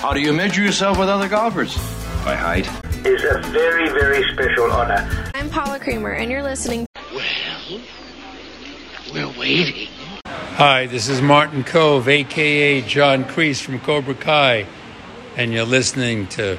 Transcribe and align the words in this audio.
How 0.00 0.14
do 0.14 0.20
you 0.20 0.32
measure 0.32 0.62
yourself 0.62 0.98
with 0.98 1.10
other 1.10 1.28
golfers? 1.28 1.76
By 2.24 2.34
height. 2.34 2.66
Is 3.04 3.22
a 3.22 3.38
very, 3.50 3.86
very 3.90 4.26
special 4.32 4.72
honor. 4.72 5.06
I'm 5.34 5.50
Paula 5.50 5.78
Creamer, 5.78 6.12
and 6.12 6.30
you're 6.30 6.42
listening. 6.42 6.86
Well, 7.12 7.82
we're 9.12 9.38
waiting. 9.38 9.90
Hi, 10.24 10.86
this 10.86 11.10
is 11.10 11.20
Martin 11.20 11.64
Kove, 11.64 12.08
aka 12.08 12.80
John 12.80 13.24
Kreese 13.24 13.60
from 13.60 13.78
Cobra 13.78 14.14
Kai, 14.14 14.66
and 15.36 15.52
you're 15.52 15.66
listening 15.66 16.28
to 16.28 16.58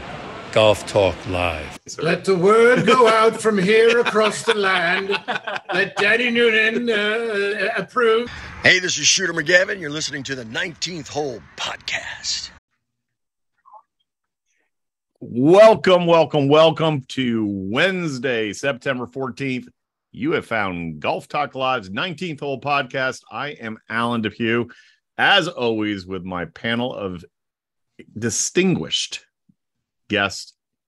Golf 0.51 0.85
Talk 0.85 1.15
Live. 1.27 1.79
Let 1.97 2.25
the 2.25 2.35
word 2.35 2.85
go 2.85 3.07
out 3.07 3.41
from 3.41 3.57
here 3.57 4.01
across 4.01 4.43
the 4.43 4.53
land. 4.53 5.17
Let 5.73 5.95
Daddy 5.95 6.29
Noonan 6.29 6.91
uh, 6.91 7.69
approve. 7.75 8.29
Hey, 8.61 8.77
this 8.77 8.99
is 8.99 9.07
Shooter 9.07 9.33
McGavin. 9.33 9.79
You're 9.79 9.89
listening 9.89 10.21
to 10.23 10.35
the 10.35 10.45
19th 10.45 11.07
Hole 11.07 11.41
Podcast. 11.57 12.50
Welcome, 15.23 16.07
welcome, 16.07 16.47
welcome 16.47 17.03
to 17.09 17.45
Wednesday, 17.47 18.53
September 18.53 19.05
14th. 19.05 19.67
You 20.11 20.31
have 20.31 20.47
found 20.47 20.99
Golf 20.99 21.27
Talk 21.27 21.53
Live's 21.53 21.91
19th 21.91 22.39
Hole 22.39 22.59
Podcast. 22.59 23.21
I 23.31 23.49
am 23.49 23.77
Alan 23.87 24.21
Depew, 24.21 24.69
as 25.19 25.47
always, 25.47 26.07
with 26.07 26.23
my 26.23 26.45
panel 26.45 26.95
of 26.95 27.23
distinguished 28.17 29.23
guests 30.09 30.53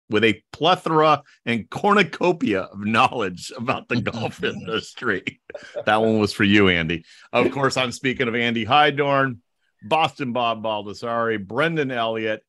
with 0.08 0.24
a 0.24 0.42
plethora 0.52 1.22
and 1.44 1.68
cornucopia 1.68 2.62
of 2.62 2.80
knowledge 2.80 3.52
about 3.54 3.88
the 3.88 4.00
golf 4.00 4.42
industry. 4.44 5.42
That 5.84 6.00
one 6.00 6.18
was 6.18 6.32
for 6.32 6.44
you, 6.44 6.70
Andy. 6.70 7.04
Of 7.30 7.50
course, 7.50 7.76
I'm 7.76 7.92
speaking 7.92 8.28
of 8.28 8.34
Andy 8.34 8.64
Hydorn, 8.64 9.40
Boston 9.82 10.32
Bob 10.32 10.62
Baldessari, 10.62 11.46
Brendan 11.46 11.90
Elliott. 11.90 12.42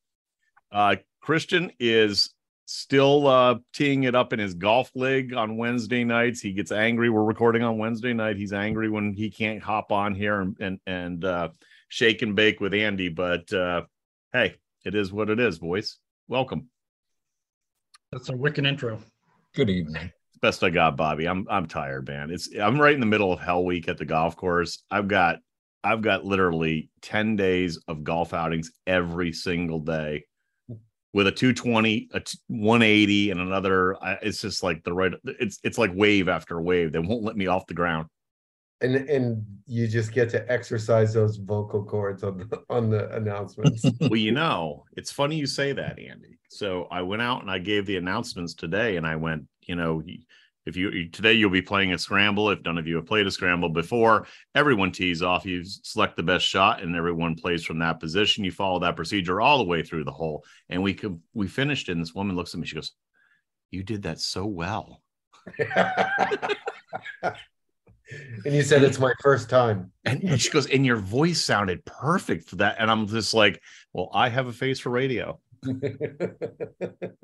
Uh, 0.72 0.96
Christian 1.26 1.72
is 1.80 2.36
still 2.68 3.26
uh, 3.26 3.56
teeing 3.74 4.04
it 4.04 4.14
up 4.14 4.32
in 4.32 4.38
his 4.38 4.54
golf 4.54 4.92
league 4.94 5.34
on 5.34 5.58
Wednesday 5.58 6.04
nights. 6.04 6.40
He 6.40 6.54
gets 6.54 6.72
angry. 6.72 7.10
We're 7.10 7.24
recording 7.24 7.64
on 7.64 7.80
Wednesday 7.80 8.14
night. 8.14 8.38
He's 8.38 8.54
angry 8.54 8.92
when 8.92 9.12
he 9.12 9.32
can't 9.32 9.60
hop 9.60 9.92
on 9.92 10.14
here 10.14 10.42
and 10.42 10.56
and, 10.60 10.80
and 10.86 11.26
uh, 11.26 11.50
shake 11.90 12.22
and 12.22 12.36
bake 12.36 12.60
with 12.60 12.76
Andy. 12.76 13.10
But 13.10 13.52
uh, 13.52 13.86
hey, 14.34 14.58
it 14.86 14.94
is 14.94 15.12
what 15.12 15.32
it 15.32 15.40
is, 15.40 15.58
boys. 15.58 15.98
Welcome. 16.28 16.70
That's 18.12 18.30
a 18.30 18.38
wicked 18.38 18.68
intro. 18.68 19.02
Good 19.56 19.72
evening. 19.72 20.12
Best 20.44 20.64
I 20.64 20.70
got, 20.70 20.96
Bobby. 20.96 21.28
I'm 21.28 21.48
I'm 21.50 21.66
tired, 21.66 22.08
man. 22.08 22.30
It's 22.30 22.50
I'm 22.56 22.80
right 22.80 22.94
in 22.94 23.00
the 23.00 23.08
middle 23.08 23.34
of 23.34 23.40
hell 23.40 23.66
week 23.66 23.90
at 23.90 23.98
the 23.98 24.06
golf 24.06 24.36
course. 24.36 24.84
I've 24.92 25.08
got 25.08 25.40
I've 25.84 26.04
got 26.04 26.24
literally 26.24 26.92
10 27.02 27.36
days 27.36 27.80
of 27.88 28.04
golf 28.04 28.32
outings 28.32 28.72
every 28.86 29.32
single 29.34 29.80
day 29.80 30.26
with 31.16 31.28
a 31.28 31.32
220, 31.32 32.10
a 32.14 32.22
180, 32.48 33.32
and 33.32 33.40
another. 33.40 33.96
It's 34.22 34.42
just 34.42 34.62
like 34.62 34.84
the 34.84 34.92
right. 34.92 35.14
It's 35.24 35.60
it's 35.64 35.78
like 35.78 35.92
wave 35.96 36.28
after 36.28 36.62
wave. 36.62 36.92
They 36.92 37.00
won't 37.00 37.24
let 37.24 37.38
me 37.38 37.48
off 37.48 37.66
the 37.68 37.74
ground. 37.74 38.08
And 38.82 38.96
and 38.96 39.46
you 39.66 39.88
just 39.88 40.12
get 40.12 40.30
to 40.32 40.52
exercise 40.52 41.14
those 41.14 41.38
vocal 41.38 41.86
cords 41.86 42.22
on 42.24 42.38
the 42.38 42.62
on 42.70 42.90
the 42.90 43.10
announcements. 43.16 43.86
well, 44.02 44.18
you 44.18 44.34
know, 44.34 44.84
it's 44.98 45.10
funny 45.10 45.38
you 45.38 45.48
say 45.48 45.72
that, 45.72 45.98
Andy. 45.98 46.38
So 46.50 46.90
I 46.92 47.02
went 47.02 47.22
out 47.22 47.42
and 47.42 47.50
I 47.50 47.60
gave 47.60 47.86
the 47.86 47.96
announcements 47.96 48.54
today, 48.54 48.98
and 48.98 49.08
I 49.08 49.16
went, 49.16 49.46
you 49.62 49.76
know, 49.76 50.04
if 50.66 50.76
you 50.76 51.10
today 51.10 51.34
you'll 51.34 51.50
be 51.50 51.62
playing 51.62 51.94
a 51.94 51.98
scramble. 51.98 52.50
If 52.50 52.64
none 52.64 52.78
of 52.78 52.88
you 52.88 52.96
have 52.96 53.06
played 53.06 53.28
a 53.28 53.32
scramble 53.32 53.70
before, 53.70 54.28
everyone 54.54 54.92
tees 54.92 55.22
off. 55.22 55.46
You 55.46 55.64
select 55.64 56.18
the 56.18 56.24
best 56.24 56.46
shot, 56.46 56.82
and 56.82 56.96
everyone 56.96 57.36
plays 57.36 57.64
from 57.64 57.80
that 57.80 58.00
position. 58.00 58.44
You 58.44 58.52
follow 58.52 58.80
that 58.80 58.96
procedure 58.96 59.42
all 59.42 59.58
the 59.58 59.64
way 59.64 59.84
through 59.84 60.06
the 60.06 60.12
hole. 60.12 60.44
And 60.70 60.82
we 60.82 60.94
could 60.94 61.20
we 61.34 61.48
finished, 61.48 61.90
and 61.90 62.02
this 62.02 62.16
woman 62.16 62.36
looks 62.36 62.54
at 62.54 62.60
me. 62.60 62.68
She 62.68 62.76
goes, 62.76 62.94
"You 63.72 63.84
did 63.84 64.04
that 64.04 64.20
so 64.20 64.46
well." 64.46 65.02
and 68.46 68.54
you 68.54 68.62
said 68.62 68.84
it's 68.84 69.00
my 69.00 69.14
first 69.22 69.50
time. 69.50 69.92
And, 70.04 70.24
and 70.24 70.42
she 70.42 70.50
goes, 70.50 70.68
and 70.68 70.86
your 70.86 70.98
voice 70.98 71.44
sounded 71.44 71.86
perfect 71.86 72.50
for 72.50 72.58
that. 72.58 72.78
And 72.80 72.90
I'm 72.90 73.08
just 73.08 73.34
like, 73.34 73.62
well, 73.94 74.10
I 74.14 74.30
have 74.30 74.48
a 74.48 74.54
face 74.54 74.80
for 74.80 74.90
radio. 74.90 75.40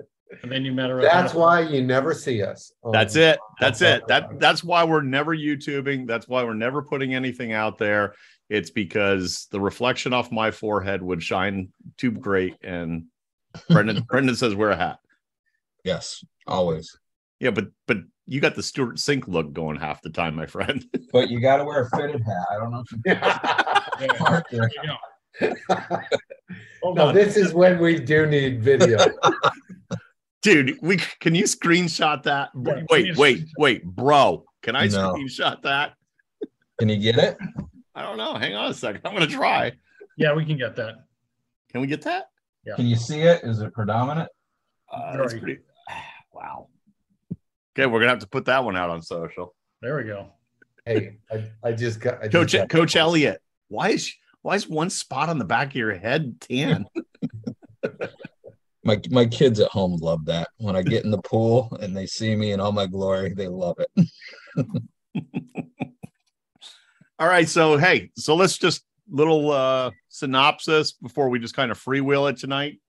And 0.43 0.49
then 0.51 0.63
you 0.63 0.71
met 0.71 0.89
her. 0.89 1.01
That's 1.01 1.33
why 1.33 1.59
you 1.59 1.83
never 1.83 2.13
see 2.13 2.41
us. 2.41 2.71
on- 2.83 2.93
That's 2.93 3.15
it. 3.17 3.37
That's 3.59 3.81
it. 3.81 4.07
That 4.07 4.39
that's 4.39 4.63
why 4.63 4.83
we're 4.85 5.01
never 5.01 5.35
YouTubing. 5.35 6.07
That's 6.07 6.27
why 6.27 6.43
we're 6.43 6.53
never 6.53 6.81
putting 6.81 7.13
anything 7.13 7.51
out 7.51 7.77
there. 7.77 8.15
It's 8.49 8.69
because 8.69 9.47
the 9.51 9.59
reflection 9.59 10.13
off 10.13 10.31
my 10.31 10.49
forehead 10.49 11.01
would 11.03 11.21
shine 11.21 11.69
too 11.97 12.11
great. 12.11 12.55
And 12.63 13.05
Brendan 13.69 14.01
Brendan 14.09 14.35
says 14.35 14.55
wear 14.55 14.71
a 14.71 14.75
hat. 14.77 14.99
Yes, 15.83 16.23
always. 16.47 16.97
Yeah, 17.41 17.51
but 17.51 17.67
but 17.85 17.97
you 18.25 18.39
got 18.39 18.55
the 18.55 18.63
Stewart 18.63 18.95
Cink 18.95 19.27
look 19.27 19.51
going 19.51 19.75
half 19.77 20.01
the 20.01 20.09
time, 20.11 20.35
my 20.35 20.45
friend. 20.45 20.83
But 21.11 21.29
you 21.29 21.41
got 21.41 21.57
to 21.57 21.65
wear 21.65 21.81
a 21.81 21.89
fitted 21.89 22.21
hat. 22.23 22.45
I 22.51 22.55
don't 22.55 22.71
know 22.71 22.83
if 22.85 22.91
you 22.93 22.99
Yeah, 23.05 24.41
there 24.49 24.69
you 24.71 25.49
go. 25.89 26.01
Hold 26.83 26.97
No, 26.97 27.07
on. 27.07 27.15
this 27.15 27.37
is 27.37 27.53
when 27.53 27.79
we 27.79 27.99
do 27.99 28.25
need 28.25 28.61
video. 28.63 28.97
Dude, 30.41 30.77
we 30.81 30.97
can 31.19 31.35
you 31.35 31.43
screenshot 31.43 32.23
that? 32.23 32.49
Yeah, 32.55 32.73
wait, 32.73 32.87
please. 32.87 33.17
wait, 33.17 33.47
wait, 33.59 33.85
bro. 33.85 34.43
Can 34.63 34.75
I 34.75 34.87
No. 34.87 35.13
screenshot 35.13 35.61
that? 35.61 35.93
Can 36.79 36.89
you 36.89 36.97
get 36.97 37.17
it? 37.17 37.37
I 37.93 38.01
don't 38.01 38.17
know. 38.17 38.33
Hang 38.33 38.55
on 38.55 38.71
a 38.71 38.73
second. 38.73 39.01
I'm 39.05 39.13
gonna 39.13 39.27
try. 39.27 39.71
Yeah, 40.17 40.33
we 40.33 40.43
can 40.45 40.57
get 40.57 40.75
that. 40.77 41.05
Can 41.71 41.81
we 41.81 41.87
get 41.87 42.01
that? 42.03 42.29
Yeah. 42.65 42.75
Can 42.75 42.87
you 42.87 42.95
see 42.95 43.19
it? 43.21 43.43
Is 43.43 43.61
it 43.61 43.71
predominant? 43.73 44.29
Uh, 44.91 45.17
that's 45.17 45.33
pretty. 45.33 45.59
Wow. 46.33 46.69
Okay, 47.77 47.85
we're 47.85 47.99
gonna 47.99 48.09
have 48.09 48.19
to 48.19 48.27
put 48.27 48.45
that 48.45 48.63
one 48.63 48.75
out 48.75 48.89
on 48.89 49.01
social. 49.03 49.53
There 49.81 49.95
we 49.97 50.03
go. 50.05 50.29
hey, 50.85 51.17
I, 51.31 51.43
I 51.63 51.71
just 51.73 51.99
got 51.99 52.15
I 52.19 52.23
just 52.23 52.31
Coach 52.31 52.53
got- 52.53 52.69
Coach 52.69 52.95
Elliott, 52.95 53.41
why 53.67 53.89
is 53.89 54.11
why 54.41 54.55
is 54.55 54.67
one 54.67 54.89
spot 54.89 55.29
on 55.29 55.37
the 55.37 55.45
back 55.45 55.67
of 55.69 55.75
your 55.75 55.95
head 55.95 56.39
tan? 56.41 56.85
My 58.83 58.99
my 59.11 59.27
kids 59.27 59.59
at 59.59 59.69
home 59.69 59.97
love 59.97 60.25
that. 60.25 60.47
When 60.57 60.75
I 60.75 60.81
get 60.81 61.05
in 61.05 61.11
the 61.11 61.21
pool 61.21 61.77
and 61.81 61.95
they 61.95 62.07
see 62.07 62.35
me 62.35 62.51
in 62.51 62.59
all 62.59 62.71
my 62.71 62.87
glory, 62.87 63.31
they 63.31 63.47
love 63.47 63.77
it. 63.77 64.07
All 67.19 67.27
right, 67.27 67.47
so 67.47 67.77
hey, 67.77 68.09
so 68.17 68.33
let's 68.33 68.57
just 68.57 68.83
little 69.07 69.51
uh 69.51 69.91
synopsis 70.09 70.93
before 70.93 71.29
we 71.29 71.37
just 71.37 71.55
kind 71.55 71.69
of 71.69 71.79
freewheel 71.79 72.31
it 72.31 72.37
tonight. 72.37 72.79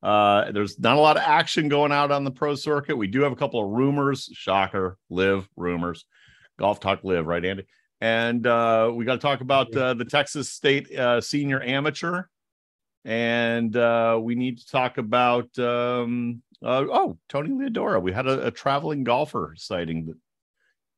Uh 0.00 0.52
there's 0.52 0.78
not 0.78 0.96
a 0.96 1.00
lot 1.00 1.16
of 1.16 1.24
action 1.24 1.68
going 1.68 1.90
out 1.90 2.12
on 2.12 2.22
the 2.22 2.30
pro 2.30 2.54
circuit. 2.54 2.96
We 2.96 3.08
do 3.08 3.22
have 3.22 3.32
a 3.32 3.36
couple 3.36 3.58
of 3.58 3.68
rumors, 3.68 4.30
shocker, 4.32 4.96
live 5.10 5.48
rumors. 5.56 6.04
Golf 6.56 6.78
talk 6.78 7.02
live, 7.02 7.26
right, 7.26 7.44
Andy? 7.44 7.66
And 8.02 8.48
uh 8.48 8.90
we 8.92 9.04
got 9.04 9.12
to 9.12 9.20
talk 9.20 9.42
about 9.42 9.74
uh, 9.76 9.94
the 9.94 10.04
Texas 10.04 10.50
State 10.50 10.92
uh 10.92 11.20
senior 11.20 11.62
amateur. 11.62 12.24
And 13.04 13.76
uh 13.76 14.18
we 14.20 14.34
need 14.34 14.58
to 14.58 14.66
talk 14.66 14.98
about 14.98 15.56
um 15.56 16.42
uh, 16.64 16.84
oh, 16.90 17.18
Tony 17.28 17.50
Leodora. 17.50 18.02
We 18.02 18.12
had 18.12 18.26
a, 18.26 18.48
a 18.48 18.50
traveling 18.50 19.04
golfer 19.04 19.54
sighting 19.56 20.14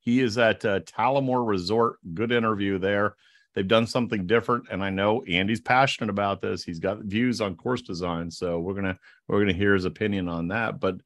he 0.00 0.20
is 0.20 0.36
at 0.36 0.64
uh, 0.64 0.80
Talamore 0.80 1.46
Resort. 1.46 1.96
Good 2.12 2.30
interview 2.32 2.78
there. 2.78 3.16
They've 3.54 3.66
done 3.66 3.86
something 3.86 4.26
different, 4.26 4.66
and 4.70 4.82
I 4.82 4.90
know 4.90 5.22
Andy's 5.24 5.60
passionate 5.60 6.10
about 6.10 6.42
this. 6.42 6.64
He's 6.64 6.78
got 6.78 6.98
views 6.98 7.40
on 7.40 7.56
course 7.56 7.82
design, 7.82 8.30
so 8.30 8.58
we're 8.58 8.74
gonna 8.74 8.98
we're 9.28 9.40
gonna 9.40 9.52
hear 9.52 9.74
his 9.74 9.84
opinion 9.84 10.28
on 10.28 10.48
that. 10.48 10.80
But, 10.80 10.96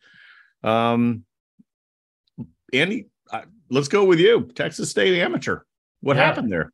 um, 0.64 1.24
Andy, 2.72 3.06
let's 3.70 3.88
go 3.88 4.04
with 4.04 4.18
you. 4.18 4.50
Texas 4.54 4.90
State 4.90 5.20
Amateur. 5.20 5.60
What 6.00 6.16
Yeah. 6.16 6.24
happened 6.26 6.52
there? 6.52 6.72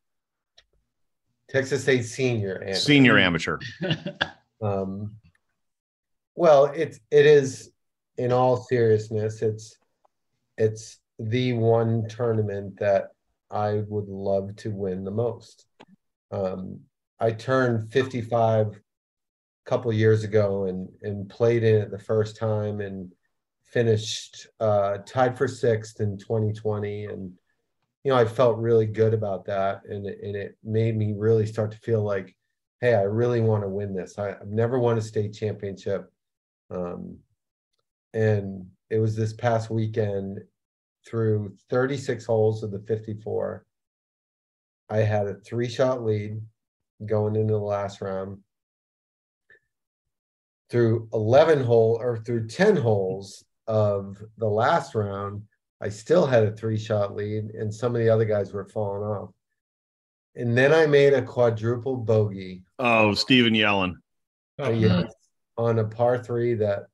Texas 1.48 1.82
State 1.82 2.02
senior 2.04 2.54
and 2.54 2.76
Senior 2.76 3.18
amateur. 3.18 3.58
Um, 4.62 5.16
well, 6.36 6.66
it's 6.66 6.98
it 7.10 7.26
is 7.26 7.70
in 8.16 8.32
all 8.32 8.56
seriousness, 8.56 9.42
it's 9.42 9.76
it's 10.56 11.00
the 11.18 11.52
one 11.52 12.08
tournament 12.08 12.78
that 12.78 13.08
I 13.50 13.82
would 13.88 14.08
love 14.08 14.56
to 14.56 14.70
win 14.70 15.04
the 15.04 15.10
most. 15.10 15.66
Um, 16.30 16.80
I 17.20 17.32
turned 17.32 17.92
55 17.92 18.68
a 18.68 18.72
couple 19.68 19.92
years 19.92 20.24
ago 20.24 20.64
and 20.64 20.88
and 21.02 21.28
played 21.28 21.62
in 21.62 21.74
it 21.82 21.90
the 21.90 21.98
first 21.98 22.36
time 22.38 22.80
and 22.80 23.12
finished 23.66 24.46
uh, 24.60 24.98
tied 25.04 25.36
for 25.36 25.46
sixth 25.48 26.00
in 26.00 26.16
2020 26.16 27.04
and 27.06 27.32
you 28.04 28.10
know 28.10 28.16
I 28.16 28.24
felt 28.24 28.58
really 28.58 28.86
good 28.86 29.14
about 29.14 29.46
that 29.46 29.82
and 29.88 30.06
and 30.06 30.36
it 30.36 30.56
made 30.62 30.96
me 30.96 31.14
really 31.16 31.46
start 31.46 31.72
to 31.72 31.78
feel 31.78 32.02
like 32.02 32.36
hey 32.80 32.94
I 32.94 33.02
really 33.02 33.40
want 33.40 33.62
to 33.62 33.68
win 33.68 33.94
this. 33.94 34.18
I, 34.18 34.30
I've 34.30 34.46
never 34.46 34.78
won 34.78 34.98
a 34.98 35.02
state 35.02 35.32
championship 35.32 36.10
um, 36.70 37.16
and 38.12 38.66
it 38.90 38.98
was 38.98 39.16
this 39.16 39.32
past 39.32 39.70
weekend 39.70 40.40
through 41.06 41.54
36 41.70 42.24
holes 42.24 42.62
of 42.62 42.70
the 42.70 42.80
54 42.80 43.64
I 44.88 44.98
had 44.98 45.26
a 45.26 45.34
three 45.34 45.68
shot 45.68 46.04
lead 46.04 46.40
going 47.04 47.36
into 47.36 47.54
the 47.54 47.58
last 47.58 48.00
round. 48.00 48.38
Through 50.70 51.08
11 51.12 51.62
hole 51.62 51.98
or 52.00 52.18
through 52.18 52.48
10 52.48 52.76
holes 52.76 53.44
of 53.66 54.16
the 54.38 54.48
last 54.48 54.94
round, 54.94 55.42
I 55.80 55.88
still 55.88 56.26
had 56.26 56.44
a 56.44 56.52
three 56.52 56.78
shot 56.78 57.14
lead, 57.14 57.50
and 57.50 57.72
some 57.72 57.94
of 57.94 58.00
the 58.00 58.08
other 58.08 58.24
guys 58.24 58.52
were 58.52 58.64
falling 58.64 59.02
off. 59.02 59.30
And 60.36 60.56
then 60.56 60.72
I 60.72 60.86
made 60.86 61.12
a 61.12 61.22
quadruple 61.22 61.96
bogey. 61.96 62.62
Oh, 62.78 63.14
Stephen 63.14 63.54
Yellen. 63.54 63.94
uh, 64.60 64.70
yes, 64.70 65.12
on 65.56 65.78
a 65.78 65.84
par 65.84 66.18
three 66.22 66.54
that 66.54 66.86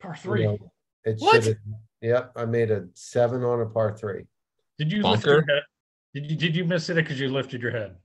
Par 0.00 0.12
you 0.16 0.20
three. 0.22 0.44
know, 0.44 0.58
it 1.04 1.16
What? 1.18 1.44
should 1.44 1.54
have. 1.54 1.56
Yep, 2.02 2.32
I 2.36 2.44
made 2.44 2.70
a 2.70 2.86
seven 2.94 3.42
on 3.44 3.60
a 3.60 3.66
par 3.66 3.96
three. 3.96 4.24
Did 4.78 4.92
you 4.92 5.02
lift 5.02 5.24
your 5.26 5.44
head? 5.46 5.62
Did 6.14 6.30
you 6.30 6.36
did 6.36 6.56
you 6.56 6.64
miss 6.64 6.88
it 6.90 6.94
because 6.94 7.18
you 7.20 7.28
lifted 7.28 7.62
your 7.62 7.70
head? 7.72 7.96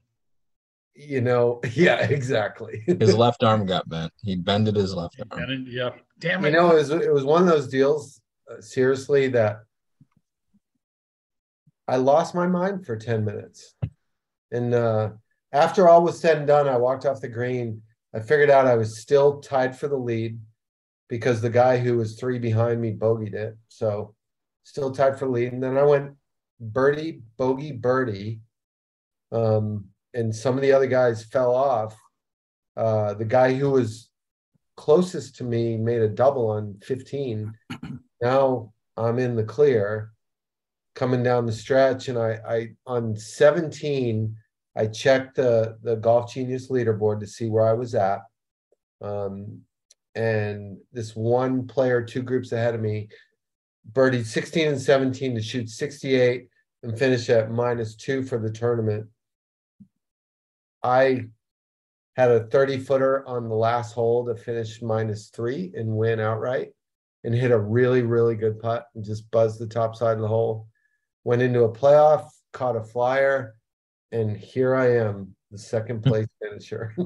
You 0.94 1.20
know, 1.22 1.60
yeah, 1.72 1.96
exactly. 2.06 2.82
His 2.86 3.16
left 3.16 3.42
arm 3.42 3.66
got 3.66 3.88
bent. 3.88 4.12
He 4.22 4.36
bended 4.36 4.76
his 4.76 4.94
left 4.94 5.20
arm. 5.30 5.42
And 5.50 5.66
yeah, 5.68 5.90
damn 6.18 6.42
you 6.42 6.48
it. 6.48 6.52
know, 6.52 6.70
it 6.70 6.74
was 6.74 6.90
it 6.90 7.12
was 7.12 7.24
one 7.24 7.42
of 7.42 7.48
those 7.48 7.68
deals, 7.68 8.20
uh, 8.50 8.60
seriously, 8.60 9.28
that 9.28 9.60
I 11.92 11.96
lost 11.96 12.34
my 12.34 12.46
mind 12.46 12.86
for 12.86 12.96
10 12.96 13.22
minutes. 13.22 13.74
And 14.50 14.72
uh, 14.72 15.10
after 15.52 15.90
all 15.90 16.02
was 16.02 16.18
said 16.18 16.38
and 16.38 16.46
done, 16.46 16.66
I 16.66 16.78
walked 16.78 17.04
off 17.04 17.20
the 17.20 17.28
green. 17.28 17.82
I 18.14 18.20
figured 18.20 18.48
out 18.48 18.66
I 18.66 18.76
was 18.76 18.98
still 18.98 19.40
tied 19.40 19.78
for 19.78 19.88
the 19.88 19.98
lead 19.98 20.40
because 21.10 21.42
the 21.42 21.50
guy 21.50 21.76
who 21.76 21.98
was 21.98 22.18
three 22.18 22.38
behind 22.38 22.80
me 22.80 22.94
bogeyed 22.94 23.34
it. 23.34 23.58
So 23.68 24.14
still 24.64 24.90
tied 24.90 25.18
for 25.18 25.28
lead. 25.28 25.52
And 25.52 25.62
then 25.62 25.76
I 25.76 25.82
went 25.82 26.12
birdie, 26.58 27.20
bogey, 27.36 27.72
birdie. 27.72 28.40
Um, 29.30 29.88
and 30.14 30.34
some 30.34 30.54
of 30.56 30.62
the 30.62 30.72
other 30.72 30.86
guys 30.86 31.26
fell 31.26 31.54
off. 31.54 31.94
Uh, 32.74 33.12
the 33.12 33.26
guy 33.26 33.52
who 33.52 33.68
was 33.68 34.08
closest 34.78 35.36
to 35.36 35.44
me 35.44 35.76
made 35.76 36.00
a 36.00 36.08
double 36.08 36.48
on 36.48 36.78
15. 36.84 37.52
Now 38.22 38.72
I'm 38.96 39.18
in 39.18 39.36
the 39.36 39.44
clear 39.44 40.11
coming 40.94 41.22
down 41.22 41.46
the 41.46 41.52
stretch 41.52 42.08
and 42.08 42.18
I 42.18 42.38
I 42.46 42.68
on 42.86 43.16
17 43.16 44.36
I 44.76 44.86
checked 44.86 45.36
the 45.36 45.78
the 45.82 45.96
golf 45.96 46.32
genius 46.32 46.70
leaderboard 46.70 47.20
to 47.20 47.26
see 47.26 47.48
where 47.48 47.66
I 47.66 47.72
was 47.72 47.94
at. 47.94 48.20
Um 49.00 49.60
and 50.14 50.78
this 50.92 51.16
one 51.16 51.66
player 51.66 52.02
two 52.02 52.22
groups 52.22 52.52
ahead 52.52 52.74
of 52.74 52.80
me 52.80 53.08
birdied 53.92 54.26
16 54.26 54.68
and 54.68 54.80
17 54.80 55.34
to 55.34 55.42
shoot 55.42 55.68
68 55.68 56.48
and 56.82 56.98
finish 56.98 57.28
at 57.30 57.50
minus 57.50 57.94
2 57.96 58.22
for 58.22 58.38
the 58.38 58.50
tournament. 58.50 59.06
I 60.82 61.26
had 62.16 62.30
a 62.30 62.44
30 62.46 62.78
footer 62.78 63.26
on 63.26 63.48
the 63.48 63.54
last 63.54 63.92
hole 63.92 64.26
to 64.26 64.34
finish 64.34 64.82
minus 64.82 65.28
three 65.30 65.72
and 65.74 65.96
win 65.96 66.20
outright 66.20 66.72
and 67.24 67.34
hit 67.34 67.50
a 67.50 67.58
really, 67.58 68.02
really 68.02 68.34
good 68.34 68.60
putt 68.60 68.86
and 68.94 69.04
just 69.04 69.30
buzzed 69.30 69.58
the 69.58 69.66
top 69.66 69.96
side 69.96 70.16
of 70.16 70.20
the 70.20 70.28
hole. 70.28 70.66
Went 71.24 71.42
into 71.42 71.64
a 71.64 71.72
playoff, 71.72 72.28
caught 72.52 72.76
a 72.76 72.82
flyer, 72.82 73.54
and 74.10 74.36
here 74.36 74.74
I 74.74 74.96
am, 74.96 75.34
the 75.50 75.58
second 75.58 76.02
place 76.04 76.26
finisher. 76.40 76.94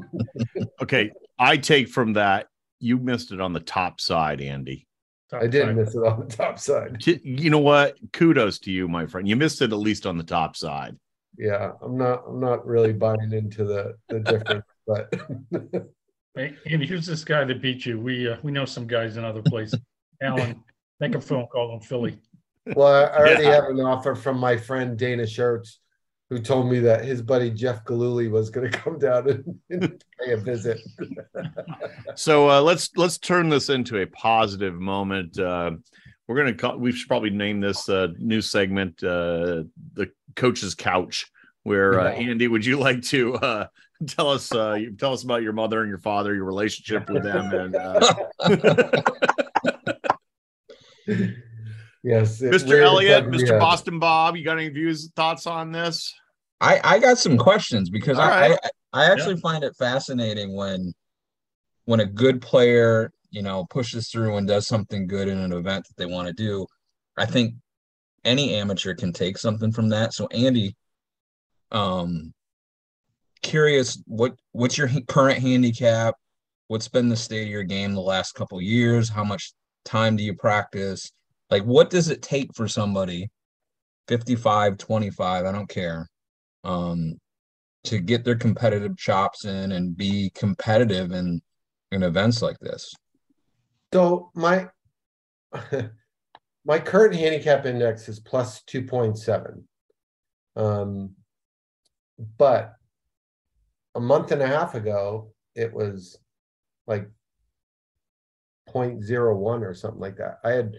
Okay, 0.83 1.11
I 1.39 1.57
take 1.57 1.89
from 1.89 2.13
that 2.15 2.49
you 2.81 2.99
missed 2.99 3.33
it 3.33 3.41
on 3.41 3.53
the 3.53 3.61
top 3.61 4.01
side, 4.01 4.41
Andy. 4.41 4.87
I 5.33 5.47
did 5.47 5.75
miss 5.75 5.95
it 5.95 6.05
on 6.05 6.21
the 6.21 6.27
top 6.27 6.59
side. 6.59 7.05
You 7.05 7.51
know 7.51 7.59
what? 7.59 7.97
Kudos 8.13 8.61
to 8.61 8.71
you, 8.71 8.87
my 8.87 9.07
friend. 9.07 9.27
You 9.27 9.35
missed 9.35 9.61
it 9.61 9.73
at 9.73 9.79
least 9.79 10.07
on 10.07 10.17
the 10.17 10.25
top 10.25 10.55
side. 10.55 10.97
Yeah, 11.37 11.73
I'm 11.83 11.99
not 11.99 12.25
I'm 12.29 12.39
not 12.39 12.65
really 12.65 12.93
buying 12.93 13.33
into 13.33 13.65
the 13.65 13.97
the 14.09 14.21
difference, 14.21 14.65
but 14.87 15.13
Hey, 16.35 16.55
and 16.71 16.83
here's 16.83 17.07
this 17.07 17.25
guy 17.25 17.45
that 17.45 17.61
beat 17.61 17.87
you. 17.87 17.99
We 17.99 18.29
uh, 18.29 18.37
we 18.43 18.53
know 18.53 18.67
some 18.67 18.87
guys 18.87 19.17
in 19.17 19.25
other 19.25 19.43
places. 19.43 19.81
Alan, 20.23 20.63
make 21.01 21.15
a 21.15 21.21
phone 21.21 21.47
call 21.47 21.75
in 21.75 21.81
Philly. 21.81 22.19
Well, 22.75 22.89
I 22.89 23.17
already 23.17 23.45
Yeah. 23.45 23.55
have 23.55 23.65
an 23.67 23.81
offer 23.81 24.15
from 24.15 24.39
my 24.39 24.57
friend 24.57 24.99
Dana 24.99 25.23
Schertz, 25.25 25.77
who 26.31 26.41
told 26.41 26.71
me 26.71 26.81
that 26.81 27.05
his 27.05 27.23
buddy 27.23 27.51
Jeff 27.51 27.85
Galooly 27.85 28.31
was 28.31 28.51
going 28.51 28.71
to 28.71 28.79
come 28.79 28.99
down 28.99 29.29
and, 29.31 29.61
and 29.71 30.05
pay 30.21 30.33
a 30.33 30.37
visit. 30.37 30.81
So 32.15 32.49
uh, 32.49 32.63
let's 32.63 32.91
let's 32.97 33.19
turn 33.19 33.51
this 33.51 33.69
into 33.69 34.01
a 34.01 34.07
positive 34.07 34.75
moment. 34.75 35.39
Uh, 35.39 35.73
we're 36.27 36.37
gonna 36.37 36.55
call, 36.55 36.79
we 36.79 36.91
should 36.93 37.09
probably 37.09 37.29
name 37.31 37.61
this 37.61 37.91
uh, 37.91 38.09
new 38.19 38.41
segment 38.41 39.03
uh, 39.05 39.65
the 39.93 40.11
coach's 40.35 40.75
couch. 40.75 41.27
Where 41.65 42.01
uh, 42.01 42.13
Andy, 42.13 42.49
would 42.49 42.65
you 42.65 42.79
like 42.79 43.03
to 43.03 43.35
uh, 43.35 43.67
tell 44.07 44.31
us 44.31 44.55
uh, 44.55 44.79
tell 44.99 45.13
us 45.13 45.25
about 45.25 45.43
your 45.43 45.53
mother 45.53 45.81
and 45.81 45.89
your 45.91 45.99
father, 45.99 46.35
your 46.35 46.45
relationship 46.45 47.11
with 47.11 47.23
them, 47.23 47.53
and 47.53 47.77
uh, 47.77 48.15
yes, 52.07 52.41
Mr. 52.41 52.71
really 52.71 53.11
Elliott, 53.11 53.27
Mr. 53.27 53.49
yeah. 53.49 53.59
Boston 53.59 53.99
Bob, 53.99 54.37
you 54.37 54.45
got 54.45 54.59
any 54.59 54.69
views, 54.69 55.11
thoughts 55.17 55.47
on 55.47 55.73
this? 55.73 56.13
I 56.61 56.81
I 56.83 56.99
got 56.99 57.19
some 57.19 57.37
questions 57.37 57.91
because 57.91 58.19
All 58.19 58.25
I, 58.25 58.51
right. 58.51 58.59
I 58.63 59.03
I 59.05 59.11
actually 59.11 59.37
find 59.37 59.63
it 59.63 59.77
fascinating 59.77 60.57
when 60.57 60.95
when 61.85 62.01
a 62.01 62.07
good 62.07 62.41
player 62.41 63.13
you 63.31 63.43
know 63.43 63.67
pushes 63.67 64.09
through 64.09 64.37
and 64.37 64.49
does 64.49 64.67
something 64.67 65.07
good 65.07 65.29
in 65.29 65.39
an 65.39 65.53
event 65.53 65.87
that 65.87 65.97
they 65.97 66.07
want 66.07 66.29
to 66.29 66.35
do. 66.35 66.67
I 67.17 67.27
think 67.27 67.55
any 68.25 68.55
amateur 68.55 68.95
can 68.95 69.13
take 69.13 69.39
something 69.39 69.73
from 69.73 69.89
that. 69.91 70.13
So 70.13 70.27
Andy, 70.29 70.75
um, 71.73 72.33
curious 73.43 74.03
what 74.07 74.35
what's 74.53 74.79
your 74.79 74.89
current 75.09 75.41
handicap? 75.41 76.15
What's 76.69 76.89
been 76.89 77.09
the 77.09 77.17
state 77.17 77.45
of 77.45 77.49
your 77.49 77.63
game 77.63 77.95
the 77.95 78.01
last 78.01 78.33
couple 78.33 78.61
years? 78.61 79.09
How 79.09 79.23
much 79.23 79.53
time 79.85 80.17
do 80.17 80.25
you 80.25 80.35
practice? 80.35 81.13
Like 81.51 81.65
what 81.65 81.91
does 81.91 82.09
it 82.09 82.23
take 82.23 82.55
for 82.55 82.69
somebody 82.69 83.29
55, 84.09 84.79
25, 84.79 85.45
I 85.45 85.53
don't 85.53 85.69
care. 85.69 86.09
Um 86.65 87.19
to 87.85 87.99
get 88.01 88.25
their 88.25 88.37
competitive 88.37 88.97
chops 88.97 89.45
in 89.45 89.73
and 89.73 89.97
be 89.97 90.31
competitive 90.35 91.13
in 91.13 91.41
in 91.93 92.03
events 92.03 92.43
like 92.43 92.59
this. 92.59 92.95
So 93.93 94.31
my 94.35 94.69
my 96.65 96.79
current 96.81 97.15
handicap 97.15 97.65
index 97.65 98.09
is 98.09 98.19
plus 98.19 98.63
2.7. 98.65 99.63
Um, 100.57 101.15
but 102.39 102.75
a 103.95 104.01
month 104.01 104.33
and 104.33 104.43
a 104.43 104.47
half 104.47 104.75
ago, 104.75 105.33
it 105.55 105.73
was 105.73 106.19
like 106.87 107.09
0.01 108.69 109.63
or 109.63 109.75
something 109.75 110.01
like 110.01 110.17
that. 110.17 110.39
I 110.45 110.51
had 110.51 110.77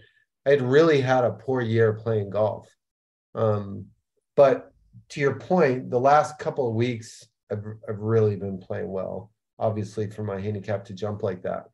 I 0.48 0.52
had 0.52 0.62
really 0.62 1.02
had 1.02 1.24
a 1.24 1.32
poor 1.32 1.60
year 1.60 1.92
playing 1.92 2.30
golf. 2.30 2.66
Um, 3.34 3.84
but 4.34 4.72
to 5.10 5.20
your 5.20 5.34
point, 5.38 5.90
the 5.90 6.00
last 6.00 6.38
couple 6.38 6.66
of 6.66 6.74
weeks 6.74 7.28
I've, 7.52 7.66
I've 7.86 7.98
really 7.98 8.34
been 8.34 8.56
playing 8.58 8.90
well, 8.90 9.30
obviously 9.58 10.08
for 10.08 10.24
my 10.24 10.40
handicap 10.40 10.86
to 10.86 10.94
jump 10.94 11.22
like 11.22 11.42
that. 11.42 11.64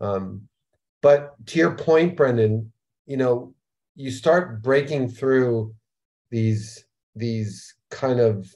Um, 0.00 0.42
but 1.02 1.34
to 1.46 1.58
your 1.58 1.72
point, 1.72 2.16
Brendan, 2.16 2.72
you 3.04 3.16
know, 3.16 3.52
you 3.96 4.12
start 4.12 4.62
breaking 4.62 5.08
through 5.08 5.74
these 6.30 6.84
these 7.16 7.74
kind 7.90 8.20
of 8.20 8.46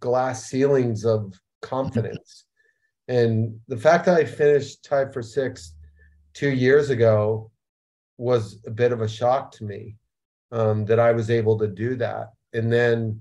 glass 0.00 0.46
ceilings 0.46 1.04
of 1.04 1.34
confidence. 1.60 2.46
And 3.08 3.60
the 3.68 3.76
fact 3.76 4.06
that 4.06 4.16
I 4.16 4.24
finished 4.24 4.84
tied 4.84 5.12
for 5.12 5.20
sixth 5.20 5.74
two 6.32 6.50
years 6.50 6.88
ago 6.88 7.50
was 8.16 8.60
a 8.66 8.70
bit 8.70 8.92
of 8.92 9.00
a 9.00 9.08
shock 9.08 9.52
to 9.52 9.64
me 9.64 9.96
um, 10.52 10.84
that 10.86 11.00
I 11.00 11.12
was 11.12 11.30
able 11.30 11.58
to 11.58 11.68
do 11.68 11.96
that. 11.96 12.28
And 12.52 12.72
then 12.72 13.20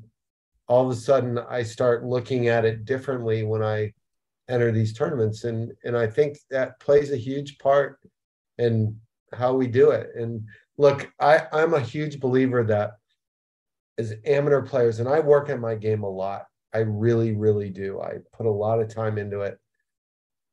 all 0.67 0.85
of 0.85 0.91
a 0.91 0.99
sudden, 0.99 1.37
I 1.37 1.63
start 1.63 2.05
looking 2.05 2.47
at 2.47 2.65
it 2.65 2.85
differently 2.85 3.43
when 3.43 3.63
I 3.63 3.93
enter 4.49 4.71
these 4.71 4.93
tournaments, 4.93 5.43
and 5.43 5.71
and 5.83 5.97
I 5.97 6.07
think 6.07 6.37
that 6.49 6.79
plays 6.79 7.11
a 7.11 7.17
huge 7.17 7.57
part 7.57 7.99
in 8.57 8.99
how 9.33 9.53
we 9.53 9.67
do 9.67 9.91
it. 9.91 10.09
And 10.15 10.47
look, 10.77 11.11
I 11.19 11.47
I'm 11.51 11.73
a 11.73 11.79
huge 11.79 12.19
believer 12.19 12.63
that 12.65 12.91
as 13.97 14.13
amateur 14.25 14.61
players, 14.61 14.99
and 14.99 15.09
I 15.09 15.19
work 15.19 15.49
at 15.49 15.59
my 15.59 15.75
game 15.75 16.03
a 16.03 16.09
lot. 16.09 16.45
I 16.73 16.79
really, 16.79 17.35
really 17.35 17.69
do. 17.69 18.01
I 18.01 18.15
put 18.33 18.47
a 18.47 18.51
lot 18.51 18.79
of 18.79 18.93
time 18.93 19.17
into 19.17 19.41
it. 19.41 19.59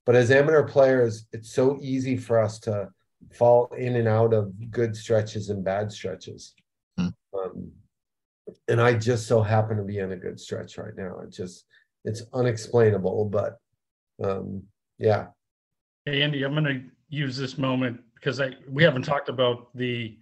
But 0.05 0.17
as 0.17 0.31
amateur 0.31 0.65
players, 0.65 1.27
it's 1.33 1.53
so 1.53 1.79
easy 1.81 2.17
for 2.17 2.39
us 2.39 2.59
to 2.61 2.91
fall 3.33 3.73
in 3.77 3.97
and 3.97 4.09
out 4.09 4.33
of 4.33 4.53
good 4.71 4.97
stretches 4.97 5.51
and 5.51 5.65
bad 5.65 5.93
stretches. 5.93 6.55
Um, 6.99 7.71
and 8.69 8.81
I 8.81 8.95
just 8.95 9.27
so 9.27 9.43
happen 9.43 9.77
to 9.77 9.83
be 9.83 9.99
in 9.99 10.13
a 10.13 10.17
good 10.17 10.41
stretch 10.41 10.79
right 10.79 10.97
now. 10.97 11.21
It 11.21 11.31
just 11.31 11.65
it's 12.05 12.23
unexplainable, 12.33 13.27
but 13.27 13.59
um, 14.23 14.63
yeah. 14.99 15.27
Hey, 16.05 16.23
Andy, 16.23 16.43
I'm 16.43 16.53
going 16.53 16.65
to 16.65 16.83
use 17.09 17.37
this 17.37 17.59
moment 17.59 18.01
because 18.15 18.41
I 18.41 18.53
we 18.69 18.83
haven't 18.83 19.03
talked 19.03 19.29
about 19.29 19.69
the 19.75 20.19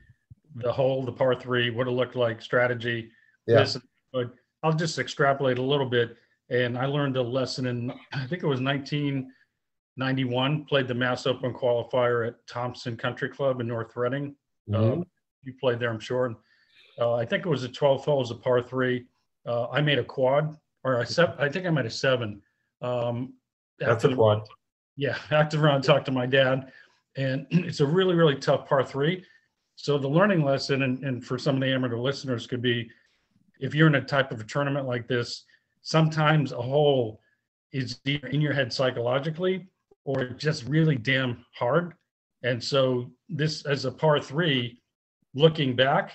the 0.56 0.72
hole, 0.72 1.04
the 1.04 1.12
par 1.12 1.34
three, 1.34 1.70
what 1.70 1.86
it 1.86 1.92
looked 1.92 2.16
like, 2.16 2.42
strategy. 2.42 3.10
Yeah. 3.46 3.60
This, 3.60 3.78
but 4.12 4.32
I'll 4.62 4.72
just 4.72 4.98
extrapolate 4.98 5.58
a 5.58 5.62
little 5.62 5.88
bit. 5.88 6.16
And 6.50 6.78
I 6.78 6.86
learned 6.86 7.16
a 7.16 7.22
lesson 7.22 7.66
in 7.66 7.92
I 8.12 8.26
think 8.26 8.42
it 8.42 8.46
was 8.46 8.60
91, 9.98 10.64
played 10.64 10.86
the 10.88 10.94
Mass 10.94 11.26
Open 11.26 11.52
qualifier 11.52 12.26
at 12.28 12.46
Thomson 12.46 12.96
Country 12.96 13.28
Club 13.28 13.60
in 13.60 13.66
North 13.66 13.96
Reading. 13.96 14.34
Mhm. 14.70 15.00
Uh, 15.02 15.04
you 15.42 15.52
played 15.60 15.80
there, 15.80 15.90
I'm 15.90 15.98
sure. 16.00 16.36
Uh, 17.00 17.14
I 17.14 17.24
think 17.24 17.44
it 17.44 17.48
was 17.48 17.64
a 17.64 17.68
12 17.68 18.04
hole, 18.04 18.16
it 18.16 18.20
was 18.20 18.30
a 18.30 18.36
par 18.36 18.62
three. 18.62 19.06
Uh, 19.44 19.68
I 19.70 19.80
made 19.80 19.98
a 19.98 20.04
quad, 20.04 20.56
or 20.84 21.00
I 21.00 21.04
seven. 21.04 21.34
I 21.38 21.48
think 21.48 21.66
I 21.66 21.70
made 21.70 21.86
a 21.86 21.90
seven. 21.90 22.42
Um, 22.80 23.34
That's 23.78 24.04
a 24.04 24.08
the- 24.08 24.14
quad. 24.14 24.46
Yeah, 24.96 25.16
active 25.30 25.60
round. 25.62 25.84
Talked 25.84 26.06
to 26.06 26.12
my 26.12 26.26
dad, 26.26 26.72
and 27.16 27.46
it's 27.50 27.80
a 27.80 27.86
really, 27.86 28.14
really 28.14 28.36
tough 28.36 28.68
par 28.68 28.84
three. 28.84 29.24
So 29.76 29.96
the 29.98 30.08
learning 30.08 30.44
lesson, 30.44 30.82
and, 30.82 31.02
and 31.04 31.24
for 31.24 31.38
some 31.38 31.54
of 31.56 31.60
the 31.60 31.72
amateur 31.72 31.96
listeners, 31.96 32.46
could 32.46 32.62
be 32.62 32.90
if 33.60 33.74
you're 33.74 33.86
in 33.88 33.94
a 33.96 34.00
type 34.02 34.30
of 34.32 34.40
a 34.40 34.44
tournament 34.44 34.86
like 34.86 35.06
this, 35.08 35.44
sometimes 35.82 36.52
a 36.52 36.60
hole 36.60 37.20
is 37.72 38.00
in 38.06 38.40
your 38.40 38.52
head 38.52 38.72
psychologically 38.72 39.68
or 40.08 40.24
just 40.24 40.64
really 40.64 40.96
damn 40.96 41.44
hard. 41.54 41.92
And 42.42 42.64
so 42.64 43.10
this 43.28 43.66
as 43.66 43.84
a 43.84 43.92
par 43.92 44.18
three, 44.18 44.80
looking 45.34 45.76
back, 45.76 46.12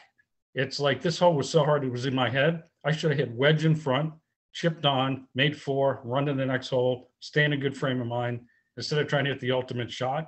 it's 0.55 0.79
like 0.79 0.99
this 0.99 1.19
hole 1.19 1.35
was 1.35 1.47
so 1.47 1.63
hard 1.63 1.83
it 1.83 1.91
was 1.91 2.07
in 2.07 2.15
my 2.15 2.27
head. 2.27 2.63
I 2.83 2.91
should 2.91 3.11
have 3.11 3.19
hit 3.19 3.31
wedge 3.35 3.65
in 3.65 3.75
front, 3.75 4.11
chipped 4.51 4.87
on, 4.87 5.27
made 5.35 5.55
four, 5.55 6.01
run 6.03 6.25
to 6.25 6.33
the 6.33 6.43
next 6.43 6.69
hole, 6.69 7.11
stay 7.19 7.43
in 7.43 7.53
a 7.53 7.57
good 7.57 7.77
frame 7.77 8.01
of 8.01 8.07
mind 8.07 8.39
instead 8.77 8.97
of 8.97 9.07
trying 9.07 9.25
to 9.25 9.29
hit 9.29 9.39
the 9.41 9.51
ultimate 9.51 9.91
shot. 9.91 10.25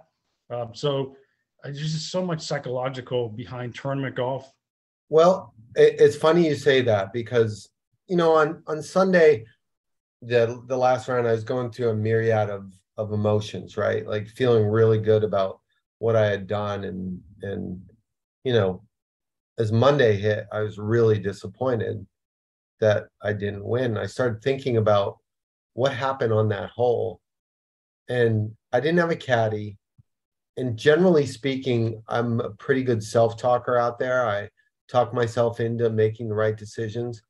Um, 0.52 0.76
so 0.76 1.16
uh, 1.64 1.70
there's 1.70 1.92
just 1.92 2.12
so 2.12 2.24
much 2.24 2.42
psychological 2.42 3.30
behind 3.30 3.74
tournament 3.74 4.16
golf. 4.16 4.48
Well, 5.10 5.56
it, 5.76 5.96
it's 6.00 6.16
funny 6.16 6.48
you 6.48 6.54
say 6.54 6.84
that 6.84 7.14
because 7.14 7.68
you 8.06 8.16
know 8.16 8.36
on 8.36 8.62
on 8.68 8.84
Sunday, 8.84 9.46
the 10.22 10.62
the 10.68 10.78
last 10.78 11.08
round 11.08 11.28
I 11.28 11.32
was 11.32 11.44
going 11.44 11.72
through 11.72 11.90
a 11.90 11.96
myriad 11.96 12.52
of 12.52 12.72
of 12.98 13.12
emotions, 13.12 13.78
right? 13.78 14.06
Like 14.08 14.28
feeling 14.28 14.66
really 14.66 15.00
good 15.00 15.24
about 15.24 15.60
what 16.00 16.16
I 16.16 16.26
had 16.28 16.48
done, 16.48 16.84
and 16.84 17.22
and 17.42 17.82
you 18.44 18.54
know, 18.54 18.84
as 19.58 19.72
Monday 19.72 20.18
hit, 20.18 20.48
I 20.52 20.62
was 20.62 20.78
really 20.78 21.20
disappointed 21.20 22.06
that 22.80 23.08
I 23.22 23.34
didn't 23.34 23.66
win. 23.66 23.98
I 23.98 24.06
started 24.06 24.42
thinking 24.42 24.78
about 24.78 25.18
what 25.74 25.94
happened 25.94 26.34
on 26.34 26.50
that 26.50 26.70
hole, 26.70 27.22
and 28.10 28.52
I 28.72 28.80
didn't 28.80 29.00
have 29.00 29.12
a 29.12 29.16
caddy. 29.16 29.78
And 30.58 30.78
generally 30.78 31.26
speaking, 31.26 32.02
I'm 32.08 32.40
a 32.40 32.52
pretty 32.52 32.84
good 32.84 33.04
self 33.04 33.38
talker 33.38 33.78
out 33.78 34.00
there. 34.00 34.28
I 34.28 34.50
talk 34.90 35.14
myself 35.14 35.60
into 35.60 35.90
making 35.90 36.30
the 36.30 36.36
right 36.36 36.56
decisions. 36.56 37.22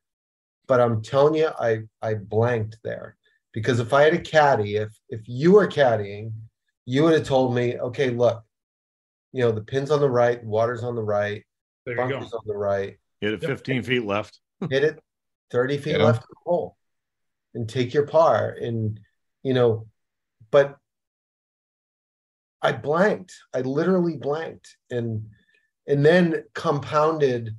But 0.68 0.82
I'm 0.82 1.02
telling 1.02 1.36
you, 1.36 1.50
I 1.60 1.82
I 2.02 2.16
blanked 2.16 2.78
there 2.84 3.18
because 3.56 3.80
if 3.80 3.94
I 3.94 4.04
had 4.04 4.14
a 4.14 4.20
caddy, 4.20 4.76
if 4.76 4.92
if 5.10 5.22
you 5.28 5.54
were 5.54 5.66
caddying, 5.68 6.34
you 6.86 7.04
would 7.04 7.14
have 7.14 7.26
told 7.26 7.56
me, 7.56 7.80
okay, 7.80 8.10
look, 8.10 8.44
you 9.32 9.42
know 9.44 9.52
the 9.52 9.64
pin's 9.64 9.90
on 9.90 10.02
the 10.02 10.10
right, 10.10 10.44
water's 10.44 10.84
on 10.84 10.94
the 10.94 11.02
right, 11.02 11.44
There 11.86 11.96
bunkers 11.96 12.34
on 12.34 12.42
the 12.46 12.54
right, 12.56 13.00
Hit 13.22 13.34
it 13.34 13.42
15 13.42 13.82
feet 13.82 14.06
left. 14.06 14.40
hit 14.70 14.84
it 14.84 15.00
30 15.52 15.78
feet 15.78 15.98
Yeah. 15.98 16.04
left 16.04 16.24
of 16.24 16.30
the 16.30 16.36
hole, 16.44 16.76
and 17.56 17.68
take 17.68 17.94
your 17.94 18.06
par. 18.06 18.56
And 18.62 19.00
you 19.42 19.54
know, 19.54 19.88
but 20.52 20.78
I 22.62 22.74
blanked. 22.74 23.34
I 23.54 23.62
literally 23.62 24.18
blanked, 24.18 24.76
and 24.92 25.30
and 25.88 26.06
then 26.06 26.44
compounded, 26.54 27.56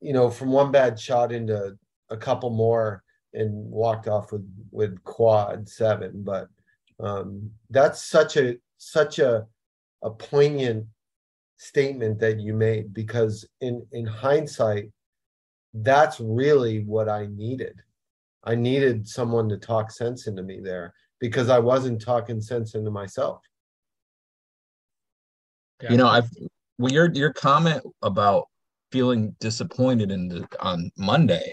you 0.00 0.12
know, 0.12 0.28
from 0.28 0.50
one 0.50 0.72
bad 0.72 0.98
shot 0.98 1.30
into 1.30 1.78
a 2.08 2.16
couple 2.16 2.50
more, 2.50 3.04
and 3.34 3.52
walked 3.70 4.08
off 4.08 4.32
with 4.32 4.48
with 4.70 5.02
quad 5.04 5.68
seven. 5.68 6.22
But 6.22 6.48
um, 6.98 7.50
that's 7.70 8.02
such 8.02 8.36
a 8.36 8.56
such 8.78 9.18
a 9.18 9.46
a 10.02 10.10
poignant 10.10 10.86
statement 11.56 12.18
that 12.20 12.40
you 12.40 12.54
made 12.54 12.94
because 12.94 13.46
in 13.60 13.86
in 13.92 14.06
hindsight, 14.06 14.90
that's 15.74 16.20
really 16.20 16.84
what 16.84 17.08
I 17.08 17.28
needed. 17.30 17.80
I 18.44 18.54
needed 18.54 19.06
someone 19.06 19.48
to 19.50 19.58
talk 19.58 19.90
sense 19.90 20.26
into 20.26 20.42
me 20.42 20.60
there 20.60 20.94
because 21.18 21.50
I 21.50 21.58
wasn't 21.58 22.00
talking 22.00 22.40
sense 22.40 22.74
into 22.74 22.90
myself. 22.90 23.42
You 25.88 25.96
know, 25.96 26.08
I've 26.08 26.30
well, 26.78 26.92
your 26.92 27.10
your 27.12 27.32
comment 27.32 27.82
about 28.02 28.48
feeling 28.90 29.36
disappointed 29.40 30.10
in 30.10 30.28
the 30.28 30.46
on 30.60 30.90
Monday. 30.96 31.52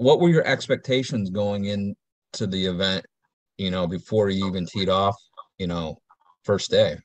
What 0.00 0.18
were 0.18 0.30
your 0.30 0.46
expectations 0.46 1.28
going 1.28 1.66
into 1.66 2.46
the 2.46 2.64
event? 2.64 3.04
You 3.58 3.70
know, 3.70 3.86
before 3.86 4.30
you 4.30 4.46
even 4.46 4.64
teed 4.64 4.88
off. 4.88 5.14
You 5.58 5.66
know, 5.66 5.98
first 6.42 6.70
day. 6.70 6.96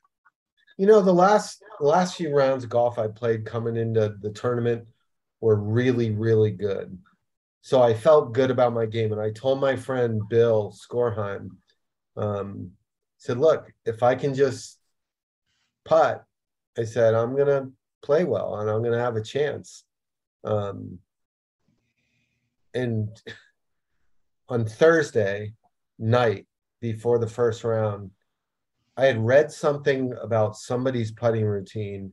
You 0.78 0.86
know, 0.86 1.02
the 1.02 1.12
last 1.12 1.62
the 1.78 1.86
last 1.86 2.16
few 2.16 2.34
rounds 2.34 2.64
of 2.64 2.70
golf 2.70 2.98
I 2.98 3.08
played 3.08 3.44
coming 3.44 3.76
into 3.76 4.14
the 4.22 4.30
tournament 4.30 4.86
were 5.42 5.56
really, 5.56 6.10
really 6.10 6.50
good. 6.50 6.98
So 7.60 7.82
I 7.82 7.92
felt 7.92 8.32
good 8.32 8.50
about 8.50 8.72
my 8.72 8.86
game. 8.86 9.12
And 9.12 9.20
I 9.20 9.30
told 9.30 9.60
my 9.60 9.76
friend 9.76 10.22
Bill 10.30 10.74
Skorheim, 10.74 11.50
um, 12.16 12.70
said, 13.18 13.36
look, 13.36 13.70
if 13.84 14.02
I 14.02 14.14
can 14.14 14.32
just 14.32 14.78
putt, 15.84 16.24
I 16.78 16.84
said, 16.84 17.12
I'm 17.12 17.36
gonna 17.36 17.68
play 18.02 18.24
well 18.24 18.56
and 18.56 18.70
I'm 18.70 18.82
gonna 18.82 18.98
have 18.98 19.16
a 19.16 19.22
chance. 19.22 19.84
Um, 20.44 20.98
and 22.76 23.08
on 24.48 24.66
Thursday 24.66 25.54
night 25.98 26.46
before 26.80 27.18
the 27.18 27.26
first 27.26 27.64
round, 27.64 28.10
I 28.96 29.06
had 29.06 29.18
read 29.18 29.50
something 29.50 30.12
about 30.22 30.56
somebody's 30.56 31.10
putting 31.10 31.44
routine, 31.44 32.12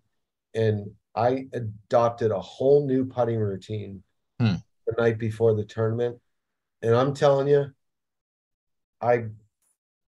and 0.56 0.90
I 1.16 1.48
adopted 1.54 2.32
a 2.32 2.40
whole 2.40 2.88
new 2.88 3.06
putting 3.06 3.40
routine 3.40 4.04
Hmm. 4.40 4.56
the 4.88 4.96
night 4.98 5.20
before 5.20 5.54
the 5.54 5.66
tournament. 5.66 6.20
And 6.82 6.96
I'm 6.96 7.14
telling 7.14 7.48
you, 7.48 7.72
I 9.02 9.26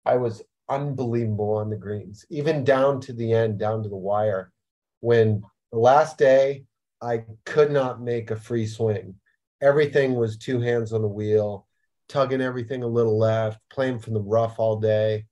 I 0.04 0.16
was 0.16 0.42
unbelievable 0.68 1.54
on 1.56 1.70
the 1.70 1.76
greens, 1.76 2.24
even 2.28 2.64
down 2.64 3.00
to 3.02 3.12
the 3.12 3.32
end, 3.32 3.58
down 3.58 3.82
to 3.82 3.88
the 3.88 3.96
wire. 3.96 4.52
When 5.00 5.42
the 5.72 5.78
last 5.78 6.18
day, 6.18 6.64
I 7.00 7.24
could 7.44 7.70
not 7.70 8.00
make 8.00 8.30
a 8.30 8.36
free 8.36 8.66
swing. 8.66 9.16
Everything 9.62 10.14
was 10.16 10.36
two 10.36 10.60
hands 10.60 10.92
on 10.92 11.02
the 11.02 11.08
wheel, 11.08 11.66
tugging 12.08 12.40
everything 12.40 12.82
a 12.82 12.86
little 12.86 13.16
left, 13.16 13.60
playing 13.70 14.00
from 14.00 14.14
the 14.14 14.20
rough 14.20 14.58
all 14.58 14.80
day. 14.80 15.24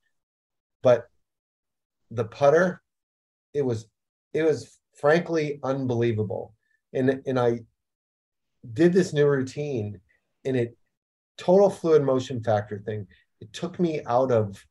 But 0.83 1.09
the 2.11 2.25
putter, 2.25 2.81
it 3.53 3.63
was 3.63 3.87
it 4.33 4.45
was 4.45 4.79
frankly 4.99 5.59
unbelievable. 5.63 6.55
And 6.93 7.23
and 7.27 7.39
I 7.39 7.61
did 8.73 8.93
this 8.93 9.13
new 9.13 9.27
routine 9.27 10.01
and 10.45 10.57
it 10.57 10.77
total 11.37 11.71
fluid 11.71 12.03
motion 12.03 12.43
factor 12.43 12.79
thing. 12.79 13.07
It 13.41 13.53
took 13.53 13.81
me 13.81 14.03
out 14.07 14.31
of 14.31 14.65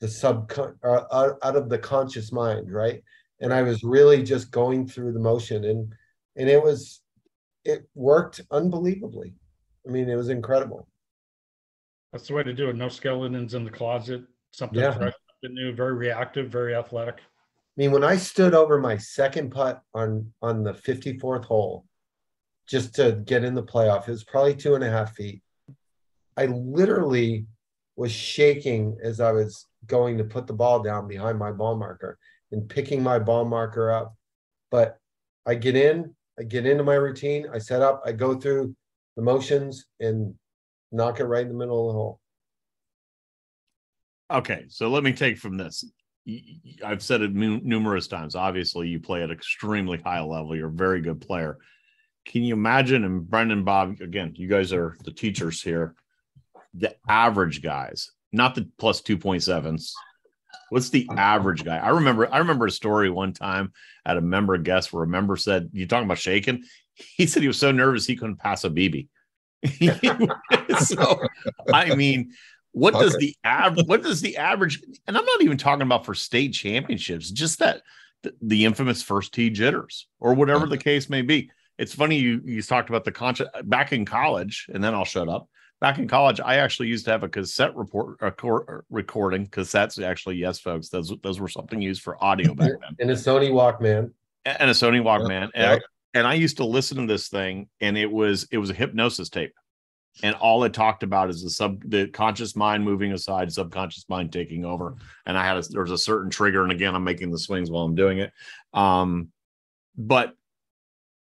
the 0.00 0.08
sub 0.08 0.52
uh, 0.58 1.04
out 1.12 1.38
out 1.42 1.56
of 1.56 1.68
the 1.68 1.78
conscious 1.78 2.32
mind, 2.32 2.72
right? 2.72 3.02
And 3.40 3.52
I 3.52 3.62
was 3.62 3.84
really 3.84 4.22
just 4.22 4.50
going 4.50 4.88
through 4.88 5.12
the 5.12 5.20
motion 5.20 5.64
and 5.64 5.92
and 6.36 6.48
it 6.48 6.62
was 6.62 7.00
it 7.68 7.88
worked 7.94 8.40
unbelievably. 8.50 9.34
I 9.86 9.90
mean, 9.90 10.08
it 10.08 10.16
was 10.16 10.28
incredible. 10.28 10.88
That's 12.12 12.28
the 12.28 12.34
way 12.34 12.42
to 12.42 12.52
do 12.54 12.70
it. 12.70 12.76
No 12.76 12.88
skeletons 12.88 13.54
in 13.54 13.64
the 13.64 13.70
closet. 13.70 14.22
Something 14.50 14.80
Yeah. 14.80 14.92
fresh, 14.96 15.12
something 15.42 15.54
new, 15.54 15.72
very 15.74 15.92
reactive, 15.92 16.50
very 16.50 16.74
athletic. 16.74 17.16
I 17.18 17.76
mean, 17.76 17.92
when 17.92 18.02
I 18.04 18.16
stood 18.16 18.54
over 18.54 18.78
my 18.78 18.96
second 18.96 19.50
putt 19.50 19.82
on 19.94 20.32
on 20.42 20.64
the 20.64 20.72
54th 20.72 21.44
hole, 21.44 21.86
just 22.66 22.94
to 22.96 23.12
get 23.24 23.44
in 23.44 23.54
the 23.54 23.62
playoff, 23.62 24.08
it 24.08 24.10
was 24.10 24.24
probably 24.24 24.54
two 24.54 24.74
and 24.74 24.82
a 24.84 24.90
half 24.90 25.14
feet. 25.14 25.42
I 26.36 26.46
literally 26.46 27.46
was 27.96 28.12
shaking 28.12 28.96
as 29.02 29.20
I 29.20 29.32
was 29.32 29.66
going 29.86 30.18
to 30.18 30.24
put 30.24 30.46
the 30.46 30.52
ball 30.52 30.82
down 30.82 31.08
behind 31.08 31.38
my 31.38 31.52
ball 31.52 31.76
marker 31.76 32.18
and 32.52 32.68
picking 32.68 33.02
my 33.02 33.18
ball 33.18 33.44
marker 33.44 33.90
up. 33.90 34.14
But 34.70 34.98
I 35.46 35.54
get 35.54 35.76
in, 35.76 36.14
I 36.38 36.44
get 36.44 36.66
into 36.66 36.84
my 36.84 36.94
routine, 36.94 37.46
I 37.52 37.58
set 37.58 37.82
up, 37.82 38.02
I 38.06 38.12
go 38.12 38.38
through 38.38 38.74
the 39.16 39.22
motions 39.22 39.86
and 40.00 40.34
knock 40.92 41.20
it 41.20 41.24
right 41.24 41.42
in 41.42 41.48
the 41.48 41.58
middle 41.58 41.88
of 41.88 41.94
the 41.94 41.98
hole. 41.98 42.20
Okay, 44.30 44.66
so 44.68 44.88
let 44.88 45.02
me 45.02 45.12
take 45.12 45.38
from 45.38 45.56
this. 45.56 45.84
I've 46.84 47.02
said 47.02 47.22
it 47.22 47.34
nu- 47.34 47.60
numerous 47.62 48.06
times. 48.06 48.34
Obviously, 48.34 48.88
you 48.88 49.00
play 49.00 49.22
at 49.22 49.30
extremely 49.30 49.98
high 49.98 50.20
level. 50.20 50.54
You're 50.54 50.68
a 50.68 50.72
very 50.72 51.00
good 51.00 51.20
player. 51.20 51.58
Can 52.26 52.42
you 52.42 52.52
imagine? 52.52 53.04
And 53.04 53.28
Brendan, 53.28 53.64
Bob, 53.64 54.00
again, 54.02 54.34
you 54.36 54.46
guys 54.46 54.72
are 54.72 54.96
the 55.04 55.10
teachers 55.10 55.62
here. 55.62 55.94
The 56.74 56.94
average 57.08 57.62
guys, 57.62 58.10
not 58.32 58.54
the 58.54 58.68
plus 58.78 59.00
two 59.00 59.16
point 59.16 59.42
sevens. 59.42 59.94
What's 60.70 60.90
the 60.90 61.08
average 61.16 61.64
guy? 61.64 61.78
I 61.78 61.90
remember. 61.90 62.32
I 62.32 62.38
remember 62.38 62.66
a 62.66 62.70
story 62.70 63.10
one 63.10 63.32
time 63.32 63.72
at 64.04 64.16
a 64.16 64.20
member 64.20 64.56
guest 64.58 64.92
where 64.92 65.02
a 65.02 65.06
member 65.06 65.36
said, 65.36 65.70
"You 65.72 65.86
talking 65.86 66.06
about 66.06 66.18
shaking?" 66.18 66.64
He 66.94 67.26
said 67.26 67.42
he 67.42 67.48
was 67.48 67.58
so 67.58 67.70
nervous 67.72 68.06
he 68.06 68.16
couldn't 68.16 68.36
pass 68.36 68.64
a 68.64 68.70
BB. 68.70 69.08
so, 70.80 71.20
I 71.72 71.94
mean, 71.94 72.32
What 72.72 72.94
does 72.94 73.16
the 73.16 73.34
average? 73.44 73.86
What 73.86 74.02
does 74.02 74.20
the 74.20 74.36
average? 74.36 74.82
And 75.06 75.16
I'm 75.16 75.24
not 75.24 75.42
even 75.42 75.58
talking 75.58 75.82
about 75.82 76.04
for 76.04 76.14
state 76.14 76.52
championships. 76.52 77.30
Just 77.30 77.58
that 77.60 77.82
the, 78.22 78.34
the 78.42 78.64
infamous 78.64 79.02
first 79.02 79.32
tee 79.34 79.50
jitters 79.50 80.06
or 80.20 80.34
whatever 80.34 80.66
the 80.66 80.78
case 80.78 81.08
may 81.08 81.22
be. 81.22 81.50
It's 81.78 81.94
funny 81.94 82.18
you 82.18 82.40
you 82.44 82.62
talked 82.62 82.88
about 82.88 83.04
the 83.04 83.12
conscious 83.12 83.48
back 83.64 83.92
in 83.92 84.04
college, 84.04 84.66
and 84.72 84.82
then 84.82 84.94
I'll 84.94 85.04
shut 85.04 85.28
up. 85.28 85.48
Back 85.80 85.98
in 85.98 86.08
college, 86.08 86.40
I 86.40 86.56
actually 86.56 86.88
used 86.88 87.04
to 87.04 87.12
have 87.12 87.22
a 87.22 87.28
cassette 87.28 87.76
report 87.76 88.16
a 88.20 88.32
cor- 88.32 88.84
recording 88.90 89.46
cassettes. 89.46 90.02
Actually, 90.02 90.36
yes, 90.36 90.58
folks, 90.58 90.88
those 90.88 91.12
those 91.22 91.38
were 91.38 91.48
something 91.48 91.80
used 91.80 92.02
for 92.02 92.22
audio 92.22 92.54
back 92.54 92.72
then, 92.80 92.96
and 92.98 93.10
a 93.10 93.14
Sony 93.14 93.50
Walkman. 93.50 94.12
and 94.44 94.70
a 94.70 94.74
Sony 94.74 95.02
Walkman. 95.02 95.50
And. 95.54 95.66
I, 95.72 95.80
and 96.14 96.26
I 96.26 96.34
used 96.34 96.56
to 96.56 96.64
listen 96.64 96.98
to 96.98 97.06
this 97.06 97.28
thing, 97.28 97.68
and 97.80 97.96
it 97.96 98.10
was 98.10 98.48
it 98.50 98.58
was 98.58 98.70
a 98.70 98.74
hypnosis 98.74 99.28
tape, 99.28 99.54
and 100.22 100.34
all 100.36 100.64
it 100.64 100.72
talked 100.72 101.02
about 101.02 101.30
is 101.30 101.42
the 101.42 101.50
sub 101.50 101.82
the 101.88 102.08
conscious 102.08 102.56
mind 102.56 102.84
moving 102.84 103.12
aside, 103.12 103.52
subconscious 103.52 104.08
mind 104.08 104.32
taking 104.32 104.64
over. 104.64 104.96
And 105.26 105.36
I 105.36 105.46
had 105.46 105.58
a, 105.58 105.62
there 105.68 105.82
was 105.82 105.90
a 105.90 105.98
certain 105.98 106.30
trigger, 106.30 106.62
and 106.62 106.72
again, 106.72 106.94
I'm 106.94 107.04
making 107.04 107.30
the 107.30 107.38
swings 107.38 107.70
while 107.70 107.84
I'm 107.84 107.94
doing 107.94 108.18
it. 108.18 108.32
Um, 108.72 109.28
but 109.96 110.34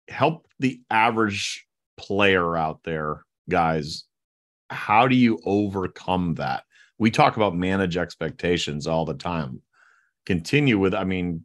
help 0.08 0.46
the 0.58 0.80
average 0.90 1.66
player 1.96 2.56
out 2.56 2.80
there, 2.82 3.24
guys. 3.48 4.04
How 4.72 5.06
do 5.06 5.14
you 5.14 5.38
overcome 5.44 6.34
that? 6.34 6.64
We 6.98 7.10
talk 7.10 7.36
about 7.36 7.54
manage 7.54 7.96
expectations 7.96 8.86
all 8.86 9.04
the 9.04 9.14
time. 9.14 9.60
Continue 10.26 10.78
with, 10.78 10.94
I 10.94 11.04
mean, 11.04 11.44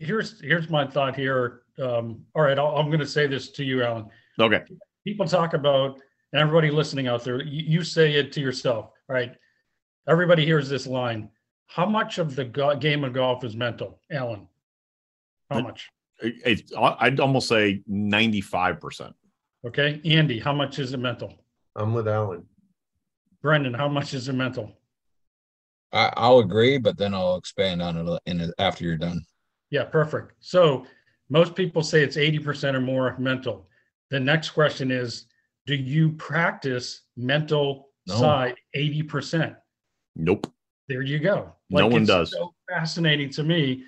Here's 0.00 0.40
here's 0.40 0.68
my 0.68 0.84
thought 0.84 1.14
here. 1.14 1.60
Um, 1.80 2.20
all 2.34 2.42
right, 2.42 2.58
I'll, 2.58 2.76
I'm 2.76 2.86
going 2.86 2.98
to 2.98 3.06
say 3.06 3.28
this 3.28 3.50
to 3.52 3.62
you, 3.64 3.84
Alan. 3.84 4.06
okay, 4.40 4.62
People 5.06 5.26
talk 5.28 5.54
about, 5.54 6.00
and 6.32 6.40
everybody 6.42 6.72
listening 6.72 7.06
out 7.06 7.22
there, 7.22 7.40
you, 7.40 7.62
you 7.78 7.84
say 7.84 8.14
it 8.14 8.32
to 8.32 8.40
yourself. 8.40 8.90
Right, 9.08 9.36
everybody 10.08 10.44
hears 10.44 10.68
this 10.68 10.88
line. 10.88 11.28
How 11.68 11.86
much 11.86 12.18
of 12.18 12.34
the 12.34 12.44
go- 12.46 12.74
game 12.74 13.04
of 13.04 13.12
golf 13.12 13.44
is 13.44 13.54
mental, 13.54 14.00
Alan? 14.10 14.48
How 15.52 15.60
much? 15.60 15.88
it- 16.20 16.34
it's 16.44 16.72
I'd 16.76 17.20
almost 17.20 17.46
say 17.48 17.80
95%. 17.88 19.14
Okay, 19.68 20.00
Andy, 20.04 20.40
how 20.40 20.52
much 20.52 20.80
is 20.80 20.94
it 20.94 20.98
mental? 20.98 21.32
I'm 21.76 21.92
with 21.92 22.08
Alan. 22.08 22.44
Brendan, 23.42 23.74
how 23.74 23.88
much 23.88 24.14
is 24.14 24.28
it 24.28 24.32
mental? 24.32 24.72
I, 25.92 26.12
I'll 26.16 26.38
agree, 26.40 26.78
but 26.78 26.96
then 26.96 27.14
I'll 27.14 27.36
expand 27.36 27.80
on 27.82 27.96
it 28.08 28.20
in 28.26 28.52
after 28.58 28.84
you're 28.84 28.96
done. 28.96 29.20
Yeah, 29.70 29.84
perfect. 29.84 30.32
So 30.40 30.86
most 31.28 31.54
people 31.54 31.82
say 31.82 32.02
it's 32.02 32.16
80% 32.16 32.74
or 32.74 32.80
more 32.80 33.16
mental. 33.18 33.68
The 34.10 34.18
next 34.18 34.50
question 34.50 34.90
is 34.90 35.26
Do 35.66 35.74
you 35.74 36.12
practice 36.12 37.02
mental 37.16 37.90
No. 38.06 38.14
side 38.16 38.54
80%? 38.74 39.54
Nope. 40.16 40.52
There 40.88 41.02
you 41.02 41.18
go. 41.18 41.52
No 41.68 41.88
one 41.88 42.02
it's 42.02 42.08
does. 42.10 42.30
So 42.30 42.54
fascinating 42.68 43.30
to 43.30 43.42
me. 43.42 43.84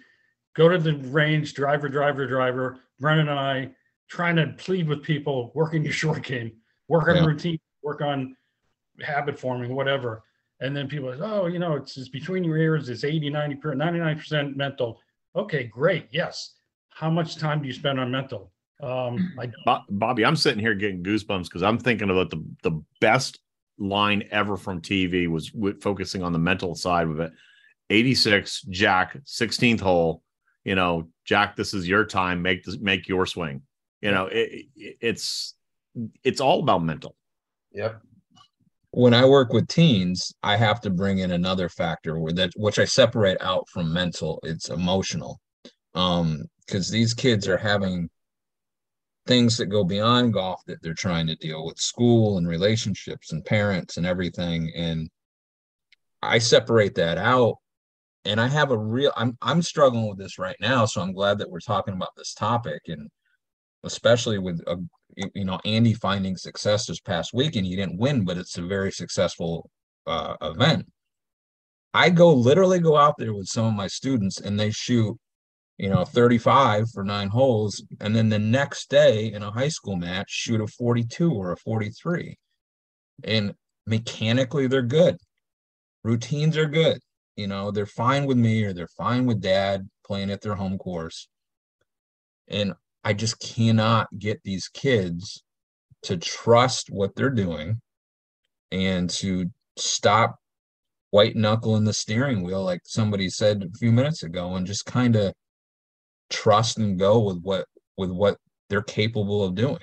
Go 0.56 0.68
to 0.68 0.78
the 0.78 0.94
range, 0.96 1.54
driver, 1.54 1.88
driver, 1.88 2.26
driver. 2.26 2.80
Brendan 3.00 3.28
and 3.28 3.38
I 3.38 3.70
trying 4.10 4.36
to 4.36 4.48
plead 4.58 4.88
with 4.88 5.02
people, 5.02 5.52
working 5.54 5.84
your 5.84 5.92
short 6.04 6.22
game, 6.22 6.52
working 6.88 7.10
on 7.16 7.22
Yeah. 7.22 7.26
routine, 7.26 7.58
work 7.88 8.02
on 8.02 8.36
habit 9.00 9.38
forming, 9.38 9.74
whatever. 9.74 10.22
And 10.60 10.76
then 10.76 10.88
people 10.88 11.12
say, 11.12 11.20
oh, 11.22 11.46
you 11.46 11.58
know, 11.58 11.74
it's, 11.76 11.96
it's 11.96 12.08
between 12.08 12.44
your 12.44 12.56
ears, 12.58 12.88
it's 12.88 13.04
80, 13.04 13.30
90, 13.30 13.56
99% 13.56 14.56
mental. 14.56 15.00
Okay, 15.34 15.64
great. 15.64 16.08
Yes. 16.10 16.54
How 16.90 17.08
much 17.10 17.36
time 17.36 17.62
do 17.62 17.68
you 17.68 17.72
spend 17.72 17.98
on 18.00 18.10
mental? 18.10 18.52
Um, 18.82 19.32
I. 19.38 19.50
Bobby, 19.88 20.24
I'm 20.24 20.36
sitting 20.36 20.60
here 20.60 20.74
getting 20.74 21.02
goosebumps 21.02 21.44
because 21.44 21.62
I'm 21.62 21.78
thinking 21.78 22.10
about 22.10 22.30
the 22.30 22.44
the 22.62 22.80
best 23.00 23.40
line 23.78 24.24
ever 24.30 24.56
from 24.56 24.80
TV 24.80 25.28
was 25.28 25.52
with 25.52 25.80
focusing 25.82 26.22
on 26.22 26.32
the 26.32 26.38
mental 26.38 26.74
side 26.74 27.08
of 27.08 27.18
it. 27.20 27.32
86 27.90 28.62
Jack 28.70 29.16
16th 29.24 29.80
hole. 29.80 30.22
You 30.64 30.74
know, 30.76 31.08
Jack, 31.24 31.56
this 31.56 31.72
is 31.74 31.88
your 31.88 32.04
time. 32.04 32.42
Make 32.42 32.64
this 32.64 32.78
make 32.78 33.08
your 33.08 33.26
swing. 33.26 33.62
You 34.00 34.10
know, 34.12 34.26
it, 34.26 34.66
it- 34.76 34.96
it's 35.00 35.54
it's 36.22 36.40
all 36.40 36.60
about 36.60 36.82
mental. 36.84 37.14
Yep. 37.72 38.00
when 38.92 39.14
I 39.14 39.24
work 39.24 39.52
with 39.52 39.68
teens, 39.68 40.32
I 40.42 40.56
have 40.56 40.80
to 40.82 40.90
bring 40.90 41.18
in 41.18 41.30
another 41.32 41.68
factor 41.68 42.18
with 42.18 42.36
that 42.36 42.50
which 42.56 42.78
I 42.78 42.84
separate 42.84 43.40
out 43.40 43.68
from 43.68 43.92
mental. 43.92 44.40
It's 44.42 44.70
emotional. 44.70 45.40
Um, 45.94 46.44
because 46.66 46.90
these 46.90 47.14
kids 47.14 47.48
are 47.48 47.56
having 47.56 48.10
things 49.26 49.56
that 49.58 49.66
go 49.66 49.84
beyond 49.84 50.32
golf 50.32 50.62
that 50.66 50.82
they're 50.82 50.94
trying 50.94 51.26
to 51.26 51.36
deal 51.36 51.64
with 51.64 51.78
school 51.78 52.38
and 52.38 52.48
relationships 52.48 53.32
and 53.32 53.44
parents 53.44 53.96
and 53.96 54.06
everything. 54.06 54.70
And 54.74 55.10
I 56.22 56.38
separate 56.38 56.94
that 56.96 57.18
out. 57.18 57.56
And 58.24 58.40
I 58.40 58.48
have 58.48 58.70
a 58.70 58.78
real 58.78 59.12
I'm 59.16 59.38
I'm 59.40 59.62
struggling 59.62 60.08
with 60.08 60.18
this 60.18 60.38
right 60.38 60.56
now. 60.60 60.84
So 60.86 61.00
I'm 61.00 61.12
glad 61.12 61.38
that 61.38 61.50
we're 61.50 61.60
talking 61.60 61.94
about 61.94 62.16
this 62.16 62.34
topic 62.34 62.82
and 62.88 63.08
especially 63.84 64.38
with 64.38 64.60
a 64.66 64.76
you 65.34 65.44
know 65.44 65.58
Andy 65.64 65.94
finding 65.94 66.36
success 66.36 66.86
this 66.86 67.00
past 67.00 67.32
weekend. 67.34 67.66
He 67.66 67.76
didn't 67.76 67.98
win, 67.98 68.24
but 68.24 68.36
it's 68.36 68.58
a 68.58 68.62
very 68.62 68.92
successful 68.92 69.70
uh, 70.06 70.36
event. 70.42 70.86
I 71.94 72.10
go 72.10 72.32
literally 72.32 72.80
go 72.80 72.96
out 72.96 73.14
there 73.18 73.34
with 73.34 73.46
some 73.46 73.66
of 73.66 73.74
my 73.74 73.86
students 73.86 74.40
and 74.40 74.58
they 74.58 74.70
shoot, 74.70 75.18
you 75.78 75.88
know, 75.88 76.04
35 76.04 76.90
for 76.92 77.02
nine 77.02 77.28
holes, 77.28 77.82
and 78.00 78.14
then 78.14 78.28
the 78.28 78.38
next 78.38 78.90
day 78.90 79.32
in 79.32 79.42
a 79.42 79.50
high 79.50 79.68
school 79.68 79.96
match 79.96 80.30
shoot 80.30 80.60
a 80.60 80.66
42 80.66 81.32
or 81.32 81.52
a 81.52 81.56
43. 81.56 82.36
And 83.24 83.54
mechanically 83.86 84.66
they're 84.66 84.82
good. 84.82 85.16
Routines 86.04 86.56
are 86.56 86.66
good. 86.66 87.00
You 87.36 87.46
know, 87.46 87.70
they're 87.70 87.86
fine 87.86 88.26
with 88.26 88.36
me 88.36 88.64
or 88.64 88.72
they're 88.72 88.88
fine 88.96 89.26
with 89.26 89.40
dad 89.40 89.88
playing 90.04 90.30
at 90.30 90.40
their 90.40 90.54
home 90.54 90.78
course. 90.78 91.28
And 92.48 92.74
I 93.04 93.12
just 93.12 93.40
cannot 93.40 94.08
get 94.18 94.40
these 94.44 94.68
kids 94.68 95.42
to 96.02 96.16
trust 96.16 96.88
what 96.90 97.14
they're 97.14 97.30
doing 97.30 97.80
and 98.70 99.08
to 99.10 99.46
stop 99.76 100.36
white 101.10 101.36
knuckling 101.36 101.84
the 101.84 101.92
steering 101.92 102.42
wheel, 102.42 102.62
like 102.62 102.80
somebody 102.84 103.28
said 103.28 103.62
a 103.62 103.78
few 103.78 103.92
minutes 103.92 104.22
ago, 104.22 104.54
and 104.54 104.66
just 104.66 104.84
kind 104.84 105.16
of 105.16 105.32
trust 106.30 106.78
and 106.78 106.98
go 106.98 107.20
with 107.20 107.40
what 107.42 107.66
with 107.96 108.10
what 108.10 108.36
they're 108.68 108.82
capable 108.82 109.42
of 109.42 109.54
doing. 109.54 109.78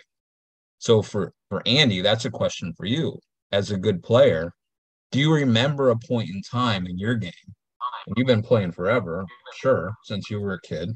So 0.78 1.02
for 1.02 1.34
for 1.50 1.62
Andy, 1.66 2.02
that's 2.02 2.26
a 2.26 2.32
question 2.32 2.74
for 2.78 2.86
you 2.86 3.20
as 3.52 3.72
a 3.72 3.78
good 3.78 4.04
player. 4.04 4.52
Do 5.12 5.20
you 5.20 5.34
remember 5.34 5.90
a 5.90 5.98
point 5.98 6.30
in 6.30 6.42
time 6.42 6.86
in 6.86 6.98
your 6.98 7.16
game? 7.16 7.32
And 8.08 8.16
you've 8.18 8.28
been 8.28 8.44
playing 8.44 8.72
forever, 8.72 9.26
sure, 9.56 9.94
since 10.04 10.30
you 10.30 10.40
were 10.40 10.54
a 10.54 10.62
kid. 10.62 10.90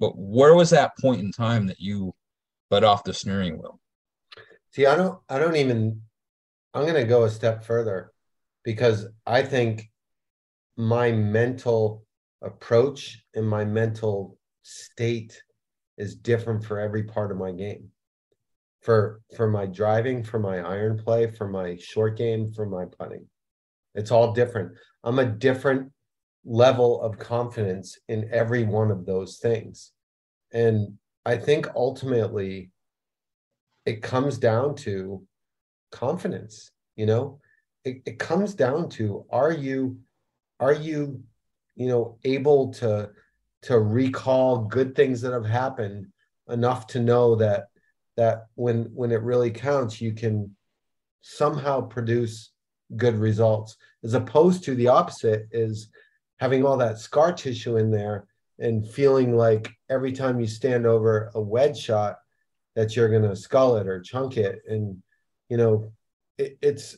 But 0.00 0.16
where 0.16 0.54
was 0.54 0.70
that 0.70 0.98
point 0.98 1.20
in 1.20 1.32
time 1.32 1.66
that 1.66 1.80
you 1.80 2.14
let 2.70 2.84
off 2.84 3.04
the 3.04 3.14
steering 3.14 3.58
wheel? 3.58 3.80
See, 4.72 4.86
I 4.86 4.96
don't 4.96 5.20
I 5.28 5.38
don't 5.38 5.56
even 5.56 6.02
I'm 6.72 6.86
gonna 6.86 7.04
go 7.04 7.24
a 7.24 7.30
step 7.30 7.64
further 7.64 8.12
because 8.64 9.06
I 9.26 9.42
think 9.42 9.90
my 10.76 11.12
mental 11.12 12.04
approach 12.42 13.24
and 13.34 13.48
my 13.48 13.64
mental 13.64 14.38
state 14.62 15.40
is 15.96 16.16
different 16.16 16.64
for 16.64 16.80
every 16.80 17.04
part 17.04 17.30
of 17.30 17.38
my 17.38 17.52
game. 17.52 17.90
For 18.82 19.20
for 19.36 19.48
my 19.48 19.66
driving, 19.66 20.24
for 20.24 20.38
my 20.38 20.58
iron 20.58 20.98
play, 20.98 21.30
for 21.30 21.48
my 21.48 21.76
short 21.76 22.18
game, 22.18 22.52
for 22.52 22.66
my 22.66 22.84
putting. 22.84 23.26
It's 23.94 24.10
all 24.10 24.32
different. 24.32 24.72
I'm 25.04 25.20
a 25.20 25.24
different 25.24 25.92
level 26.44 27.00
of 27.00 27.18
confidence 27.18 27.98
in 28.08 28.28
every 28.32 28.64
one 28.64 28.90
of 28.90 29.06
those 29.06 29.38
things. 29.38 29.92
And 30.52 30.98
I 31.24 31.36
think 31.36 31.68
ultimately 31.74 32.70
it 33.86 34.02
comes 34.02 34.38
down 34.38 34.76
to 34.76 35.22
confidence, 35.90 36.70
you 36.96 37.06
know? 37.06 37.40
It, 37.84 38.02
it 38.06 38.18
comes 38.18 38.54
down 38.54 38.88
to 38.90 39.26
are 39.30 39.52
you 39.52 39.98
are 40.58 40.72
you 40.72 41.22
you 41.76 41.88
know 41.88 42.16
able 42.24 42.72
to 42.74 43.10
to 43.62 43.78
recall 43.78 44.58
good 44.64 44.94
things 44.94 45.20
that 45.20 45.32
have 45.32 45.44
happened 45.44 46.06
enough 46.48 46.86
to 46.88 47.00
know 47.00 47.34
that 47.36 47.66
that 48.16 48.46
when 48.54 48.84
when 48.94 49.10
it 49.12 49.22
really 49.22 49.50
counts 49.50 50.00
you 50.00 50.12
can 50.12 50.54
somehow 51.20 51.80
produce 51.80 52.52
good 52.96 53.16
results 53.16 53.76
as 54.02 54.14
opposed 54.14 54.64
to 54.64 54.74
the 54.74 54.88
opposite 54.88 55.46
is 55.50 55.88
having 56.38 56.64
all 56.64 56.76
that 56.76 56.98
scar 56.98 57.32
tissue 57.32 57.76
in 57.76 57.90
there 57.90 58.26
and 58.58 58.88
feeling 58.88 59.36
like 59.36 59.70
every 59.90 60.12
time 60.12 60.40
you 60.40 60.46
stand 60.46 60.86
over 60.86 61.30
a 61.34 61.40
wedge 61.40 61.78
shot 61.78 62.18
that 62.76 62.96
you're 62.96 63.08
going 63.08 63.28
to 63.28 63.36
skull 63.36 63.76
it 63.76 63.86
or 63.86 64.00
chunk 64.00 64.36
it 64.36 64.60
and 64.68 64.96
you 65.48 65.56
know 65.56 65.92
it, 66.38 66.58
it's 66.62 66.96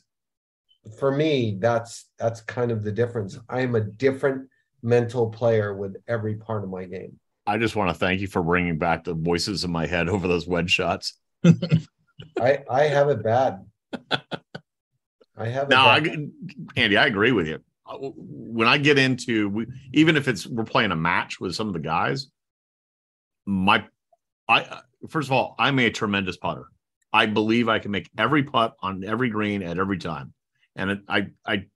for 0.99 1.11
me 1.11 1.57
that's 1.61 2.07
that's 2.19 2.41
kind 2.43 2.71
of 2.71 2.85
the 2.85 2.93
difference 2.93 3.39
i 3.49 3.61
am 3.61 3.75
a 3.75 3.81
different 3.81 4.49
mental 4.83 5.29
player 5.29 5.75
with 5.75 5.97
every 6.07 6.37
part 6.37 6.63
of 6.63 6.71
my 6.71 6.85
game 6.85 7.19
I 7.49 7.59
just 7.59 7.77
want 7.77 7.91
to 7.91 7.95
thank 7.95 8.21
you 8.21 8.27
for 8.27 8.43
bringing 8.43 8.77
back 8.77 9.05
the 9.05 9.15
voices 9.15 9.63
in 9.63 9.71
my 9.71 9.87
head 9.87 10.09
over 10.09 10.27
those 10.27 10.49
wedge 10.49 10.71
shots. 10.71 11.17
i 12.41 12.59
i 12.69 12.83
have 12.83 13.09
it 13.09 13.23
bad 13.23 13.65
I 15.37 15.49
have. 15.49 15.69
No, 15.69 15.77
I, 15.77 15.99
Andy, 16.77 16.97
I 16.97 17.07
agree 17.07 17.33
with 17.33 17.47
you. 17.47 17.61
Uh, 17.89 18.11
when 18.17 18.67
I 18.67 18.79
get 18.79 18.99
into, 18.99 19.67
even 19.93 20.17
if 20.17 20.29
it's 20.29 20.47
we're 20.47 20.65
playing 20.65 20.91
a 20.91 20.97
match 20.97 21.41
with 21.41 21.55
some 21.55 21.69
of 21.69 21.73
the 21.73 21.81
guys, 21.81 22.29
my, 23.45 23.85
I 24.49 24.81
first 25.09 25.29
of 25.29 25.33
all, 25.33 25.55
I'm 25.59 25.79
a 25.79 25.91
tremendous 25.91 26.37
putter. 26.37 26.67
I 27.13 27.27
believe 27.27 27.69
I 27.69 27.79
can 27.79 27.91
make 27.91 28.11
every 28.19 28.43
putt 28.43 28.77
on 28.81 29.05
every 29.05 29.31
green 29.31 29.63
at 29.63 29.79
every 29.79 29.99
time, 29.99 30.35
and 30.75 30.91
it, 30.91 31.01
I, 31.09 31.29
I, 31.47 31.67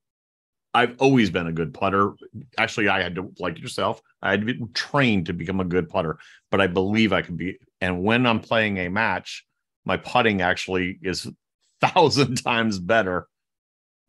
I've 0.74 0.96
always 0.98 1.30
been 1.30 1.46
a 1.46 1.52
good 1.52 1.72
putter. 1.72 2.14
Actually, 2.58 2.88
I 2.88 3.02
had 3.02 3.14
to 3.14 3.32
like 3.38 3.58
yourself. 3.58 4.02
I 4.20 4.32
had 4.32 4.46
to 4.46 4.54
be 4.54 4.66
trained 4.74 5.26
to 5.26 5.32
become 5.32 5.60
a 5.60 5.64
good 5.64 5.88
putter, 5.88 6.18
but 6.50 6.60
I 6.60 6.66
believe 6.66 7.12
I 7.12 7.22
can 7.22 7.36
be. 7.36 7.58
And 7.80 8.02
when 8.02 8.26
I'm 8.26 8.40
playing 8.40 8.78
a 8.78 8.88
match, 8.88 9.46
my 9.84 9.96
putting 9.96 10.42
actually 10.42 10.98
is 11.02 11.28
thousand 11.80 12.42
times 12.42 12.78
better 12.78 13.26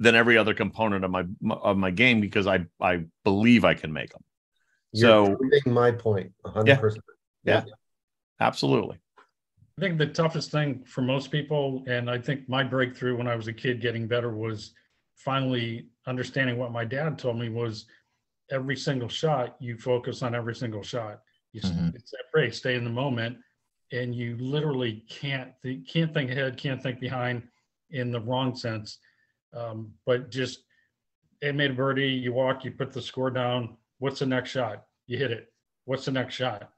than 0.01 0.15
every 0.15 0.35
other 0.35 0.55
component 0.55 1.05
of 1.05 1.11
my 1.11 1.23
of 1.51 1.77
my 1.77 1.91
game 1.91 2.19
because 2.19 2.47
I 2.47 2.65
I 2.81 3.05
believe 3.23 3.63
I 3.63 3.75
can 3.75 3.93
make 3.93 4.11
them. 4.11 4.23
You're 4.91 5.27
so 5.27 5.35
proving 5.35 5.73
my 5.73 5.91
point, 5.91 6.33
hundred 6.43 6.79
percent. 6.79 7.03
Yeah, 7.43 7.63
absolutely. 8.39 8.97
I 9.77 9.81
think 9.81 9.99
the 9.99 10.07
toughest 10.07 10.51
thing 10.51 10.83
for 10.85 11.01
most 11.01 11.31
people, 11.31 11.83
and 11.87 12.09
I 12.09 12.17
think 12.17 12.49
my 12.49 12.63
breakthrough 12.63 13.15
when 13.15 13.27
I 13.27 13.35
was 13.35 13.47
a 13.47 13.53
kid 13.53 13.79
getting 13.79 14.07
better 14.07 14.35
was 14.35 14.73
finally 15.15 15.87
understanding 16.07 16.57
what 16.57 16.71
my 16.71 16.83
dad 16.83 17.17
told 17.19 17.37
me 17.39 17.49
was 17.49 17.85
every 18.49 18.75
single 18.75 19.07
shot 19.07 19.55
you 19.59 19.77
focus 19.77 20.23
on 20.23 20.33
every 20.35 20.55
single 20.55 20.83
shot. 20.83 21.21
You, 21.53 21.61
Mhm. 21.61 21.95
It's 21.95 22.11
that 22.11 22.25
phrase, 22.31 22.57
stay 22.57 22.75
in 22.75 22.83
the 22.83 22.89
moment, 22.89 23.37
and 23.91 24.15
you 24.15 24.35
literally 24.37 25.05
can't 25.09 25.53
th- 25.61 25.87
can't 25.87 26.13
think 26.13 26.31
ahead, 26.31 26.57
can't 26.57 26.81
think 26.81 26.99
behind 26.99 27.47
in 27.91 28.11
the 28.11 28.19
wrong 28.21 28.55
sense. 28.55 28.97
Um, 29.53 29.93
but 30.05 30.29
just 30.29 30.63
it 31.41 31.55
made 31.55 31.71
a 31.71 31.73
birdie. 31.73 32.07
You 32.09 32.33
walk, 32.33 32.63
you 32.65 32.71
put 32.71 32.93
the 32.93 33.01
score 33.01 33.29
down. 33.31 33.77
What's 33.99 34.19
the 34.19 34.25
next 34.25 34.51
shot? 34.51 34.85
You 35.07 35.17
hit 35.17 35.31
it. 35.31 35.51
What's 35.85 36.05
the 36.05 36.11
next 36.11 36.35
shot? 36.35 36.71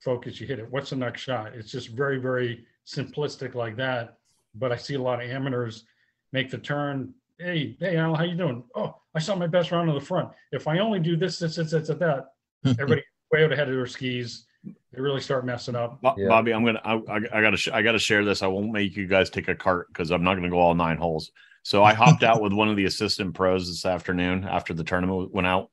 Focus. 0.00 0.40
You 0.40 0.46
hit 0.46 0.58
it. 0.58 0.70
What's 0.70 0.90
the 0.90 0.96
next 0.96 1.20
shot? 1.20 1.54
It's 1.54 1.70
just 1.70 1.88
very 1.88 2.18
very 2.18 2.64
simplistic 2.86 3.54
like 3.54 3.76
that. 3.76 4.18
But 4.54 4.72
I 4.72 4.76
see 4.76 4.94
a 4.94 5.02
lot 5.02 5.22
of 5.22 5.30
amateurs 5.30 5.84
make 6.32 6.50
the 6.50 6.58
turn. 6.58 7.14
Hey, 7.38 7.76
hey, 7.80 7.96
Al, 7.96 8.14
how 8.14 8.22
you 8.24 8.36
doing? 8.36 8.62
Oh, 8.76 8.94
I 9.14 9.18
saw 9.18 9.34
my 9.34 9.48
best 9.48 9.72
round 9.72 9.88
on 9.88 9.94
the 9.96 10.04
front. 10.04 10.28
If 10.52 10.68
I 10.68 10.78
only 10.78 11.00
do 11.00 11.16
this, 11.16 11.38
this, 11.40 11.56
this, 11.56 11.72
this, 11.72 11.88
this, 11.88 11.98
that, 11.98 12.26
everybody 12.64 13.02
way 13.32 13.44
out 13.44 13.52
ahead 13.52 13.68
of 13.68 13.74
their 13.74 13.86
skis. 13.86 14.46
They 14.64 15.00
really 15.00 15.20
start 15.20 15.44
messing 15.44 15.74
up. 15.74 16.00
Bo- 16.00 16.14
Bobby, 16.28 16.54
I'm 16.54 16.64
gonna 16.64 16.80
I, 16.84 16.94
I, 16.94 17.16
I 17.32 17.42
gotta 17.42 17.56
sh- 17.56 17.68
I 17.72 17.82
gotta 17.82 17.98
share 17.98 18.24
this. 18.24 18.42
I 18.42 18.46
won't 18.46 18.72
make 18.72 18.96
you 18.96 19.06
guys 19.06 19.28
take 19.28 19.48
a 19.48 19.54
cart 19.54 19.88
because 19.88 20.10
I'm 20.10 20.22
not 20.22 20.36
gonna 20.36 20.48
go 20.48 20.58
all 20.58 20.74
nine 20.74 20.96
holes. 20.96 21.30
So 21.64 21.82
I 21.82 21.94
hopped 21.94 22.22
out 22.22 22.42
with 22.42 22.52
one 22.52 22.68
of 22.68 22.76
the 22.76 22.84
assistant 22.84 23.34
pros 23.34 23.68
this 23.68 23.86
afternoon 23.86 24.44
after 24.44 24.74
the 24.74 24.84
tournament 24.84 25.32
went 25.32 25.46
out. 25.46 25.70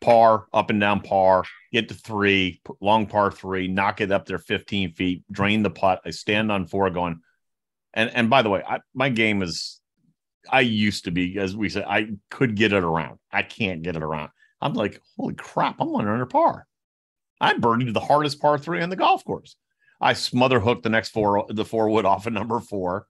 Par 0.00 0.46
up 0.52 0.70
and 0.70 0.80
down 0.80 1.00
par, 1.00 1.44
get 1.72 1.88
to 1.88 1.94
three, 1.94 2.60
long 2.80 3.06
par 3.06 3.30
three, 3.30 3.68
knock 3.68 4.00
it 4.00 4.12
up 4.12 4.26
there 4.26 4.38
15 4.38 4.92
feet, 4.92 5.24
drain 5.30 5.62
the 5.62 5.70
putt. 5.70 6.02
I 6.04 6.10
stand 6.10 6.52
on 6.52 6.66
four 6.66 6.90
going, 6.90 7.20
and 7.94 8.10
and 8.10 8.28
by 8.28 8.42
the 8.42 8.50
way, 8.50 8.62
I, 8.66 8.80
my 8.92 9.08
game 9.08 9.42
is 9.42 9.80
I 10.50 10.60
used 10.60 11.04
to 11.04 11.10
be, 11.10 11.38
as 11.38 11.56
we 11.56 11.70
said, 11.70 11.84
I 11.88 12.10
could 12.30 12.54
get 12.54 12.74
it 12.74 12.84
around. 12.84 13.18
I 13.32 13.42
can't 13.42 13.82
get 13.82 13.96
it 13.96 14.02
around. 14.02 14.28
I'm 14.60 14.74
like, 14.74 15.00
holy 15.16 15.34
crap, 15.34 15.80
I'm 15.80 15.90
one 15.90 16.06
under 16.06 16.26
par. 16.26 16.66
I 17.40 17.54
birdied 17.54 17.94
the 17.94 18.00
hardest 18.00 18.40
par 18.40 18.58
three 18.58 18.82
on 18.82 18.90
the 18.90 18.96
golf 18.96 19.24
course. 19.24 19.56
I 20.00 20.12
smother 20.12 20.60
hooked 20.60 20.82
the 20.82 20.90
next 20.90 21.10
four, 21.10 21.46
the 21.48 21.64
four 21.64 21.88
wood 21.88 22.04
off 22.04 22.26
of 22.26 22.34
number 22.34 22.60
four, 22.60 23.06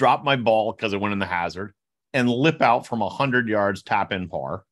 drop 0.00 0.24
my 0.24 0.34
ball 0.34 0.72
because 0.72 0.94
it 0.94 1.00
went 1.00 1.12
in 1.12 1.18
the 1.18 1.26
hazard, 1.26 1.74
and 2.14 2.26
lip 2.26 2.62
out 2.62 2.86
from 2.86 3.00
100 3.00 3.46
yards, 3.48 3.82
tap 3.82 4.12
in 4.12 4.30
par, 4.30 4.64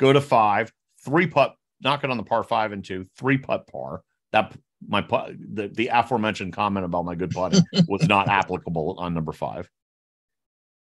go 0.00 0.12
to 0.12 0.20
five, 0.20 0.72
three 1.04 1.28
putt, 1.28 1.54
knock 1.80 2.02
it 2.02 2.10
on 2.10 2.16
the 2.16 2.24
par 2.24 2.42
five 2.42 2.72
and 2.72 2.84
two, 2.84 3.06
three 3.16 3.38
putt 3.38 3.68
par. 3.68 4.02
That 4.32 4.52
my 4.88 5.00
putt, 5.00 5.34
the, 5.38 5.68
the 5.68 5.90
aforementioned 5.92 6.54
comment 6.54 6.84
about 6.84 7.04
my 7.04 7.14
good 7.14 7.30
putting 7.30 7.62
was 7.86 8.08
not 8.08 8.26
applicable 8.26 8.96
on 8.98 9.14
number 9.14 9.30
five. 9.30 9.70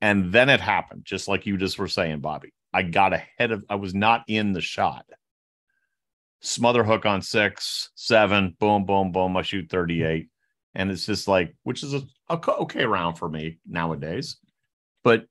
And 0.01 0.31
then 0.31 0.49
it 0.49 0.59
happened, 0.59 1.05
just 1.05 1.27
like 1.27 1.45
you 1.45 1.55
just 1.55 1.77
were 1.77 1.87
saying, 1.87 2.21
Bobby. 2.21 2.51
I 2.73 2.81
got 2.81 3.13
ahead 3.13 3.51
of, 3.51 3.63
I 3.69 3.75
was 3.75 3.93
not 3.93 4.23
in 4.27 4.53
the 4.53 4.61
shot. 4.61 5.05
Smother 6.39 6.83
hook 6.83 7.05
on 7.05 7.21
six, 7.21 7.91
seven, 7.93 8.55
boom, 8.59 8.85
boom, 8.85 9.11
boom. 9.11 9.37
I 9.37 9.43
shoot 9.43 9.69
38. 9.69 10.30
And 10.73 10.89
it's 10.89 11.05
just 11.05 11.27
like, 11.27 11.55
which 11.63 11.83
is 11.83 11.93
a, 11.93 12.01
a 12.29 12.39
okay 12.61 12.85
round 12.85 13.17
for 13.17 13.27
me 13.27 13.59
nowadays. 13.67 14.37
But 15.03 15.25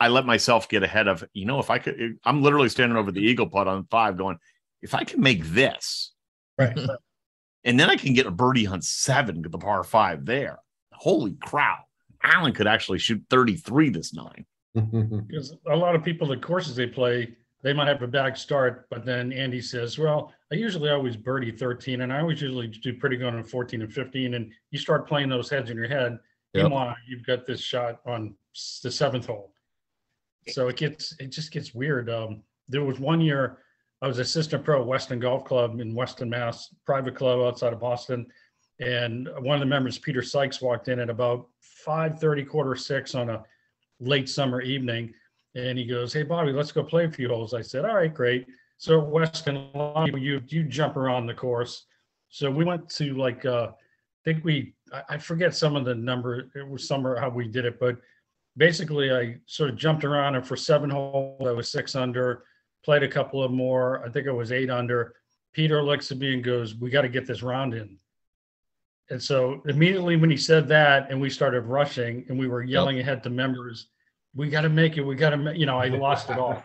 I 0.00 0.08
let 0.08 0.26
myself 0.26 0.68
get 0.68 0.82
ahead 0.82 1.08
of, 1.08 1.24
you 1.34 1.44
know, 1.44 1.60
if 1.60 1.70
I 1.70 1.78
could, 1.78 2.18
I'm 2.24 2.42
literally 2.42 2.68
standing 2.68 2.96
over 2.96 3.12
the 3.12 3.20
eagle 3.20 3.48
putt 3.48 3.68
on 3.68 3.86
five 3.90 4.16
going, 4.16 4.38
if 4.82 4.94
I 4.94 5.04
can 5.04 5.20
make 5.20 5.44
this, 5.44 6.14
Right. 6.58 6.76
and 7.64 7.78
then 7.78 7.90
I 7.90 7.96
can 7.96 8.14
get 8.14 8.26
a 8.26 8.30
birdie 8.30 8.66
on 8.66 8.82
seven 8.82 9.42
to 9.42 9.48
the 9.48 9.58
par 9.58 9.82
five 9.84 10.24
there. 10.24 10.58
Holy 10.92 11.36
crap. 11.40 11.84
Alan 12.22 12.52
could 12.52 12.66
actually 12.66 12.98
shoot 12.98 13.22
33 13.30 13.90
this 13.90 14.14
nine. 14.14 14.46
Because 14.74 15.54
a 15.70 15.76
lot 15.76 15.94
of 15.94 16.02
people, 16.02 16.26
the 16.26 16.36
courses 16.36 16.74
they 16.74 16.86
play, 16.86 17.34
they 17.64 17.72
might 17.72 17.88
have 17.88 18.02
a 18.02 18.06
bad 18.06 18.36
start, 18.36 18.86
but 18.90 19.06
then 19.06 19.32
Andy 19.32 19.62
says, 19.62 19.98
"Well, 19.98 20.34
I 20.52 20.54
usually 20.54 20.90
always 20.90 21.16
birdie 21.16 21.50
13, 21.50 22.02
and 22.02 22.12
I 22.12 22.20
always 22.20 22.42
usually 22.42 22.68
do 22.68 22.92
pretty 22.92 23.16
good 23.16 23.34
on 23.34 23.42
14 23.42 23.80
and 23.80 23.92
15." 23.92 24.34
And 24.34 24.52
you 24.70 24.78
start 24.78 25.08
playing 25.08 25.30
those 25.30 25.48
heads 25.48 25.70
in 25.70 25.76
your 25.78 25.88
head. 25.88 26.18
Yep. 26.52 26.64
Meanwhile, 26.64 26.94
you've 27.08 27.24
got 27.24 27.46
this 27.46 27.60
shot 27.60 28.00
on 28.04 28.36
the 28.82 28.90
seventh 28.90 29.26
hole, 29.26 29.54
so 30.48 30.68
it 30.68 30.76
gets 30.76 31.16
it 31.18 31.28
just 31.28 31.52
gets 31.52 31.74
weird. 31.74 32.10
Um, 32.10 32.42
there 32.68 32.84
was 32.84 33.00
one 33.00 33.22
year 33.22 33.58
I 34.02 34.08
was 34.08 34.18
assistant 34.18 34.62
pro 34.62 34.82
at 34.82 34.86
Weston 34.86 35.18
Golf 35.18 35.46
Club 35.46 35.80
in 35.80 35.94
Weston, 35.94 36.28
Mass, 36.28 36.68
private 36.84 37.16
club 37.16 37.40
outside 37.40 37.72
of 37.72 37.80
Boston, 37.80 38.26
and 38.80 39.26
one 39.38 39.54
of 39.54 39.60
the 39.60 39.66
members, 39.66 39.98
Peter 39.98 40.22
Sykes, 40.22 40.60
walked 40.60 40.88
in 40.88 41.00
at 41.00 41.08
about 41.08 41.48
5:30, 41.86 42.44
quarter 42.44 42.76
six 42.76 43.14
on 43.14 43.30
a 43.30 43.42
late 44.00 44.28
summer 44.28 44.60
evening 44.60 45.14
and 45.54 45.78
he 45.78 45.84
goes, 45.84 46.12
"Hey, 46.12 46.22
Bobby, 46.22 46.52
let's 46.52 46.72
go 46.72 46.82
play 46.82 47.04
a 47.04 47.10
few 47.10 47.28
holes." 47.28 47.54
I 47.54 47.62
said, 47.62 47.84
"All 47.84 47.96
right, 47.96 48.12
great." 48.12 48.46
So 48.76 49.00
at 49.00 49.06
Weston, 49.06 49.56
a 49.56 49.78
lot 49.78 49.96
of 49.96 50.04
people, 50.06 50.20
you 50.20 50.42
you 50.48 50.64
jump 50.64 50.96
around 50.96 51.26
the 51.26 51.34
course. 51.34 51.86
So 52.28 52.50
we 52.50 52.64
went 52.64 52.88
to 52.90 53.14
like 53.14 53.44
uh, 53.44 53.68
I 53.70 54.22
think 54.24 54.44
we 54.44 54.74
I, 54.92 55.02
I 55.10 55.18
forget 55.18 55.54
some 55.54 55.76
of 55.76 55.84
the 55.84 55.94
number. 55.94 56.50
It 56.54 56.68
was 56.68 56.86
somewhere 56.86 57.18
how 57.18 57.30
we 57.30 57.48
did 57.48 57.64
it, 57.64 57.78
but 57.78 57.96
basically 58.56 59.12
I 59.12 59.36
sort 59.46 59.70
of 59.70 59.76
jumped 59.76 60.04
around 60.04 60.34
and 60.34 60.46
for 60.46 60.56
seven 60.56 60.90
holes 60.90 61.46
I 61.46 61.52
was 61.52 61.70
six 61.70 61.94
under. 61.94 62.44
Played 62.84 63.02
a 63.02 63.08
couple 63.08 63.42
of 63.42 63.50
more. 63.50 64.04
I 64.04 64.10
think 64.10 64.28
I 64.28 64.32
was 64.32 64.52
eight 64.52 64.70
under. 64.70 65.14
Peter 65.52 65.82
looks 65.82 66.10
at 66.10 66.18
me 66.18 66.34
and 66.34 66.44
goes, 66.44 66.74
"We 66.74 66.90
got 66.90 67.02
to 67.02 67.08
get 67.08 67.26
this 67.26 67.42
round 67.42 67.74
in." 67.74 67.98
And 69.10 69.22
so 69.22 69.62
immediately 69.66 70.16
when 70.16 70.30
he 70.30 70.36
said 70.36 70.66
that, 70.68 71.10
and 71.10 71.20
we 71.20 71.30
started 71.30 71.62
rushing, 71.62 72.24
and 72.28 72.38
we 72.38 72.48
were 72.48 72.62
yelling 72.62 72.98
ahead 72.98 73.22
to 73.22 73.30
members, 73.30 73.88
"We 74.34 74.48
got 74.48 74.62
to 74.62 74.68
make 74.68 74.96
it! 74.96 75.02
We 75.02 75.14
got 75.14 75.30
to!" 75.30 75.36
Ma-, 75.36 75.50
you 75.50 75.66
know, 75.66 75.78
I 75.78 75.88
lost 75.88 76.30
it 76.30 76.38
all. 76.38 76.62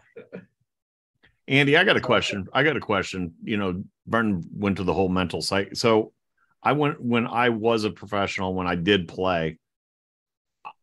Andy, 1.47 1.75
I 1.75 1.83
got 1.83 1.97
a 1.97 2.01
question. 2.01 2.47
I 2.53 2.63
got 2.63 2.77
a 2.77 2.79
question. 2.79 3.33
You 3.43 3.57
know, 3.57 3.83
Burton 4.05 4.43
went 4.53 4.77
to 4.77 4.83
the 4.83 4.93
whole 4.93 5.09
mental 5.09 5.41
site. 5.41 5.77
So 5.77 6.13
I 6.61 6.73
went 6.73 7.01
when 7.01 7.25
I 7.25 7.49
was 7.49 7.85
a 7.85 7.89
professional, 7.89 8.53
when 8.53 8.67
I 8.67 8.75
did 8.75 9.07
play, 9.07 9.57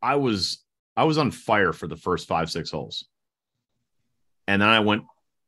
I 0.03 0.17
was 0.17 0.65
I 0.97 1.05
was 1.05 1.19
on 1.19 1.31
fire 1.31 1.73
for 1.73 1.87
the 1.87 1.97
first 1.97 2.27
five, 2.27 2.51
six 2.51 2.71
holes. 2.71 3.05
And 4.49 4.63
then 4.63 4.69
I 4.69 4.81
went, 4.81 5.05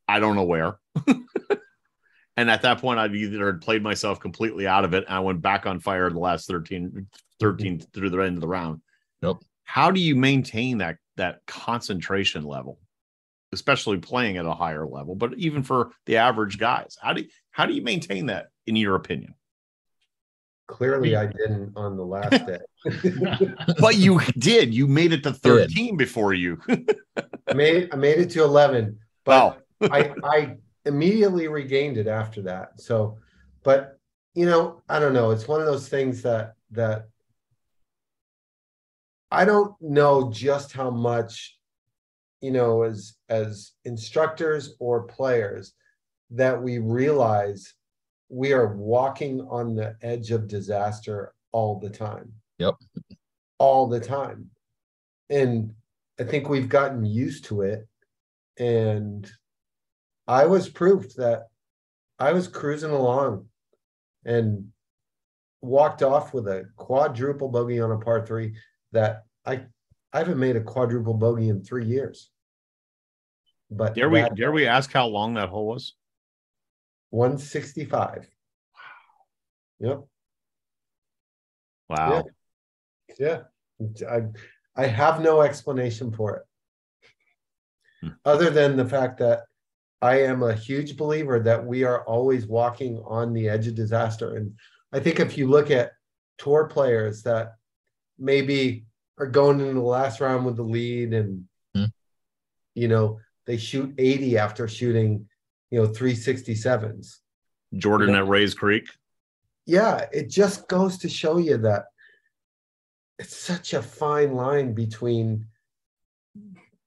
I 0.07 0.21
don't 0.21 0.37
know 0.37 0.45
where. 0.45 0.79
and 2.37 2.51
at 2.51 2.63
that 2.63 2.81
point, 2.81 2.99
I'd 2.99 3.15
either 3.15 3.47
had 3.47 3.61
played 3.61 3.83
myself 3.83 4.21
completely 4.21 4.67
out 4.67 4.85
of 4.85 4.93
it. 4.93 5.05
And 5.07 5.15
I 5.15 5.21
went 5.21 5.41
back 5.41 5.67
on 5.67 5.81
fire 5.81 6.11
the 6.11 6.19
last 6.19 6.49
13, 6.49 7.07
13 7.41 7.81
through 7.81 8.11
the 8.11 8.19
end 8.19 8.37
of 8.37 8.41
the 8.41 8.49
round. 8.49 8.83
Nope. 9.23 9.45
How 9.63 9.91
do 9.91 10.01
you 10.01 10.17
maintain 10.17 10.79
that 10.79 10.97
that 11.19 11.47
concentration 11.47 12.43
level? 12.43 12.81
especially 13.53 13.99
playing 13.99 14.37
at 14.37 14.47
a 14.47 14.55
higher 14.55 14.87
level, 14.87 15.15
but 15.15 15.35
even 15.35 15.63
for 15.63 15.91
the 16.07 16.17
average 16.17 16.59
guys, 16.59 16.97
how 17.01 17.13
do 17.13 17.23
you, 17.23 17.29
how 17.51 17.67
do 17.67 17.73
you 17.73 17.83
maintain 17.83 18.27
that 18.27 18.49
in 18.67 18.77
your 18.77 18.95
opinion? 18.95 19.35
Clearly, 20.67 21.17
I 21.17 21.27
didn't 21.27 21.73
on 21.77 21.97
the 21.97 22.05
last 22.05 22.47
day. 22.47 22.59
but 23.81 23.97
you 23.97 24.21
did. 24.39 24.75
You 24.75 24.87
made 24.87 25.13
it 25.13 25.23
to 25.23 25.33
13 25.33 25.97
before 25.97 26.35
you. 26.35 26.61
I 26.69 27.55
made 27.55 27.89
I 27.91 27.97
made 27.97 28.19
it 28.19 28.31
to 28.31 28.45
11, 28.45 28.99
but 29.25 29.63
I 29.81 30.13
I 30.23 30.57
immediately 30.85 31.49
regained 31.49 31.97
it 31.97 32.07
after 32.07 32.43
that. 32.43 32.81
So, 32.81 33.17
but 33.63 33.99
you 34.35 34.45
know, 34.45 34.83
I 34.91 34.99
don't 34.99 35.15
know. 35.15 35.31
It's 35.31 35.49
one 35.49 35.61
of 35.61 35.67
those 35.67 35.89
things 35.89 36.21
that 36.23 36.53
that 36.73 37.09
I 39.31 39.45
don't 39.45 39.75
know 39.81 40.31
just 40.31 40.73
how 40.73 40.91
much 40.91 41.57
you 42.41 42.51
know 42.51 42.83
as 42.83 43.15
as 43.29 43.73
instructors 43.85 44.75
or 44.79 45.03
players 45.03 45.75
that 46.31 46.63
we 46.63 46.79
realize 46.79 47.75
we 48.29 48.53
are 48.53 48.75
walking 48.77 49.41
on 49.51 49.75
the 49.75 49.97
edge 50.03 50.31
of 50.31 50.47
disaster 50.47 51.35
all 51.53 51.81
the 51.81 51.91
time 51.91 52.33
Yep. 52.59 52.75
all 53.59 53.87
the 53.89 54.01
time 54.01 54.51
and 55.31 55.75
I 56.21 56.25
think 56.25 56.49
we've 56.49 56.69
gotten 56.69 57.05
used 57.05 57.45
to 57.47 57.63
it. 57.63 57.87
And 58.59 59.31
I 60.27 60.47
was 60.47 60.69
proof 60.69 61.15
that 61.15 61.49
I 62.19 62.33
was 62.33 62.49
cruising 62.49 62.91
along 62.91 63.47
and 64.25 64.69
walked 65.61 66.03
off 66.03 66.35
with 66.35 66.49
a 66.49 66.69
quadruple 66.77 67.49
bogey 67.49 67.81
on 67.81 67.93
a 67.93 67.99
par 67.99 68.27
three 68.27 68.57
that 68.93 69.25
I 69.45 69.67
I 70.13 70.19
haven't 70.19 70.39
made 70.39 70.57
a 70.57 70.61
quadruple 70.61 71.15
bogey 71.15 71.49
in 71.49 71.63
three 71.63 71.87
years. 71.87 72.31
But 73.71 73.95
Dare 73.95 74.09
we 74.09 74.27
dare 74.35 74.53
we 74.53 74.67
ask 74.67 74.93
how 74.93 75.07
long 75.07 75.35
that 75.35 75.51
hole 75.51 75.67
was? 75.67 75.95
165. 77.11 78.27
Wow. 79.81 79.89
Yep. 79.89 80.05
Wow. 81.89 82.25
Yeah. 83.19 83.41
I 84.11 84.23
I 84.77 84.87
have 84.87 85.21
no 85.21 85.43
explanation 85.43 86.13
for 86.13 86.37
it. 86.37 86.43
Hmm. 88.03 88.09
Other 88.25 88.51
than 88.51 88.77
the 88.77 88.89
fact 88.89 89.19
that 89.19 89.41
I 90.01 90.23
am 90.23 90.43
a 90.43 90.55
huge 90.55 90.97
believer 90.97 91.41
that 91.41 91.65
we 91.65 91.83
are 91.85 92.05
always 92.05 92.47
walking 92.47 93.03
on 93.05 93.33
the 93.33 93.49
edge 93.49 93.67
of 93.67 93.75
disaster. 93.75 94.37
And 94.37 94.53
I 94.93 95.01
think 95.01 95.19
if 95.19 95.37
you 95.37 95.49
look 95.49 95.71
at 95.71 95.93
tour 96.39 96.67
players 96.67 97.23
that 97.25 97.55
maybe 98.19 98.85
are 99.19 99.27
going 99.27 99.61
into 99.61 99.75
the 99.75 99.81
last 99.81 100.21
round 100.21 100.45
with 100.47 100.57
the 100.57 100.63
lead 100.63 101.13
and 101.15 101.45
Hmm. 101.75 101.87
you 102.75 102.89
know 102.89 103.21
they 103.47 103.57
shoot 103.57 103.95
80 103.99 104.37
after 104.39 104.69
shooting, 104.69 105.29
you 105.71 105.81
know, 105.81 105.89
367s. 105.89 107.19
Jordan 107.77 108.11
Yeah. 108.11 108.19
at 108.19 108.29
Rae's 108.29 108.55
Creek. 108.55 108.89
yeah, 109.67 110.07
it 110.13 110.29
just 110.31 110.69
goes 110.69 110.99
to 110.99 111.09
show 111.09 111.39
you 111.39 111.57
that 111.59 111.87
it's 113.19 113.37
such 113.37 113.73
a 113.75 113.83
fine 113.83 114.35
line 114.35 114.75
between 114.75 115.47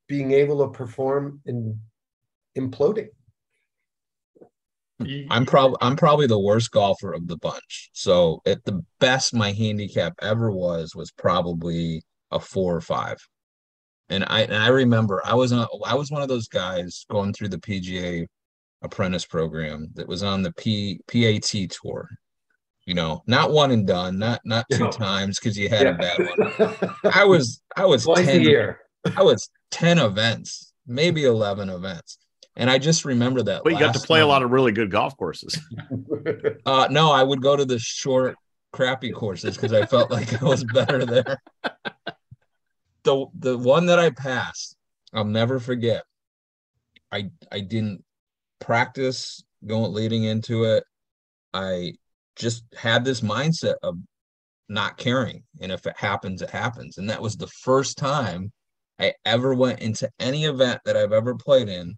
being 0.07 0.31
able 0.31 0.59
to 0.65 0.71
perform 0.77 1.41
and 1.45 1.79
imploding. 2.57 3.09
You- 5.05 5.27
I'm 5.29 5.45
probably 5.45 5.77
I'm 5.81 5.95
probably 5.95 6.27
the 6.27 6.39
worst 6.39 6.71
golfer 6.71 7.13
of 7.13 7.27
the 7.27 7.37
bunch. 7.37 7.89
So 7.93 8.41
at 8.45 8.63
the 8.65 8.83
best 8.99 9.33
my 9.33 9.51
handicap 9.51 10.13
ever 10.21 10.51
was 10.51 10.95
was 10.95 11.11
probably 11.11 12.03
a 12.31 12.39
four 12.39 12.75
or 12.75 12.81
five. 12.81 13.17
And 14.09 14.23
I 14.27 14.41
and 14.41 14.55
I 14.55 14.67
remember 14.69 15.21
I 15.25 15.33
was 15.35 15.51
on 15.51 15.67
I 15.85 15.95
was 15.95 16.11
one 16.11 16.21
of 16.21 16.27
those 16.27 16.47
guys 16.47 17.05
going 17.09 17.33
through 17.33 17.49
the 17.49 17.57
PGA 17.59 18.27
apprentice 18.81 19.25
program 19.25 19.89
that 19.93 20.07
was 20.07 20.23
on 20.23 20.41
the 20.41 20.51
P 20.53 20.99
PAT 21.07 21.69
tour. 21.71 22.07
You 22.85 22.95
know, 22.95 23.21
not 23.27 23.51
one 23.51 23.71
and 23.71 23.85
done, 23.85 24.17
not 24.17 24.41
not 24.43 24.65
two 24.71 24.85
Yeah. 24.85 24.89
times 24.89 25.39
because 25.39 25.57
you 25.57 25.69
had 25.69 25.85
a 25.87 25.93
bad 25.93 26.17
one. 26.19 26.89
I 27.13 27.23
was 27.25 27.61
I 27.77 27.85
was 27.85 28.03
Twice 28.05 28.27
a 28.27 28.31
10 28.31 28.41
year. 28.41 28.79
I 29.15 29.21
was 29.23 29.49
10 29.71 29.97
events, 29.99 30.73
maybe 30.87 31.23
11 31.25 31.69
events. 31.69 32.17
And 32.55 32.69
I 32.69 32.77
just 32.77 33.05
remember 33.05 33.41
that. 33.43 33.63
But 33.63 33.73
you 33.73 33.79
got 33.79 33.93
to 33.93 33.99
last 33.99 34.07
play 34.07 34.19
a 34.19 34.27
lot 34.27 34.43
of 34.43 34.51
really 34.51 34.71
good 34.71 34.91
golf 34.91 35.17
courses. 35.17 35.59
Uh, 36.63 36.87
no, 36.91 37.11
I 37.11 37.23
would 37.23 37.41
go 37.41 37.55
to 37.55 37.65
the 37.65 37.79
short, 37.79 38.35
crappy 38.71 39.11
courses 39.11 39.55
because 39.55 39.73
I 39.73 39.87
felt 39.87 40.11
like 40.11 40.41
I 40.41 40.45
was 40.45 40.63
better 40.63 41.03
there. 41.05 41.41
The 43.03 43.25
the 43.39 43.57
one 43.57 43.87
that 43.87 43.97
I 43.97 44.11
passed, 44.11 44.77
I'll 45.11 45.25
never 45.25 45.59
forget. 45.59 46.03
I 47.11 47.31
I 47.51 47.61
didn't 47.61 48.03
practice 48.59 49.43
going 49.65 49.91
leading 49.91 50.25
into 50.25 50.65
it. 50.65 50.83
I 51.53 51.93
just 52.35 52.63
had 52.77 53.03
this 53.03 53.21
mindset 53.21 53.75
of 53.81 53.97
not 54.69 54.97
caring, 54.97 55.43
and 55.59 55.71
if 55.71 55.87
it 55.87 55.97
happens, 55.97 56.43
it 56.43 56.51
happens. 56.51 56.99
And 56.99 57.09
that 57.09 57.21
was 57.21 57.35
the 57.35 57.47
first 57.47 57.97
time 57.97 58.51
I 58.99 59.13
ever 59.25 59.55
went 59.55 59.79
into 59.79 60.09
any 60.19 60.45
event 60.45 60.81
that 60.85 60.95
I've 60.95 61.13
ever 61.13 61.33
played 61.33 61.69
in 61.69 61.95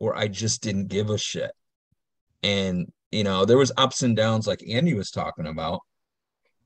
where 0.00 0.16
I 0.16 0.26
just 0.26 0.62
didn't 0.62 0.88
give 0.88 1.10
a 1.10 1.18
shit. 1.18 1.52
And 2.42 2.90
you 3.12 3.22
know, 3.22 3.44
there 3.44 3.58
was 3.58 3.72
ups 3.76 4.02
and 4.02 4.16
downs 4.16 4.46
like 4.46 4.62
Andy 4.68 4.94
was 4.94 5.10
talking 5.10 5.46
about, 5.46 5.80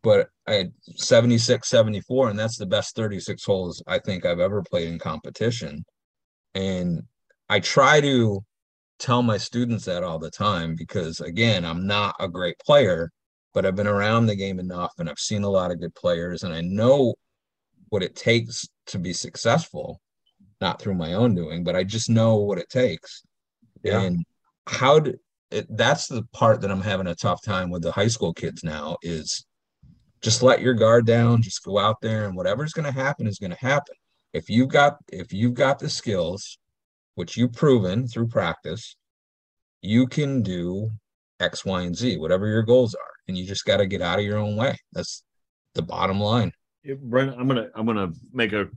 but 0.02 0.28
I 0.46 0.52
had 0.54 0.72
76, 0.96 1.68
74, 1.68 2.30
and 2.30 2.38
that's 2.38 2.58
the 2.58 2.66
best 2.66 2.94
36 2.94 3.44
holes 3.44 3.82
I 3.86 3.98
think 3.98 4.24
I've 4.24 4.40
ever 4.40 4.62
played 4.62 4.88
in 4.88 4.98
competition. 4.98 5.84
And 6.54 7.02
I 7.48 7.60
try 7.60 8.00
to 8.00 8.44
tell 8.98 9.22
my 9.22 9.38
students 9.38 9.84
that 9.86 10.04
all 10.04 10.18
the 10.18 10.30
time 10.30 10.76
because 10.76 11.20
again, 11.20 11.64
I'm 11.64 11.86
not 11.86 12.14
a 12.20 12.28
great 12.28 12.58
player, 12.64 13.10
but 13.52 13.66
I've 13.66 13.76
been 13.76 13.88
around 13.88 14.26
the 14.26 14.36
game 14.36 14.60
enough 14.60 14.92
and 14.98 15.10
I've 15.10 15.18
seen 15.18 15.42
a 15.42 15.50
lot 15.50 15.72
of 15.72 15.80
good 15.80 15.94
players 15.94 16.44
and 16.44 16.54
I 16.54 16.60
know 16.60 17.14
what 17.88 18.02
it 18.02 18.14
takes 18.14 18.68
to 18.86 18.98
be 18.98 19.12
successful, 19.12 20.00
not 20.60 20.80
through 20.80 20.94
my 20.94 21.14
own 21.14 21.34
doing, 21.34 21.64
but 21.64 21.76
I 21.76 21.84
just 21.84 22.10
know 22.10 22.36
what 22.36 22.58
it 22.58 22.68
takes. 22.68 23.22
Yeah. 23.82 24.02
And 24.02 24.24
how 24.66 25.00
do 25.00 25.14
it, 25.50 25.66
that's 25.76 26.08
the 26.08 26.22
part 26.32 26.60
that 26.60 26.70
I'm 26.70 26.80
having 26.80 27.06
a 27.06 27.14
tough 27.14 27.42
time 27.42 27.70
with 27.70 27.82
the 27.82 27.92
high 27.92 28.08
school 28.08 28.32
kids 28.32 28.64
now 28.64 28.96
is 29.02 29.44
just 30.22 30.42
let 30.42 30.60
your 30.60 30.74
guard 30.74 31.06
down, 31.06 31.42
just 31.42 31.62
go 31.62 31.78
out 31.78 32.00
there 32.00 32.26
and 32.26 32.36
whatever's 32.36 32.72
going 32.72 32.92
to 32.92 33.00
happen 33.00 33.26
is 33.26 33.38
going 33.38 33.50
to 33.52 33.58
happen. 33.58 33.94
If 34.32 34.48
you've 34.48 34.70
got 34.70 34.96
if 35.08 35.32
you've 35.32 35.54
got 35.54 35.78
the 35.78 35.88
skills, 35.88 36.58
which 37.14 37.36
you've 37.36 37.52
proven 37.52 38.08
through 38.08 38.28
practice, 38.28 38.96
you 39.80 40.06
can 40.06 40.42
do 40.42 40.90
X, 41.38 41.64
Y, 41.64 41.82
and 41.82 41.96
Z, 41.96 42.16
whatever 42.16 42.48
your 42.48 42.62
goals 42.62 42.94
are, 42.94 43.12
and 43.28 43.36
you 43.36 43.46
just 43.46 43.64
got 43.64 43.76
to 43.76 43.86
get 43.86 44.02
out 44.02 44.18
of 44.18 44.24
your 44.24 44.38
own 44.38 44.56
way. 44.56 44.76
That's 44.92 45.22
the 45.74 45.82
bottom 45.82 46.18
line. 46.18 46.52
Brent, 47.00 47.34
I'm 47.38 47.46
gonna 47.46 47.68
I'm 47.74 47.86
gonna 47.86 48.12
make 48.32 48.52
a 48.52 48.68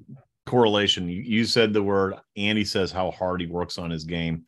correlation. 0.47 1.07
You, 1.09 1.21
you 1.21 1.45
said 1.45 1.73
the 1.73 1.83
word. 1.83 2.15
Andy 2.35 2.65
says 2.65 2.91
how 2.91 3.11
hard 3.11 3.41
he 3.41 3.47
works 3.47 3.77
on 3.77 3.91
his 3.91 4.05
game. 4.05 4.45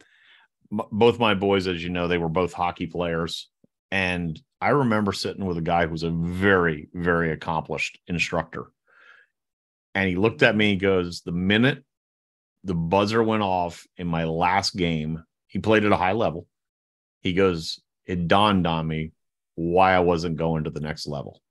M- 0.72 0.82
both 0.92 1.20
my 1.20 1.36
boys, 1.36 1.68
as 1.68 1.84
you 1.84 1.90
know, 1.90 2.08
they 2.08 2.18
were 2.18 2.30
both 2.30 2.54
hockey 2.54 2.88
players, 2.88 3.50
and 3.92 4.40
I 4.62 4.70
remember 4.70 5.14
sitting 5.14 5.46
with 5.46 5.58
a 5.58 5.62
guy 5.62 5.86
who 5.86 5.92
was 5.92 6.04
a 6.04 6.10
very 6.10 6.90
very 6.94 7.32
accomplished 7.32 8.00
instructor, 8.08 8.66
and 9.94 10.10
he 10.10 10.16
looked 10.16 10.42
at 10.42 10.56
me. 10.56 10.72
and 10.72 10.82
goes, 10.82 11.22
"The 11.22 11.32
minute 11.32 11.84
the 12.64 12.76
buzzer 12.76 13.22
went 13.22 13.44
off 13.44 13.86
in 13.98 14.08
my 14.08 14.24
last 14.24 14.76
game, 14.76 15.24
he 15.48 15.60
played 15.60 15.86
at 15.86 15.92
a 15.92 15.98
high 15.98 16.12
level. 16.14 16.48
He 17.22 17.34
goes, 17.34 17.80
it 18.06 18.28
dawned 18.28 18.68
on 18.68 18.88
me 18.88 19.12
why 19.56 19.94
I 19.94 20.00
wasn't 20.00 20.38
going 20.38 20.64
to 20.64 20.70
the 20.70 20.82
next 20.82 21.08
level." 21.08 21.42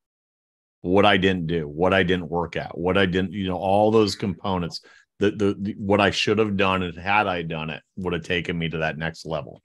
What 0.83 1.05
I 1.05 1.17
didn't 1.17 1.47
do, 1.47 1.67
what 1.67 1.93
I 1.93 2.03
didn't 2.03 2.29
work 2.29 2.57
at, 2.57 2.77
what 2.77 2.97
I 2.97 3.07
didn't, 3.07 3.33
you 3.33 3.49
know, 3.49 3.57
all 3.57 3.91
those 3.91 4.15
components, 4.15 4.81
the, 5.19 5.31
the, 5.31 5.57
the 5.59 5.75
what 5.79 6.01
I 6.01 6.11
should 6.11 6.39
have 6.39 6.57
done 6.57 6.83
and 6.83 6.97
had 6.97 7.27
I 7.27 7.43
done 7.43 7.71
it 7.71 7.83
would 7.97 8.13
have 8.13 8.23
taken 8.23 8.59
me 8.59 8.69
to 8.69 8.79
that 8.79 8.99
next 8.99 9.27
level. 9.27 9.63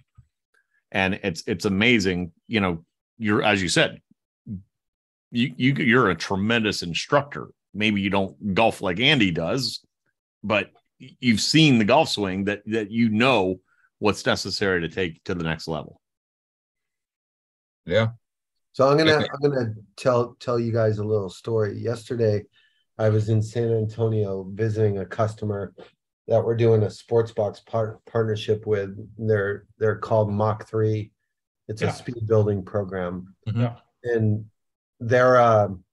And 0.91 1.19
it's 1.23 1.43
it's 1.47 1.65
amazing, 1.65 2.31
you 2.47 2.59
know, 2.59 2.85
you're 3.17 3.43
as 3.43 3.61
you 3.61 3.69
said, 3.69 3.99
you 5.31 5.53
you 5.55 5.73
you're 5.75 6.09
a 6.09 6.15
tremendous 6.15 6.81
instructor. 6.81 7.49
Maybe 7.73 8.01
you 8.01 8.09
don't 8.09 8.53
golf 8.53 8.81
like 8.81 8.99
Andy 8.99 9.31
does, 9.31 9.81
but 10.43 10.69
you've 10.99 11.41
seen 11.41 11.79
the 11.79 11.85
golf 11.85 12.09
swing 12.09 12.45
that 12.45 12.61
that 12.67 12.91
you 12.91 13.09
know 13.09 13.59
what's 13.99 14.25
necessary 14.25 14.81
to 14.81 14.89
take 14.89 15.23
to 15.23 15.33
the 15.33 15.43
next 15.43 15.67
level. 15.67 15.99
Yeah. 17.85 18.09
So 18.73 18.89
I'm 18.89 18.97
gonna 18.97 19.17
Okay. 19.17 19.27
I'm 19.31 19.51
gonna 19.51 19.73
tell 19.95 20.33
tell 20.39 20.59
you 20.59 20.71
guys 20.73 20.97
a 20.97 21.03
little 21.03 21.29
story. 21.29 21.77
Yesterday, 21.77 22.43
I 22.97 23.09
was 23.09 23.29
in 23.29 23.41
San 23.41 23.71
Antonio 23.71 24.43
visiting 24.51 24.97
a 24.97 25.05
customer 25.05 25.73
that 26.27 26.43
we're 26.43 26.55
doing 26.55 26.83
a 26.83 26.89
sports 26.89 27.31
box 27.31 27.59
par- 27.59 27.99
partnership 28.07 28.65
with. 28.65 28.97
They're 29.17 29.65
they're 29.77 29.97
called 29.97 30.31
Mach 30.31 30.67
Three. 30.67 31.11
It's 31.67 31.83
Yeah. 31.83 31.89
a 31.89 31.93
speed 31.93 32.25
building 32.27 32.65
program, 32.65 33.35
Yeah. 33.45 33.77
and 34.03 34.49
they're 34.99 35.39
um 35.39 35.83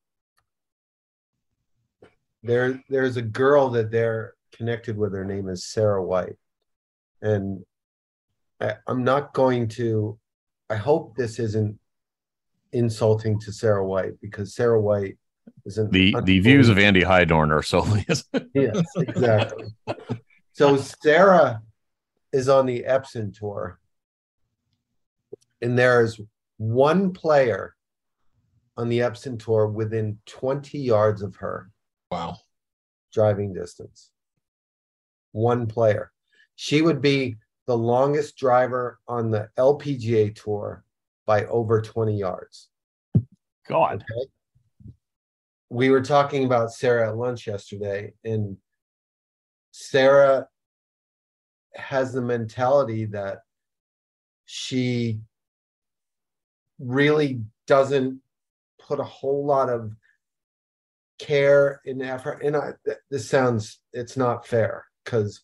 there 2.42 2.82
there's 2.88 3.18
a 3.18 3.22
girl 3.22 3.68
that 3.70 3.90
they're 3.90 4.34
connected 4.52 4.96
with. 4.96 5.12
Her 5.12 5.26
name 5.26 5.50
is 5.50 5.66
Sarah 5.66 6.02
White, 6.02 6.38
and 7.20 7.62
I, 8.58 8.76
I'm 8.86 9.04
not 9.04 9.34
going 9.34 9.68
to. 9.68 10.18
I 10.70 10.76
hope 10.76 11.14
this 11.16 11.38
isn't 11.38 11.78
insulting 12.72 13.38
to 13.40 13.52
Sarah 13.52 13.86
White 13.86 14.20
because 14.20 14.54
Sarah 14.54 14.80
White 14.80 15.18
is 15.64 15.78
an 15.78 15.90
The 15.90 16.14
the 16.24 16.40
views 16.40 16.68
of 16.68 16.78
Andy 16.78 17.02
Hydorn 17.02 17.50
are 17.52 17.62
solely 17.62 18.06
yes, 18.54 18.82
exactly. 18.96 19.66
So 20.52 20.76
Sarah 20.76 21.62
is 22.32 22.48
on 22.48 22.66
the 22.66 22.84
Epson 22.86 23.36
tour, 23.36 23.78
and 25.60 25.78
there's 25.78 26.20
one 26.58 27.12
player 27.12 27.74
on 28.76 28.88
the 28.88 28.98
Epson 29.00 29.42
tour 29.42 29.66
within 29.66 30.18
20 30.26 30.78
yards 30.78 31.22
of 31.22 31.36
her 31.36 31.70
Wow. 32.10 32.36
driving 33.12 33.52
distance. 33.52 34.10
One 35.32 35.66
player. 35.66 36.12
She 36.56 36.82
would 36.82 37.00
be 37.00 37.36
the 37.66 37.76
longest 37.76 38.36
driver 38.36 38.98
on 39.06 39.30
the 39.30 39.48
LPGA 39.56 40.34
tour 40.34 40.84
by 41.30 41.44
over 41.44 41.80
20 41.80 42.18
yards. 42.18 42.70
God. 43.68 44.02
Okay. 44.02 44.30
We 45.68 45.90
were 45.90 46.02
talking 46.02 46.44
about 46.44 46.72
Sarah 46.72 47.08
at 47.08 47.16
lunch 47.16 47.46
yesterday, 47.46 48.14
and 48.24 48.56
Sarah 49.70 50.48
has 51.76 52.12
the 52.12 52.20
mentality 52.20 53.04
that 53.04 53.42
she 54.44 55.20
really 56.80 57.42
doesn't 57.68 58.20
put 58.84 58.98
a 58.98 59.04
whole 59.04 59.46
lot 59.46 59.68
of 59.68 59.92
care 61.20 61.80
and 61.86 62.02
effort 62.02 62.42
and 62.42 62.56
I, 62.56 62.72
th- 62.84 62.98
this 63.10 63.28
sounds 63.28 63.78
it's 63.92 64.16
not 64.16 64.46
fair 64.46 64.86
because 65.04 65.42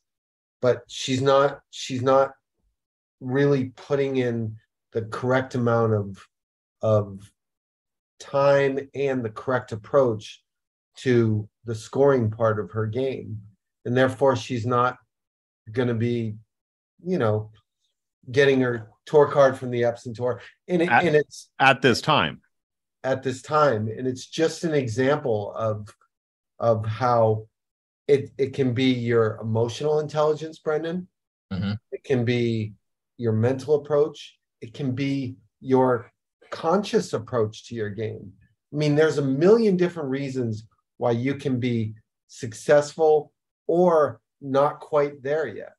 but 0.63 0.83
she's 0.89 1.21
not 1.21 1.61
she's 1.71 2.03
not 2.03 2.33
really 3.21 3.67
putting 3.77 4.17
in 4.17 4.57
the 4.97 5.03
correct 5.03 5.55
amount 5.55 5.93
of 5.93 6.27
of 6.81 7.31
time 8.19 8.79
and 8.95 9.23
the 9.23 9.29
correct 9.29 9.71
approach 9.73 10.43
to 10.97 11.47
the 11.67 11.75
scoring 11.75 12.31
part 12.31 12.59
of 12.59 12.71
her 12.71 12.87
game. 12.87 13.39
And 13.85 13.95
therefore 13.95 14.37
she's 14.37 14.65
not 14.65 14.97
going 15.71 15.89
to 15.89 15.95
be 16.11 16.37
you 17.05 17.19
know 17.19 17.51
getting 18.33 18.63
her 18.63 18.89
tour 19.05 19.29
card 19.29 19.59
from 19.59 19.71
the 19.71 19.83
Epson 19.83 20.15
tour. 20.15 20.41
And, 20.67 20.81
it, 20.81 20.89
At- 20.89 21.05
and 21.05 21.15
it's 21.15 21.51
At 21.61 21.83
this 21.83 22.01
time. 22.01 22.41
at 23.05 23.23
this 23.23 23.43
time. 23.43 23.89
And 23.89 24.07
it's 24.07 24.27
just 24.27 24.65
an 24.65 24.73
example 24.73 25.53
of 25.55 25.95
of 26.59 26.87
how 26.87 27.49
it 28.09 28.31
it 28.39 28.55
can 28.55 28.73
be 28.73 28.93
your 28.95 29.39
emotional 29.43 30.01
intelligence 30.01 30.59
brendan. 30.59 31.07
Mhm. 31.53 31.77
it 31.93 32.03
can 32.03 32.25
be 32.25 32.73
your 33.19 33.33
mental 33.33 33.75
approach 33.77 34.39
it 34.61 34.75
can 34.75 34.93
be 34.93 35.37
your 35.61 36.11
conscious 36.51 37.13
approach 37.13 37.67
to 37.67 37.75
your 37.75 37.91
game 37.91 38.33
i 38.73 38.77
mean 38.77 38.95
there's 38.95 39.19
a 39.19 39.23
million 39.23 39.77
different 39.77 40.09
reasons 40.09 40.67
why 40.97 41.11
you 41.11 41.35
can 41.35 41.59
be 41.59 41.95
successful 42.29 43.33
or 43.67 44.21
not 44.41 44.81
quite 44.81 45.23
there 45.23 45.47
yet 45.47 45.73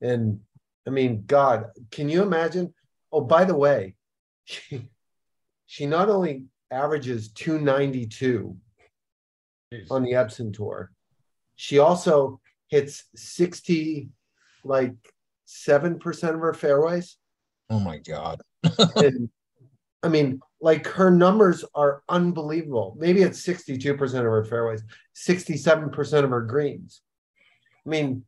and 0.00 0.40
i 0.86 0.90
mean 0.90 1.24
god 1.26 1.66
can 1.90 2.08
you 2.08 2.22
imagine 2.22 2.72
oh 3.12 3.20
by 3.20 3.44
the 3.44 3.56
way 3.56 3.94
she, 4.44 4.88
she 5.66 5.86
not 5.86 6.08
only 6.08 6.44
averages 6.72 7.30
292 7.32 8.56
Jeez. 9.72 9.86
on 9.90 10.02
the 10.02 10.12
Epson 10.12 10.52
tour, 10.52 10.90
she 11.56 11.78
also 11.78 12.40
hits 12.68 13.04
60 13.14 14.08
like 14.64 14.94
7% 15.46 16.34
of 16.34 16.40
her 16.40 16.54
fairways. 16.54 17.16
Oh 17.72 17.80
my 17.80 17.98
god. 17.98 18.42
and 18.96 19.28
I 20.02 20.08
mean, 20.08 20.40
like 20.60 20.86
her 20.88 21.10
numbers 21.10 21.64
are 21.74 22.02
unbelievable. 22.08 22.96
Maybe 22.98 23.22
it's 23.22 23.40
62% 23.46 24.00
of 24.00 24.24
her 24.24 24.44
fairways, 24.44 24.82
67% 25.16 26.24
of 26.24 26.30
her 26.30 26.40
greens. 26.42 27.02
I 27.86 27.88
mean, 27.88 28.24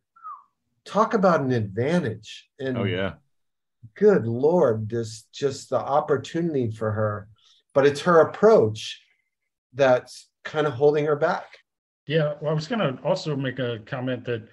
talk 0.84 1.14
about 1.14 1.40
an 1.40 1.52
advantage. 1.52 2.48
And 2.58 2.78
Oh 2.78 2.84
yeah. 2.84 3.14
good 3.94 4.26
lord 4.26 4.88
there's 4.88 5.24
just 5.32 5.68
the 5.68 5.78
opportunity 5.78 6.70
for 6.70 6.90
her 6.90 7.28
but 7.74 7.84
it's 7.86 8.00
her 8.00 8.20
approach 8.20 9.02
that's 9.74 10.30
kind 10.42 10.66
of 10.66 10.72
holding 10.72 11.04
her 11.04 11.16
back 11.16 11.58
Yeah, 12.06 12.34
well, 12.40 12.50
I 12.50 12.54
was 12.54 12.66
going 12.68 12.80
to 12.80 13.02
also 13.02 13.36
make 13.36 13.58
a 13.58 13.78
comment 13.86 14.24
that 14.24 14.48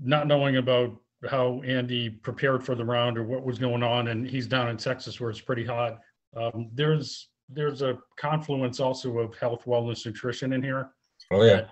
not 0.00 0.26
knowing 0.26 0.56
about 0.56 0.96
how 1.28 1.60
Andy 1.62 2.10
prepared 2.10 2.64
for 2.64 2.74
the 2.74 2.84
round 2.84 3.18
or 3.18 3.24
what 3.24 3.44
was 3.44 3.58
going 3.58 3.82
on, 3.82 4.08
and 4.08 4.28
he's 4.28 4.46
down 4.46 4.68
in 4.68 4.76
Texas 4.76 5.20
where 5.20 5.30
it's 5.30 5.40
pretty 5.40 5.64
hot. 5.64 5.98
Um, 6.36 6.70
there's 6.72 7.28
there's 7.48 7.82
a 7.82 7.98
confluence 8.16 8.78
also 8.78 9.18
of 9.18 9.36
health, 9.36 9.64
wellness, 9.64 10.04
nutrition 10.04 10.52
in 10.52 10.62
here. 10.62 10.90
Oh 11.30 11.42
yeah. 11.42 11.54
that, 11.54 11.70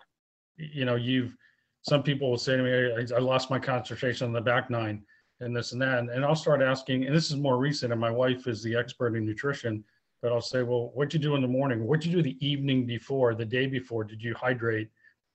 You 0.56 0.84
know, 0.84 0.96
you've 0.96 1.36
some 1.82 2.02
people 2.02 2.30
will 2.30 2.38
say 2.38 2.56
to 2.56 2.62
me, 2.62 3.06
I, 3.12 3.16
I 3.16 3.20
lost 3.20 3.50
my 3.50 3.60
concentration 3.60 4.26
on 4.26 4.32
the 4.32 4.40
back 4.40 4.70
nine 4.70 5.04
and 5.40 5.54
this 5.54 5.72
and 5.72 5.80
that. 5.82 5.98
And 5.98 6.24
I'll 6.24 6.34
start 6.34 6.60
asking, 6.60 7.04
and 7.06 7.14
this 7.14 7.30
is 7.30 7.36
more 7.36 7.58
recent, 7.58 7.92
and 7.92 8.00
my 8.00 8.10
wife 8.10 8.48
is 8.48 8.62
the 8.62 8.74
expert 8.74 9.14
in 9.14 9.24
nutrition, 9.24 9.84
but 10.22 10.32
I'll 10.32 10.40
say, 10.40 10.62
well, 10.62 10.90
what'd 10.94 11.14
you 11.14 11.20
do 11.20 11.36
in 11.36 11.42
the 11.42 11.48
morning? 11.48 11.86
What'd 11.86 12.04
you 12.04 12.10
do 12.10 12.22
the 12.22 12.36
evening 12.44 12.86
before, 12.86 13.34
the 13.34 13.44
day 13.44 13.66
before? 13.66 14.02
Did 14.02 14.22
you 14.22 14.34
hydrate? 14.34 14.88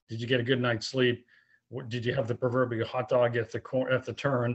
Did 0.08 0.20
you 0.20 0.26
get 0.26 0.40
a 0.40 0.44
good 0.44 0.60
night's 0.60 0.88
sleep? 0.88 1.24
What, 1.72 1.88
did 1.88 2.04
you 2.04 2.14
have 2.14 2.28
the 2.28 2.34
proverbial 2.34 2.86
hot 2.86 3.08
dog 3.08 3.34
at 3.38 3.50
the 3.50 3.58
cor- 3.58 3.90
at 3.90 4.04
the 4.04 4.12
turn? 4.12 4.54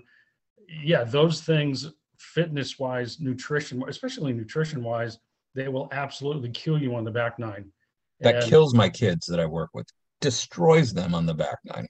Yeah, 0.84 1.04
those 1.04 1.42
things, 1.42 1.92
fitness 2.20 2.78
wise, 2.78 3.20
nutrition, 3.20 3.84
especially 3.88 4.34
nutrition 4.34 4.84
wise, 4.84 5.18
they 5.56 5.68
will 5.68 5.90
absolutely 5.92 6.50
kill 6.52 6.80
you 6.80 6.94
on 6.94 7.04
the 7.04 7.10
back 7.12 7.40
nine. 7.40 7.72
That 8.20 8.36
And- 8.36 8.46
kills 8.46 8.76
my 8.76 8.88
kids 8.90 9.26
that 9.28 9.40
I 9.40 9.48
work 9.48 9.72
with. 9.74 9.88
Destroys 10.22 10.94
them 10.94 11.16
on 11.16 11.26
the 11.26 11.34
back 11.34 11.58
nine. 11.64 11.88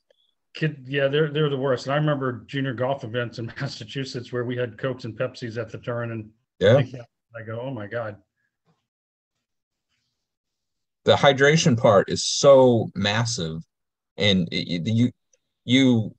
Kid, 0.53 0.85
yeah, 0.87 1.07
they're 1.09 1.29
they're 1.29 1.49
the 1.49 1.57
worst. 1.57 1.85
And 1.87 1.93
I 1.93 1.97
remember 1.97 2.43
junior 2.47 2.73
golf 2.73 3.03
events 3.03 3.37
in 3.37 3.47
Massachusetts 3.59 4.31
where 4.31 4.45
we 4.45 4.55
had 4.55 4.77
Cokes 4.77 5.03
and 5.03 5.17
Pepsis 5.17 5.57
at 5.57 5.69
the 5.71 5.77
turn, 5.77 6.11
and 6.11 6.29
Yeah. 6.59 6.77
I 7.37 7.41
go, 7.45 7.59
oh 7.59 7.69
my 7.71 7.85
god, 7.87 8.15
the 11.03 11.15
hydration 11.15 11.77
part 11.77 12.09
is 12.09 12.23
so 12.25 12.89
massive 12.95 13.61
and 14.17 14.47
it, 14.51 14.87
you 14.87 15.11
you 15.65 16.15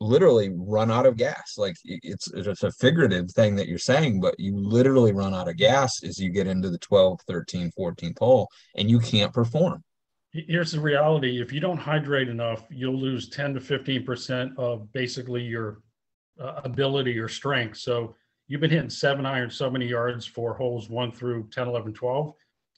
literally 0.00 0.50
run 0.54 0.90
out 0.90 1.06
of 1.06 1.16
gas. 1.16 1.54
Like 1.56 1.76
it's 1.84 2.28
it's 2.32 2.62
a 2.62 2.72
figurative 2.72 3.30
thing 3.30 3.56
that 3.56 3.68
you're 3.68 3.78
saying 3.78 4.20
but 4.20 4.38
you 4.38 4.56
literally 4.56 5.12
run 5.12 5.34
out 5.34 5.48
of 5.48 5.56
gas 5.56 6.02
as 6.02 6.18
you 6.18 6.30
get 6.30 6.46
into 6.46 6.70
the 6.70 6.78
12 6.78 7.20
13 7.26 7.70
14th 7.78 8.18
hole 8.18 8.48
and 8.76 8.90
you 8.90 8.98
can't 8.98 9.32
perform. 9.32 9.82
Here's 10.32 10.72
the 10.72 10.80
reality: 10.80 11.40
if 11.40 11.52
you 11.52 11.60
don't 11.60 11.78
hydrate 11.78 12.28
enough, 12.28 12.64
you'll 12.68 12.98
lose 12.98 13.28
ten 13.28 13.54
to 13.54 13.60
fifteen 13.60 14.04
percent 14.04 14.52
of 14.58 14.92
basically 14.92 15.42
your 15.42 15.78
uh, 16.40 16.60
ability 16.64 17.16
or 17.20 17.28
strength. 17.28 17.78
So 17.78 18.16
you've 18.48 18.60
been 18.60 18.70
hitting 18.70 18.90
seven 18.90 19.26
iron 19.26 19.48
so 19.48 19.70
many 19.70 19.86
yards 19.86 20.26
for 20.26 20.54
holes 20.54 20.90
1 20.90 21.12
through 21.12 21.48
10 21.50 21.68
11 21.68 21.94
12 21.94 22.34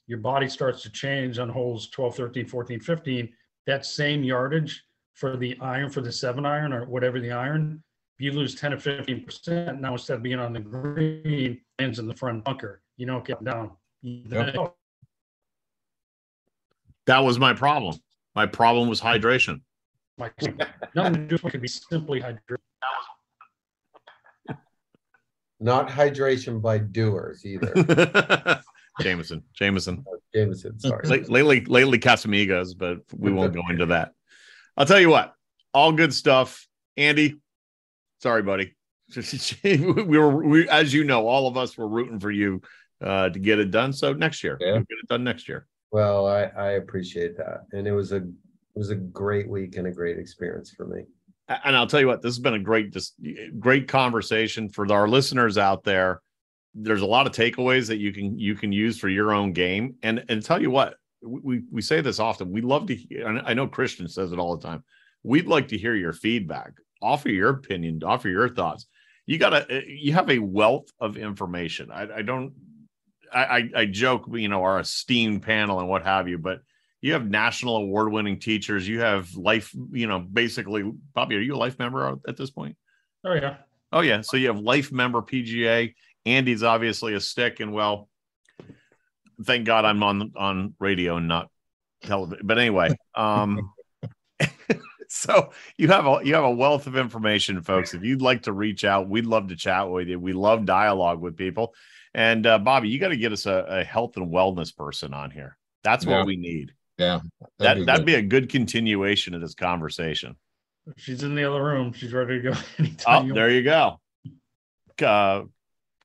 your 0.07 0.19
body 0.19 0.47
starts 0.47 0.81
to 0.83 0.89
change 0.89 1.39
on 1.39 1.49
holes 1.49 1.89
12 1.89 2.15
13 2.15 2.45
14 2.47 2.79
15 2.79 3.29
that 3.67 3.85
same 3.85 4.23
yardage 4.23 4.83
for 5.13 5.37
the 5.37 5.57
iron 5.61 5.89
for 5.89 6.01
the 6.01 6.11
seven 6.11 6.45
iron 6.45 6.73
or 6.73 6.85
whatever 6.85 7.19
the 7.19 7.31
iron 7.31 7.83
you 8.19 8.31
lose 8.31 8.55
10 8.55 8.71
to 8.71 8.79
15 8.79 9.25
percent 9.25 9.81
now 9.81 9.93
instead 9.93 10.15
of 10.15 10.23
being 10.23 10.39
on 10.39 10.53
the 10.53 10.59
green 10.59 11.61
ends 11.77 11.99
in 11.99 12.07
the 12.07 12.15
front 12.15 12.43
bunker 12.43 12.81
you 12.97 13.05
don't 13.05 13.25
get 13.25 13.43
down 13.43 13.71
Yep. 14.01 14.75
That 17.07 17.19
was 17.19 17.39
my 17.39 17.53
problem. 17.53 17.95
My 18.35 18.45
problem 18.45 18.89
was 18.89 19.01
hydration. 19.01 19.61
My, 20.17 20.31
nothing 20.95 21.13
to 21.13 21.27
do 21.27 21.35
with 21.35 21.45
it 21.45 21.51
could 21.51 21.61
be 21.61 21.67
simply 21.67 22.21
hydration. 22.21 22.57
not 25.59 25.89
hydration 25.89 26.61
by 26.61 26.77
doers 26.77 27.43
either 27.45 27.73
Jameson, 29.01 29.43
Jameson. 29.53 30.03
jameson 30.33 30.79
sorry 30.79 31.07
La- 31.07 31.27
lately, 31.27 31.65
lately 31.65 31.99
Casamigos, 31.99 32.77
but 32.77 32.99
we 33.15 33.31
won't 33.31 33.53
go 33.53 33.61
into 33.69 33.87
that. 33.87 34.11
I'll 34.75 34.85
tell 34.85 34.99
you 34.99 35.09
what, 35.09 35.33
all 35.73 35.91
good 35.91 36.13
stuff. 36.13 36.67
Andy, 36.97 37.39
sorry, 38.21 38.43
buddy. 38.43 38.75
we 39.63 39.77
were, 40.17 40.35
we, 40.45 40.67
as 40.69 40.93
you 40.93 41.03
know, 41.03 41.27
all 41.27 41.47
of 41.47 41.57
us 41.57 41.77
were 41.77 41.87
rooting 41.87 42.19
for 42.19 42.31
you 42.31 42.61
uh, 43.01 43.29
to 43.29 43.39
get 43.39 43.59
it 43.59 43.71
done. 43.71 43.93
So 43.93 44.13
next 44.13 44.43
year, 44.43 44.57
Yeah. 44.59 44.67
you'll 44.73 44.79
get 44.79 44.97
it 45.01 45.07
done 45.07 45.23
next 45.23 45.47
year. 45.47 45.67
well 45.91 46.27
i 46.27 46.41
i 46.57 46.71
appreciate 46.71 47.37
that 47.37 47.59
and 47.71 47.87
it 47.87 47.93
was 47.93 48.11
a 48.11 48.17
it 48.17 48.25
was 48.75 48.89
a 48.89 48.95
great 48.95 49.47
week 49.47 49.77
and 49.77 49.87
a 49.87 49.91
great 49.91 50.17
experience 50.19 50.69
for 50.75 50.85
me 50.85 51.03
And 51.65 51.73
I'll 51.77 51.87
tell 51.87 52.01
you 52.01 52.07
what, 52.07 52.21
this 52.21 52.31
has 52.35 52.39
been 52.39 52.55
a 52.55 52.59
great, 52.59 52.91
just 52.91 53.13
great 53.57 53.87
conversation 53.87 54.67
for 54.67 54.91
our 54.91 55.07
listeners 55.07 55.57
out 55.57 55.85
there. 55.85 56.21
There's 56.73 57.01
a 57.01 57.05
lot 57.05 57.27
of 57.27 57.33
takeaways 57.33 57.87
that 57.87 57.97
you 57.97 58.11
can 58.11 58.37
you 58.37 58.55
can 58.55 58.71
use 58.71 58.99
for 58.99 59.09
your 59.09 59.33
own 59.33 59.53
game. 59.53 59.95
And 60.03 60.23
and 60.29 60.43
tell 60.43 60.61
you 60.61 60.69
what, 60.69 60.95
we 61.21 61.63
we 61.71 61.81
say 61.81 62.01
this 62.01 62.19
often. 62.19 62.51
We 62.51 62.61
love 62.61 62.87
to. 62.87 63.41
I 63.45 63.53
know 63.53 63.67
Christian 63.67 64.07
says 64.07 64.31
it 64.31 64.39
all 64.39 64.55
the 64.55 64.67
time. 64.67 64.83
We'd 65.23 65.47
like 65.47 65.69
to 65.69 65.77
hear 65.77 65.95
your 65.95 66.13
feedback. 66.13 66.73
Offer 67.01 67.29
your 67.29 67.49
opinion. 67.49 68.01
Offer 68.03 68.29
your 68.29 68.49
thoughts. 68.49 68.85
You 69.25 69.37
got 69.37 69.49
to. 69.51 69.65
Eh, 69.69 69.81
you 69.87 70.13
have 70.13 70.29
a 70.29 70.39
wealth 70.39 70.87
of 70.99 71.17
information. 71.17 71.91
I, 71.91 72.17
I 72.17 72.21
don't. 72.21 72.53
I, 73.33 73.43
I 73.43 73.69
I 73.75 73.85
joke, 73.85 74.25
you 74.31 74.47
know, 74.47 74.63
our 74.63 74.79
esteemed 74.79 75.41
panel 75.41 75.79
and 75.79 75.89
what 75.89 76.03
have 76.03 76.27
you, 76.27 76.37
but 76.37 76.61
you 77.01 77.13
have 77.13 77.29
national 77.29 77.77
award 77.77 78.11
winning 78.11 78.39
teachers. 78.39 78.87
You 78.87 79.01
have 79.01 79.35
life, 79.35 79.73
you 79.91 80.07
know, 80.07 80.19
basically, 80.19 80.89
Bobby, 81.13 81.35
are 81.35 81.41
you 81.41 81.55
a 81.55 81.57
life 81.57 81.77
member 81.77 82.17
at 82.27 82.37
this 82.37 82.49
point? 82.49 82.77
Oh 83.25 83.33
yeah. 83.33 83.57
Oh, 83.91 84.01
yeah. 84.01 84.21
So 84.21 84.37
you 84.37 84.47
have 84.47 84.59
life 84.59 84.91
member 84.91 85.21
PGA. 85.21 85.93
Andy's 86.27 86.63
obviously 86.63 87.13
a 87.13 87.19
stick. 87.19 87.59
And 87.59 87.73
well, 87.73 88.09
thank 89.43 89.65
God 89.65 89.85
I'm 89.85 90.03
on 90.03 90.33
on 90.35 90.73
radio 90.79 91.17
and 91.17 91.27
not 91.27 91.49
television. 92.03 92.45
But 92.45 92.57
anyway, 92.59 92.89
um, 93.15 93.71
so 95.09 95.51
you 95.77 95.87
have 95.87 96.05
a 96.05 96.19
you 96.23 96.35
have 96.35 96.43
a 96.43 96.51
wealth 96.51 96.87
of 96.87 96.97
information, 96.97 97.61
folks. 97.61 97.93
If 97.93 98.03
you'd 98.03 98.21
like 98.21 98.43
to 98.43 98.53
reach 98.53 98.85
out, 98.85 99.09
we'd 99.09 99.25
love 99.25 99.47
to 99.49 99.55
chat 99.55 99.89
with 99.89 100.07
you. 100.07 100.19
We 100.19 100.33
love 100.33 100.65
dialogue 100.65 101.21
with 101.21 101.37
people. 101.37 101.73
And 102.13 102.45
uh, 102.47 102.57
Bobby, 102.59 102.89
you 102.89 102.99
got 102.99 103.09
to 103.09 103.17
get 103.17 103.31
us 103.31 103.45
a, 103.45 103.65
a 103.67 103.83
health 103.83 104.17
and 104.17 104.33
wellness 104.33 104.75
person 104.75 105.13
on 105.13 105.29
here. 105.29 105.57
That's 105.83 106.05
what 106.05 106.25
we 106.25 106.35
need. 106.35 106.73
yeah 106.97 107.19
That 107.59 107.75
be 107.75 107.85
that'd 107.85 108.01
good. 108.01 108.05
be 108.05 108.15
a 108.15 108.21
good 108.21 108.49
continuation 108.49 109.33
of 109.33 109.41
this 109.41 109.53
conversation. 109.55 110.35
She's 110.95 111.23
in 111.23 111.35
the 111.35 111.43
other 111.43 111.63
room. 111.63 111.93
She's 111.93 112.13
ready 112.13 112.41
to 112.41 112.51
go 112.51 112.57
anytime. 112.79 113.23
Oh, 113.23 113.25
you 113.27 113.33
there 113.33 113.51
you 113.51 113.63
go. 113.63 113.99
Uh, 115.05 115.43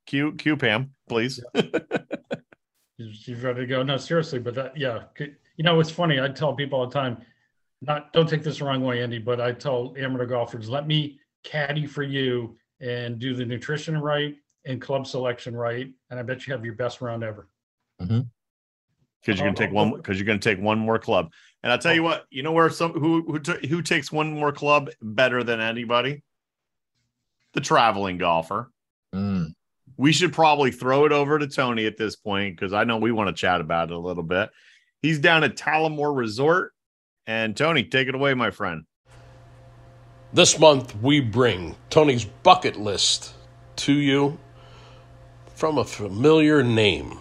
cue, 0.07 0.33
cue 0.35 0.57
Pam, 0.57 0.91
please. 1.09 1.43
She's, 2.99 3.17
she's 3.17 3.41
ready 3.43 3.61
to 3.61 3.67
go. 3.67 3.83
No, 3.83 3.97
seriously, 3.97 4.39
but 4.39 4.55
that, 4.55 4.77
yeah, 4.77 5.05
you 5.19 5.65
know, 5.65 5.81
it's 5.81 5.91
funny. 5.91 6.21
I 6.21 6.29
tell 6.29 6.55
people 6.55 6.81
all 6.81 6.87
the 6.87 6.93
time, 6.93 7.19
not 7.81 8.13
don't 8.13 8.29
take 8.29 8.43
this 8.43 8.59
the 8.59 8.65
wrong 8.65 8.83
way, 8.83 9.03
Andy, 9.03 9.19
but 9.19 9.41
I 9.41 9.53
tell 9.53 9.95
amateur 9.99 10.27
golfers, 10.27 10.69
let 10.69 10.87
me 10.87 11.19
caddy 11.43 11.87
for 11.87 12.03
you 12.03 12.57
and 12.81 13.19
do 13.19 13.35
the 13.35 13.45
nutrition 13.45 13.97
right 13.99 14.37
and 14.65 14.81
club 14.81 15.07
selection 15.07 15.57
right, 15.57 15.89
and 16.11 16.21
I 16.21 16.23
bet 16.23 16.47
you 16.47 16.53
have 16.53 16.65
your 16.65 16.75
best 16.75 17.01
round 17.01 17.25
ever. 17.25 17.49
because 19.23 19.39
you're 19.39 19.49
gonna 19.49 19.57
take 19.57 19.73
one 19.73 19.93
because 19.95 20.19
you're 20.19 20.27
gonna 20.27 20.39
take 20.39 20.61
one 20.61 20.79
more 20.79 20.99
club. 20.99 21.33
And 21.63 21.73
I'll 21.73 21.79
tell 21.79 21.95
you 21.95 22.03
what, 22.03 22.25
you 22.31 22.43
know 22.43 22.53
where 22.53 22.69
some 22.71 22.93
who 22.93 23.23
who 23.23 23.39
t- 23.39 23.67
who 23.69 23.83
takes 23.83 24.11
one 24.11 24.33
more 24.33 24.53
club 24.53 24.91
better 25.01 25.45
than 25.45 25.61
anybody? 25.61 26.23
The 27.55 27.61
traveling 27.61 28.19
golfer. 28.19 28.71
Mm. 29.15 29.55
We 29.97 30.13
should 30.13 30.33
probably 30.33 30.71
throw 30.71 31.05
it 31.05 31.13
over 31.13 31.39
to 31.39 31.47
Tony 31.47 31.87
at 31.87 31.97
this 31.97 32.17
point 32.17 32.57
because 32.57 32.73
I 32.73 32.85
know 32.85 32.97
we 32.97 33.13
want 33.13 33.29
to 33.29 33.41
chat 33.41 33.61
about 33.61 33.91
it 33.91 33.95
a 33.95 33.99
little 33.99 34.23
bit. 34.23 34.51
He's 35.01 35.19
down 35.19 35.45
at 35.45 35.57
Talamore 35.57 36.17
Resort, 36.17 36.73
and 37.27 37.57
Tony, 37.57 37.85
take 37.85 38.09
it 38.09 38.15
away, 38.15 38.35
my 38.35 38.51
friend. 38.51 38.85
This 40.33 40.59
month, 40.59 40.97
we 41.03 41.21
bring 41.21 41.77
Tony's 41.91 42.25
bucket 42.25 42.77
list 42.77 43.35
to 43.77 43.93
you 43.93 44.39
from 45.55 45.79
a 45.79 45.85
familiar 45.85 46.63
name 46.63 47.19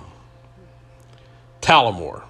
Talamore, 1.61 2.24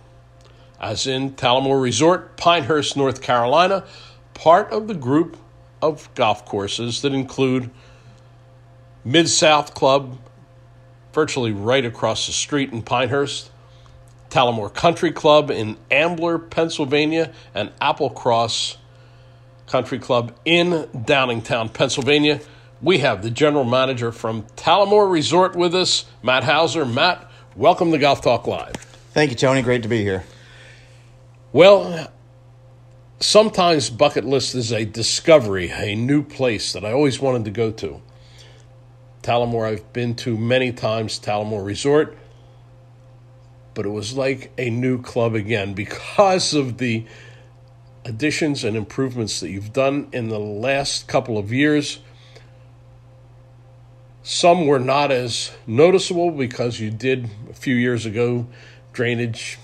as 0.80 1.08
in 1.08 1.32
Talamore 1.32 1.82
Resort, 1.82 2.36
Pinehurst, 2.36 2.98
North 2.98 3.22
Carolina, 3.22 3.86
part 4.34 4.72
of 4.72 4.88
the 4.88 4.94
group 4.94 5.38
of 5.82 6.14
golf 6.16 6.46
courses 6.46 7.02
that 7.02 7.14
include 7.14 7.70
Mid 9.04 9.30
South 9.30 9.74
Club, 9.74 10.18
virtually 11.14 11.52
right 11.52 11.86
across 11.86 12.28
the 12.28 12.32
street 12.32 12.72
in 12.72 12.82
Pinehurst, 12.82 13.52
Talamore 14.30 14.74
Country 14.74 15.12
Club 15.12 15.52
in 15.52 15.78
Ambler, 15.90 16.40
Pennsylvania, 16.40 17.34
and 17.54 17.72
Applecross 17.80 18.78
Country 19.68 20.00
Club 20.00 20.36
in 20.46 20.88
Downingtown, 20.96 21.74
Pennsylvania. 21.74 22.40
We 22.82 23.00
have 23.00 23.22
the 23.22 23.30
general 23.30 23.64
manager 23.64 24.12
from 24.12 24.44
Talamore 24.56 25.12
Resort 25.12 25.56
with 25.56 25.76
us, 25.76 26.06
Matt 26.24 26.44
Hauser. 26.44 26.86
Matt, 26.86 27.30
welcome 27.56 27.92
to 27.92 27.98
Golf 27.98 28.22
Talk 28.22 28.48
Live. 28.48 28.76
Thank 29.14 29.32
you, 29.32 29.36
Tony. 29.36 29.62
Great 29.62 29.84
to 29.84 29.90
be 29.90 30.02
here. 30.02 30.24
Well, 31.54 32.10
sometimes 33.20 33.90
bucket 33.90 34.26
list 34.26 34.56
is 34.56 34.72
a 34.72 34.86
discovery, 34.86 35.70
a 35.70 35.96
new 35.96 36.24
place 36.24 36.74
that 36.74 36.86
I 36.86 36.94
always 36.94 37.20
wanted 37.20 37.46
to 37.46 37.52
go 37.52 37.72
to. 37.72 38.02
Talamore, 39.24 39.68
I've 39.68 39.94
been 39.94 40.16
to 40.16 40.38
many 40.38 40.72
times, 40.72 41.20
Talamore 41.20 41.64
Resort, 41.64 42.18
but 43.74 43.86
it 43.86 43.90
was 43.90 44.18
like 44.18 44.52
a 44.58 44.70
new 44.70 45.02
club 45.02 45.36
again 45.36 45.74
because 45.74 46.54
of 46.54 46.78
the 46.78 47.06
additions 48.04 48.64
and 48.64 48.76
improvements 48.76 49.40
that 49.40 49.50
you've 49.50 49.74
done 49.74 50.10
in 50.12 50.30
the 50.30 50.40
last 50.40 51.08
couple 51.08 51.38
of 51.38 51.54
years. 51.54 52.00
Some 54.24 54.66
were 54.66 54.80
not 54.80 55.12
as 55.12 55.52
noticeable 55.66 56.32
because 56.32 56.80
you 56.80 56.92
did 56.92 57.30
a 57.50 57.54
few 57.54 57.76
years 57.76 58.06
ago 58.06 58.48
drainage, 58.94 59.58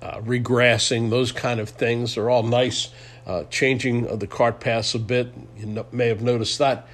uh, 0.00 0.18
regrassing, 0.20 1.10
those 1.10 1.32
kind 1.32 1.60
of 1.60 1.68
things. 1.68 2.14
They're 2.14 2.30
all 2.30 2.42
nice. 2.42 2.88
Uh, 3.24 3.44
changing 3.44 4.06
of 4.08 4.18
the 4.18 4.26
cart 4.26 4.58
paths 4.58 4.94
a 4.94 4.98
bit. 4.98 5.32
You 5.56 5.66
no- 5.66 5.86
may 5.92 6.08
have 6.08 6.22
noticed 6.22 6.58
that. 6.58 6.88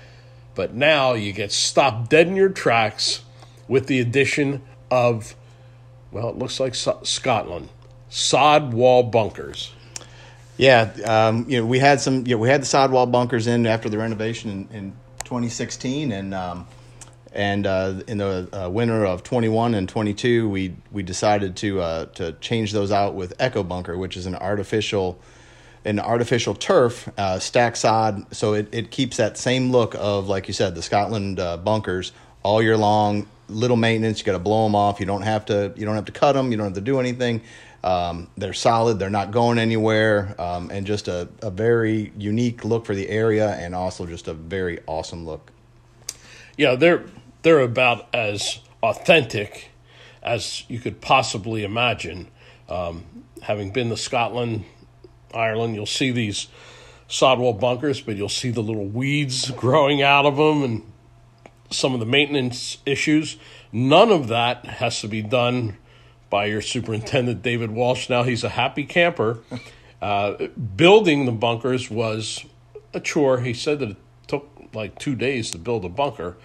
But 0.59 0.75
now 0.75 1.13
you 1.13 1.33
get 1.33 1.53
stopped 1.53 2.11
dead 2.11 2.27
in 2.27 2.35
your 2.35 2.49
tracks 2.49 3.21
with 3.69 3.87
the 3.87 4.01
addition 4.01 4.61
of, 4.91 5.37
well, 6.11 6.31
it 6.31 6.37
looks 6.37 6.59
like 6.59 6.75
So- 6.75 6.99
Scotland, 7.05 7.69
sod 8.09 8.75
wall 8.75 9.05
bunkers. 9.05 9.71
Yeah, 10.57 10.91
um, 11.05 11.47
you 11.49 11.61
know, 11.61 11.65
we 11.65 11.79
had 11.79 12.01
some. 12.01 12.27
Yeah, 12.27 12.35
we 12.35 12.49
had 12.49 12.63
the 12.63 12.67
sidewall 12.67 13.07
bunkers 13.07 13.47
in 13.47 13.69
after 13.69 13.89
the 13.89 13.99
renovation 13.99 14.67
in, 14.73 14.77
in 14.77 14.93
2016, 15.23 16.11
and 16.11 16.35
um, 16.35 16.67
and 17.33 17.65
uh, 17.65 18.03
in 18.09 18.19
the 18.19 18.49
uh, 18.53 18.69
winter 18.69 19.07
of 19.07 19.23
21 19.23 19.77
and 19.77 19.89
22, 19.89 20.49
we 20.49 20.75
we 20.91 21.05
decided 21.05 21.55
to 21.59 21.81
uh, 21.81 22.07
to 22.17 22.33
change 22.41 22.73
those 22.73 22.91
out 22.91 23.15
with 23.15 23.39
EcoBunker, 23.39 23.97
which 23.97 24.17
is 24.17 24.27
an 24.27 24.35
artificial 24.35 25.21
an 25.89 25.99
artificial 25.99 26.55
turf 26.55 27.09
uh, 27.17 27.39
stack 27.39 27.75
sod, 27.75 28.37
so 28.37 28.53
it, 28.53 28.69
it 28.73 28.91
keeps 28.91 29.17
that 29.17 29.39
same 29.39 29.73
look 29.73 29.95
of 29.99 30.29
like 30.29 30.47
you 30.47 30.55
said 30.55 30.75
the 30.75 30.83
Scotland 30.83 31.41
uh, 31.41 31.57
bunkers 31.57 32.13
all 32.43 32.63
year 32.63 32.77
long. 32.77 33.27
Little 33.49 33.79
maintenance, 33.79 34.19
you 34.19 34.27
got 34.27 34.33
to 34.33 34.39
blow 34.39 34.65
them 34.65 34.75
off. 34.75 35.01
You 35.01 35.07
don't 35.07 35.23
have 35.23 35.47
to 35.47 35.73
you 35.77 35.87
don't 35.87 35.95
have 35.95 36.05
to 36.05 36.13
cut 36.13 36.35
them. 36.35 36.51
You 36.51 36.59
don't 36.59 36.67
have 36.67 36.75
to 36.75 36.83
do 36.83 37.01
anything. 37.01 37.41
Um, 37.83 38.29
they're 38.37 38.53
solid. 38.53 38.99
They're 38.99 39.09
not 39.09 39.31
going 39.31 39.59
anywhere, 39.59 40.35
um, 40.39 40.71
and 40.71 40.87
just 40.87 41.09
a, 41.09 41.29
a 41.41 41.51
very 41.51 42.13
unique 42.19 42.65
look 42.65 42.85
for 42.85 42.95
the 42.95 43.09
area, 43.09 43.55
and 43.55 43.75
also 43.75 44.05
just 44.05 44.29
a 44.29 44.35
very 44.35 44.81
awesome 44.87 45.25
look. 45.25 45.51
Yeah, 46.59 46.75
they're 46.75 47.05
they're 47.43 47.61
about 47.61 48.09
as 48.13 48.61
authentic 48.83 49.71
as 50.23 50.65
you 50.69 50.79
could 50.79 51.01
possibly 51.01 51.65
imagine. 51.65 52.29
Um, 52.69 53.05
having 53.41 53.71
been 53.71 53.89
to 53.89 53.97
Scotland, 53.97 54.65
Ireland, 55.35 55.75
you'll 55.75 55.87
see 55.87 56.11
these 56.11 56.49
sodwall 57.07 57.55
bunkers, 57.55 58.01
but 58.01 58.17
you'll 58.17 58.29
see 58.29 58.51
the 58.51 58.63
little 58.63 58.87
weeds 58.87 59.51
growing 59.53 60.03
out 60.03 60.27
of 60.27 60.37
them 60.37 60.63
and 60.63 60.93
some 61.71 61.95
of 61.95 62.01
the 62.01 62.07
maintenance 62.07 62.79
issues. 62.87 63.37
None 63.73 64.11
of 64.11 64.29
that 64.29 64.65
has 64.65 65.01
to 65.01 65.09
be 65.09 65.23
done 65.23 65.77
by 66.31 66.47
your 66.47 66.61
superintendent, 66.61 67.43
David 67.43 67.71
Walsh. 67.71 68.09
Now 68.09 68.23
he's 68.23 68.45
a 68.45 68.51
happy 68.51 68.85
camper. 68.85 69.41
Uh, 70.01 70.47
building 70.77 71.27
the 71.27 71.33
bunkers 71.33 71.91
was 71.91 72.45
a 72.95 73.01
chore. 73.01 73.41
He 73.41 73.53
said 73.53 73.81
that 73.81 73.91
it 73.91 73.97
took 74.29 74.49
like 74.73 74.97
two 75.01 75.17
days 75.17 75.51
to 75.51 75.59
build 75.59 75.85
a 75.85 75.89
bunker, 75.89 76.37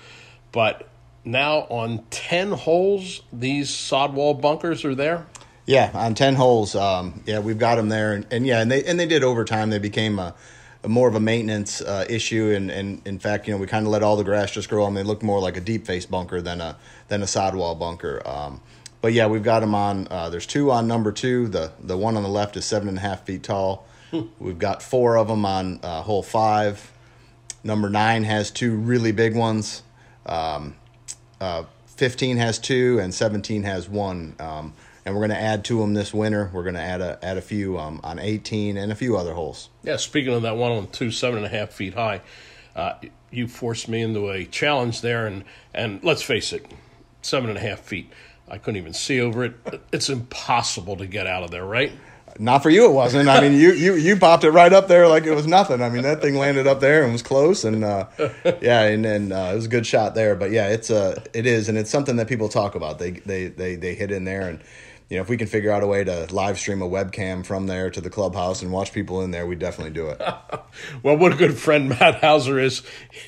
but 0.52 0.90
now 1.24 1.68
on 1.70 2.04
10 2.10 2.52
holes, 2.52 3.22
these 3.32 3.70
sodwall 3.70 4.34
bunkers 4.34 4.84
are 4.84 4.96
there. 4.96 5.28
Yeah, 5.66 5.92
on 5.94 6.14
ten 6.14 6.36
holes. 6.36 6.76
Um, 6.76 7.22
yeah, 7.26 7.40
we've 7.40 7.58
got 7.58 7.76
them 7.76 7.90
there, 7.90 8.14
and, 8.14 8.26
and 8.32 8.46
yeah, 8.46 8.62
and 8.62 8.70
they 8.70 8.84
and 8.84 9.00
they 9.00 9.06
did 9.06 9.24
over 9.24 9.46
time. 9.46 9.70
They 9.70 9.80
became 9.80 10.20
a, 10.20 10.36
a 10.84 10.90
more 10.90 11.08
of 11.08 11.16
a 11.16 11.22
maintenance 11.22 11.80
uh, 11.82 12.06
issue, 12.10 12.52
and, 12.52 12.70
and 12.70 13.02
in 13.06 13.18
fact, 13.18 13.48
you 13.48 13.54
know, 13.54 13.58
we 13.58 13.68
kind 13.68 13.86
of 13.86 13.92
let 13.92 14.04
all 14.04 14.18
the 14.18 14.26
grass 14.26 14.52
just 14.52 14.68
grow, 14.68 14.86
and 14.86 14.98
they 14.98 15.04
look 15.04 15.24
more 15.24 15.40
like 15.40 15.56
a 15.56 15.62
deep 15.62 15.86
face 15.86 16.06
bunker 16.06 16.42
than 16.42 16.60
a 16.60 16.76
than 17.08 17.24
a 17.24 17.28
sidewall 17.28 17.76
bunker. 17.76 18.22
Um, 18.26 18.60
but 19.00 19.14
yeah, 19.14 19.28
we've 19.28 19.44
got 19.44 19.62
them 19.62 19.74
on. 19.74 20.08
Uh, 20.12 20.30
there's 20.30 20.46
two 20.46 20.70
on 20.70 20.88
number 20.88 21.14
two. 21.14 21.48
The 21.48 21.72
the 21.80 21.98
one 21.98 22.18
on 22.18 22.24
the 22.24 22.30
left 22.30 22.58
is 22.58 22.66
seven 22.66 22.90
and 22.90 22.98
a 22.98 23.02
half 23.02 23.26
feet 23.26 23.44
tall. 23.44 23.88
We've 24.40 24.60
got 24.60 24.84
four 24.84 25.18
of 25.18 25.28
them 25.30 25.46
on 25.46 25.80
uh, 25.82 26.02
hole 26.02 26.24
five. 26.24 26.92
Number 27.64 27.90
nine 27.90 28.26
has 28.26 28.52
two 28.52 28.76
really 28.76 29.14
big 29.14 29.36
ones. 29.36 29.82
Um, 30.26 30.76
uh, 31.40 31.64
15 31.88 32.38
has 32.38 32.60
two, 32.60 33.00
and 33.00 33.14
17 33.14 33.64
has 33.64 33.88
one. 33.88 34.36
And 35.06 35.14
we're 35.16 35.22
going 35.22 35.38
to 35.38 35.42
add 35.42 35.66
to 35.66 35.80
them 35.80 35.94
this 35.94 36.14
winter. 36.14 36.50
We're 36.54 36.64
going 36.64 36.76
to 36.76 36.82
add 36.82 37.02
a 37.02 37.20
add 37.22 37.38
a 37.38 37.42
few 37.42 37.78
um, 37.78 38.00
on 38.04 38.20
18 38.20 38.78
and 38.78 38.92
a 38.92 38.96
few 38.96 39.18
other 39.18 39.34
holes. 39.34 39.70
Yeah, 39.84 39.98
speaking 39.98 40.34
of 40.34 40.44
that 40.44 40.56
one 40.56 40.72
on 40.72 40.88
two, 40.88 41.12
seven 41.12 41.38
and 41.38 41.46
a 41.46 41.50
half 41.50 41.72
feet 41.72 41.94
high, 41.94 42.22
uh, 42.76 42.94
you 43.30 43.48
forced 43.48 43.90
me 43.90 44.02
into 44.02 44.30
a 44.30 44.46
challenge 44.46 45.02
there, 45.02 45.28
and 45.28 45.44
and 45.74 46.04
let's 46.04 46.22
face 46.22 46.54
it, 46.54 46.66
seven 47.22 47.50
and 47.50 47.58
a 47.58 47.62
half 47.62 47.80
feet. 47.80 48.12
I 48.48 48.58
couldn't 48.58 48.78
even 48.78 48.94
see 48.94 49.20
over 49.20 49.46
it. 49.46 49.56
It's 49.92 50.10
impossible 50.10 50.98
to 50.98 51.08
get 51.08 51.28
out 51.28 51.44
of 51.44 51.52
there, 51.52 51.66
right? 51.66 51.92
Not 52.40 52.64
for 52.64 52.70
you, 52.70 52.86
it 52.86 52.94
wasn't. 52.94 53.30
I 53.30 53.42
mean, 53.42 53.54
you 53.54 53.74
you 53.74 53.94
you 53.96 54.18
popped 54.18 54.44
it 54.44 54.52
right 54.52 54.74
up 54.74 54.88
there 54.88 55.08
like 55.08 55.26
it 55.26 55.36
was 55.36 55.46
nothing. 55.46 55.82
I 55.82 55.90
mean, 55.90 56.02
that 56.02 56.22
thing 56.22 56.36
landed 56.36 56.66
up 56.66 56.80
there 56.80 57.04
and 57.04 57.12
was 57.12 57.22
close, 57.22 57.64
and 57.64 57.84
uh, 57.84 58.08
yeah, 58.60 58.82
and 58.82 59.06
and 59.06 59.32
uh, 59.32 59.52
it 59.52 59.56
was 59.56 59.66
a 59.66 59.70
good 59.70 59.86
shot 59.86 60.16
there. 60.16 60.36
But 60.36 60.50
yeah, 60.52 60.70
it's 60.70 60.90
uh, 60.90 61.22
it 61.34 61.46
is, 61.46 61.70
and 61.70 61.78
it's 61.78 61.92
something 61.92 62.16
that 62.16 62.28
people 62.28 62.50
talk 62.50 62.74
about. 62.74 62.98
They 62.98 63.12
they 63.12 63.48
they 63.48 63.76
they 63.76 63.94
hit 63.94 64.12
in 64.12 64.24
there, 64.24 64.50
and 64.50 64.62
you 65.10 65.18
know, 65.18 65.22
if 65.24 65.30
we 65.30 65.38
can 65.38 65.48
figure 65.48 65.72
out 65.72 65.84
a 65.84 65.88
way 65.88 66.04
to 66.04 66.34
live 66.34 66.58
stream 66.58 66.82
a 66.82 66.90
webcam 66.90 67.46
from 67.46 67.68
there 67.68 67.90
to 67.90 68.02
the 68.02 68.10
clubhouse 68.10 68.62
and 68.62 68.72
watch 68.72 68.94
people 68.94 69.22
in 69.22 69.32
there, 69.32 69.46
we 69.46 69.56
definitely 69.56 69.94
do 69.94 70.10
it. 70.10 70.22
Well, 71.04 71.18
what 71.18 71.34
a 71.34 71.36
good 71.36 71.56
friend 71.56 71.88
Matt 71.88 72.22
Hauser 72.22 72.58
is. 72.58 72.82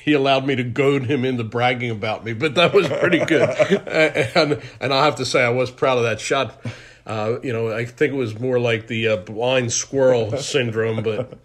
He 0.04 0.14
allowed 0.14 0.46
me 0.46 0.56
to 0.56 0.64
goad 0.64 1.04
him 1.04 1.24
into 1.24 1.44
bragging 1.44 1.92
about 1.92 2.24
me, 2.24 2.32
but 2.32 2.56
that 2.56 2.74
was 2.74 2.88
pretty 2.88 3.24
good. 3.24 3.48
and 4.34 4.60
and 4.80 4.92
I 4.92 5.04
have 5.04 5.14
to 5.16 5.24
say, 5.24 5.44
I 5.44 5.50
was 5.50 5.70
proud 5.70 5.98
of 5.98 6.02
that 6.02 6.18
shot. 6.18 6.60
Uh, 7.06 7.38
you 7.44 7.52
know, 7.52 7.70
I 7.70 7.84
think 7.84 8.12
it 8.12 8.16
was 8.16 8.40
more 8.40 8.58
like 8.58 8.88
the 8.88 9.08
uh, 9.08 9.16
blind 9.18 9.72
squirrel 9.72 10.36
syndrome, 10.38 11.04
but 11.04 11.38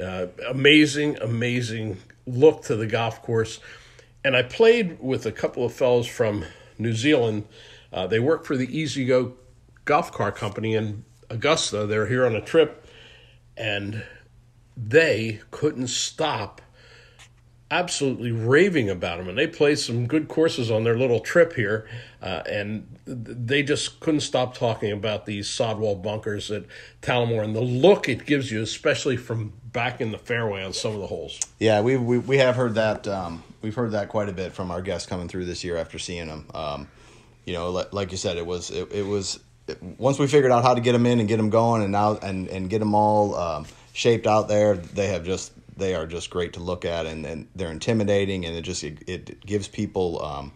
uh, 0.00 0.26
amazing, 0.48 1.18
amazing 1.20 1.96
look 2.26 2.62
to 2.66 2.76
the 2.76 2.86
golf 2.86 3.20
course. 3.22 3.58
And 4.24 4.36
I 4.36 4.42
played 4.42 5.00
with 5.00 5.26
a 5.26 5.32
couple 5.32 5.64
of 5.64 5.72
fellows 5.72 6.06
from 6.06 6.44
New 6.78 6.92
Zealand. 6.92 7.46
Uh, 7.92 8.06
they 8.06 8.20
work 8.20 8.44
for 8.44 8.56
the 8.56 8.78
E-Z-GO 8.78 9.32
golf 9.90 10.12
car 10.12 10.30
company 10.30 10.76
in 10.76 11.04
Augusta. 11.30 11.84
They're 11.84 12.06
here 12.06 12.24
on 12.24 12.36
a 12.36 12.40
trip, 12.40 12.86
and 13.56 14.04
they 14.76 15.40
couldn't 15.50 15.88
stop 15.88 16.62
absolutely 17.72 18.30
raving 18.30 18.88
about 18.88 19.18
them. 19.18 19.28
And 19.28 19.36
they 19.36 19.48
played 19.48 19.80
some 19.80 20.06
good 20.06 20.28
courses 20.28 20.70
on 20.70 20.84
their 20.84 20.96
little 20.96 21.18
trip 21.18 21.54
here, 21.54 21.88
uh, 22.22 22.44
and 22.46 22.86
they 23.04 23.64
just 23.64 23.98
couldn't 23.98 24.20
stop 24.20 24.54
talking 24.54 24.92
about 24.92 25.26
these 25.26 25.48
sodwall 25.48 25.96
bunkers 25.96 26.52
at 26.52 26.66
Talamore 27.02 27.42
and 27.42 27.56
the 27.56 27.60
look 27.60 28.08
it 28.08 28.26
gives 28.26 28.52
you, 28.52 28.62
especially 28.62 29.16
from 29.16 29.52
back 29.72 30.00
in 30.00 30.12
the 30.12 30.18
fairway 30.18 30.62
on 30.62 30.72
some 30.72 30.94
of 30.94 31.00
the 31.00 31.08
holes. 31.08 31.40
Yeah, 31.58 31.80
we 31.80 31.96
we, 31.96 32.18
we 32.18 32.38
have 32.38 32.54
heard 32.54 32.76
that. 32.76 33.08
Um, 33.08 33.42
we've 33.60 33.74
heard 33.74 33.90
that 33.90 34.08
quite 34.08 34.28
a 34.28 34.32
bit 34.32 34.52
from 34.52 34.70
our 34.70 34.82
guests 34.82 35.08
coming 35.08 35.26
through 35.26 35.46
this 35.46 35.64
year 35.64 35.76
after 35.76 35.98
seeing 35.98 36.28
them. 36.28 36.46
Um, 36.54 36.88
you 37.44 37.54
know, 37.54 37.70
like, 37.70 37.92
like 37.92 38.12
you 38.12 38.16
said, 38.16 38.36
it 38.36 38.46
was 38.46 38.70
it, 38.70 38.92
it 38.92 39.04
was 39.04 39.40
once 39.98 40.18
we 40.18 40.26
figured 40.26 40.52
out 40.52 40.62
how 40.62 40.74
to 40.74 40.80
get 40.80 40.92
them 40.92 41.06
in 41.06 41.20
and 41.20 41.28
get 41.28 41.36
them 41.36 41.50
going, 41.50 41.82
and 41.82 41.92
now 41.92 42.16
and 42.16 42.48
and 42.48 42.70
get 42.70 42.78
them 42.78 42.94
all 42.94 43.34
um, 43.34 43.66
shaped 43.92 44.26
out 44.26 44.48
there. 44.48 44.76
They 44.76 45.08
have 45.08 45.24
just 45.24 45.52
they 45.76 45.94
are 45.94 46.06
just 46.06 46.30
great 46.30 46.52
to 46.54 46.60
look 46.60 46.84
at, 46.84 47.06
and, 47.06 47.24
and 47.26 47.48
they're 47.56 47.72
intimidating, 47.72 48.44
and 48.44 48.54
it 48.54 48.62
just 48.62 48.84
it, 48.84 49.02
it 49.08 49.44
gives 49.44 49.66
people 49.66 50.24
um, 50.24 50.52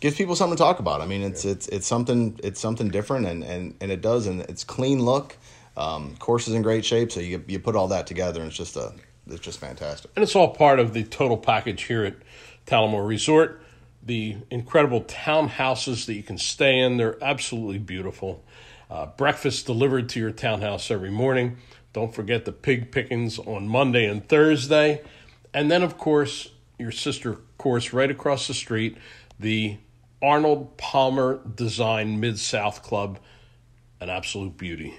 gives 0.00 0.16
people 0.16 0.34
something 0.34 0.56
to 0.56 0.62
talk 0.62 0.78
about. 0.78 1.00
I 1.00 1.06
mean, 1.06 1.22
it's 1.22 1.44
yeah. 1.44 1.52
it's 1.52 1.68
it's 1.68 1.86
something 1.86 2.38
it's 2.42 2.60
something 2.60 2.88
different, 2.88 3.26
and 3.26 3.44
and 3.44 3.74
and 3.80 3.90
it 3.92 4.00
does, 4.00 4.26
and 4.26 4.40
it's 4.42 4.64
clean 4.64 5.04
look. 5.04 5.36
Um, 5.76 6.16
course 6.16 6.48
is 6.48 6.54
in 6.54 6.62
great 6.62 6.84
shape, 6.84 7.12
so 7.12 7.20
you 7.20 7.44
you 7.46 7.58
put 7.58 7.76
all 7.76 7.88
that 7.88 8.06
together, 8.06 8.40
and 8.40 8.48
it's 8.48 8.56
just 8.56 8.76
a 8.76 8.92
it's 9.28 9.40
just 9.40 9.58
fantastic. 9.58 10.10
And 10.16 10.22
it's 10.22 10.34
all 10.34 10.48
part 10.48 10.78
of 10.78 10.92
the 10.92 11.04
total 11.04 11.36
package 11.36 11.82
here 11.82 12.04
at 12.04 12.14
Talamore 12.66 13.06
Resort. 13.06 13.62
The 14.06 14.36
incredible 14.50 15.02
townhouses 15.02 16.06
that 16.06 16.14
you 16.14 16.22
can 16.22 16.38
stay 16.38 16.78
in, 16.78 16.96
they're 16.96 17.22
absolutely 17.22 17.78
beautiful. 17.78 18.44
Uh, 18.88 19.06
breakfast 19.06 19.66
delivered 19.66 20.08
to 20.10 20.20
your 20.20 20.30
townhouse 20.30 20.90
every 20.90 21.10
morning. 21.10 21.56
Don't 21.92 22.14
forget 22.14 22.44
the 22.44 22.52
pig 22.52 22.92
pickings 22.92 23.38
on 23.38 23.66
Monday 23.66 24.06
and 24.06 24.28
Thursday. 24.28 25.02
And 25.52 25.70
then, 25.70 25.82
of 25.82 25.98
course, 25.98 26.50
your 26.78 26.92
sister 26.92 27.38
course 27.58 27.92
right 27.92 28.10
across 28.10 28.46
the 28.46 28.54
street, 28.54 28.96
the 29.40 29.78
Arnold 30.22 30.76
Palmer 30.76 31.40
Design 31.56 32.20
Mid 32.20 32.38
South 32.38 32.82
Club, 32.82 33.18
an 34.00 34.08
absolute 34.08 34.56
beauty. 34.56 34.94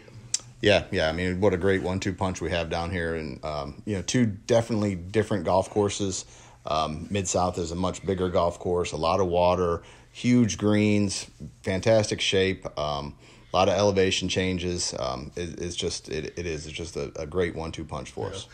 Yeah, 0.62 0.86
yeah. 0.92 1.08
I 1.08 1.12
mean, 1.12 1.40
what 1.40 1.54
a 1.54 1.58
great 1.58 1.84
one-two 1.84 2.14
punch 2.14 2.42
we 2.42 2.50
have 2.50 2.70
down 2.70 2.92
here, 2.92 3.16
and 3.16 3.44
um, 3.46 3.82
you 3.86 3.96
know, 3.96 4.02
two 4.02 4.26
definitely 4.26 4.96
different 4.96 5.46
golf 5.46 5.70
courses. 5.70 6.26
Um, 6.68 7.08
Mid 7.10 7.28
South 7.28 7.58
is 7.58 7.72
a 7.72 7.76
much 7.76 8.06
bigger 8.06 8.30
golf 8.30 8.60
course, 8.60 8.92
a 8.92 8.98
lot 8.98 9.20
of 9.20 9.28
water, 9.28 9.82
huge 10.12 10.58
greens, 10.58 11.30
fantastic 11.64 12.22
shape. 12.22 12.66
Um, 12.78 13.16
a 13.54 13.56
lot 13.56 13.70
of 13.70 13.76
elevation 13.76 14.28
changes. 14.28 14.94
Um, 15.00 15.32
it, 15.36 15.62
it's 15.62 15.76
just 15.76 16.10
it, 16.10 16.38
it 16.38 16.46
is 16.46 16.68
it's 16.68 16.76
just 16.76 16.98
a, 16.98 17.12
a 17.20 17.26
great 17.26 17.56
one-two 17.56 17.86
punch 17.86 18.12
for 18.12 18.28
yeah. 18.28 18.36
us. 18.36 18.48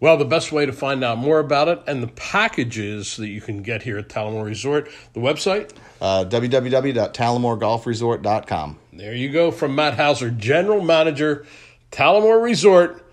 Well, 0.00 0.16
the 0.16 0.24
best 0.24 0.50
way 0.50 0.64
to 0.64 0.72
find 0.72 1.04
out 1.04 1.18
more 1.18 1.40
about 1.40 1.68
it 1.68 1.82
and 1.86 2.02
the 2.02 2.08
packages 2.08 3.18
that 3.18 3.28
you 3.28 3.42
can 3.42 3.60
get 3.60 3.82
here 3.82 3.98
at 3.98 4.08
Talamore 4.08 4.46
Resort, 4.46 4.88
the 5.12 5.20
website? 5.20 5.72
Uh, 6.00 6.24
www.talamore.golfresort.com. 6.24 8.78
There 8.94 9.14
you 9.14 9.28
go 9.28 9.50
from 9.50 9.74
Matt 9.74 9.98
Hauser, 9.98 10.30
General 10.30 10.80
Manager, 10.80 11.44
Talamore 11.92 12.42
Resort. 12.42 13.04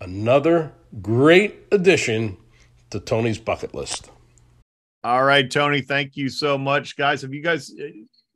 Another 0.00 0.72
great 1.02 1.56
addition 1.70 2.38
to 2.90 3.00
Tony's 3.00 3.38
bucket 3.38 3.74
list. 3.74 4.10
All 5.02 5.24
right, 5.24 5.50
Tony, 5.50 5.80
thank 5.80 6.16
you 6.16 6.28
so 6.28 6.56
much. 6.56 6.96
Guys, 6.96 7.22
have 7.22 7.34
you 7.34 7.42
guys 7.42 7.72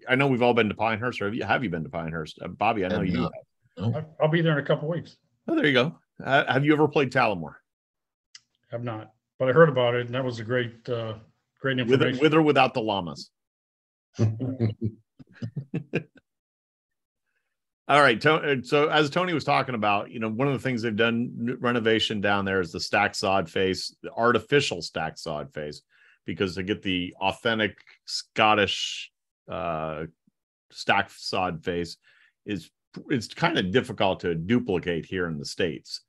I 0.09 0.14
know 0.14 0.26
we've 0.26 0.42
all 0.42 0.55
been 0.55 0.68
to 0.68 0.74
Pinehurst. 0.74 1.20
Or 1.20 1.26
have 1.26 1.34
you, 1.34 1.44
have 1.44 1.62
you 1.62 1.70
been 1.70 1.84
to 1.84 1.90
Pinehurst, 1.90 2.38
uh, 2.42 2.49
Bobby? 2.49 2.84
I 2.84 2.88
know 2.88 3.03
you. 3.03 3.30
Have. 3.78 4.07
I'll 4.20 4.28
be 4.28 4.40
there 4.40 4.59
in 4.59 4.59
a 4.59 4.66
couple 4.66 4.88
weeks. 4.88 5.16
Oh, 5.46 5.55
there 5.55 5.66
you 5.66 5.72
go. 5.72 5.99
Uh, 6.24 6.53
have 6.53 6.64
you 6.64 6.72
ever 6.72 6.88
played 6.88 7.12
Talamore? 7.12 7.55
I 8.72 8.72
have 8.72 8.84
not, 8.84 9.12
but 9.38 9.49
I 9.49 9.53
heard 9.53 9.68
about 9.68 9.94
it, 9.94 10.07
and 10.07 10.14
that 10.14 10.24
was 10.24 10.40
a 10.40 10.44
great, 10.44 10.88
uh, 10.88 11.14
great 11.61 11.78
information. 11.78 12.14
With, 12.14 12.20
with 12.20 12.34
or 12.34 12.42
without 12.42 12.74
the 12.74 12.80
llamas. 12.80 13.30
All 17.89 18.03
right. 18.03 18.24
Uh, 18.24 18.62
so 18.62 18.89
as 18.89 19.09
Tony 19.09 19.32
was 19.32 19.45
talking 19.45 19.74
about, 19.74 20.11
you 20.11 20.20
know, 20.20 20.28
one 20.28 20.47
of 20.47 20.53
the 20.53 20.61
things 20.61 20.82
they've 20.82 20.95
done 20.95 21.57
renovation 21.59 22.20
down 22.20 22.45
there 22.45 22.61
is 22.61 22.70
the 22.70 22.80
stack 22.80 23.14
sod 23.14 23.49
face, 23.49 23.97
the 24.03 24.12
artificial 24.12 24.82
stack 24.82 25.16
sod 25.16 25.55
face, 25.55 25.80
because 26.26 26.55
to 26.57 26.62
get 26.62 26.82
the 26.82 27.14
authentic 27.18 27.78
Scottish 28.05 29.11
uh, 29.51 30.05
stack 30.70 31.11
sod 31.11 31.64
face 31.64 31.97
is 32.45 32.70
it's 33.09 33.28
kind 33.28 33.59
of 33.59 33.70
difficult 33.70 34.20
to 34.20 34.34
duplicate 34.34 35.07
here 35.07 35.26
in 35.26 35.39
the 35.39 35.47
states. 35.47 36.03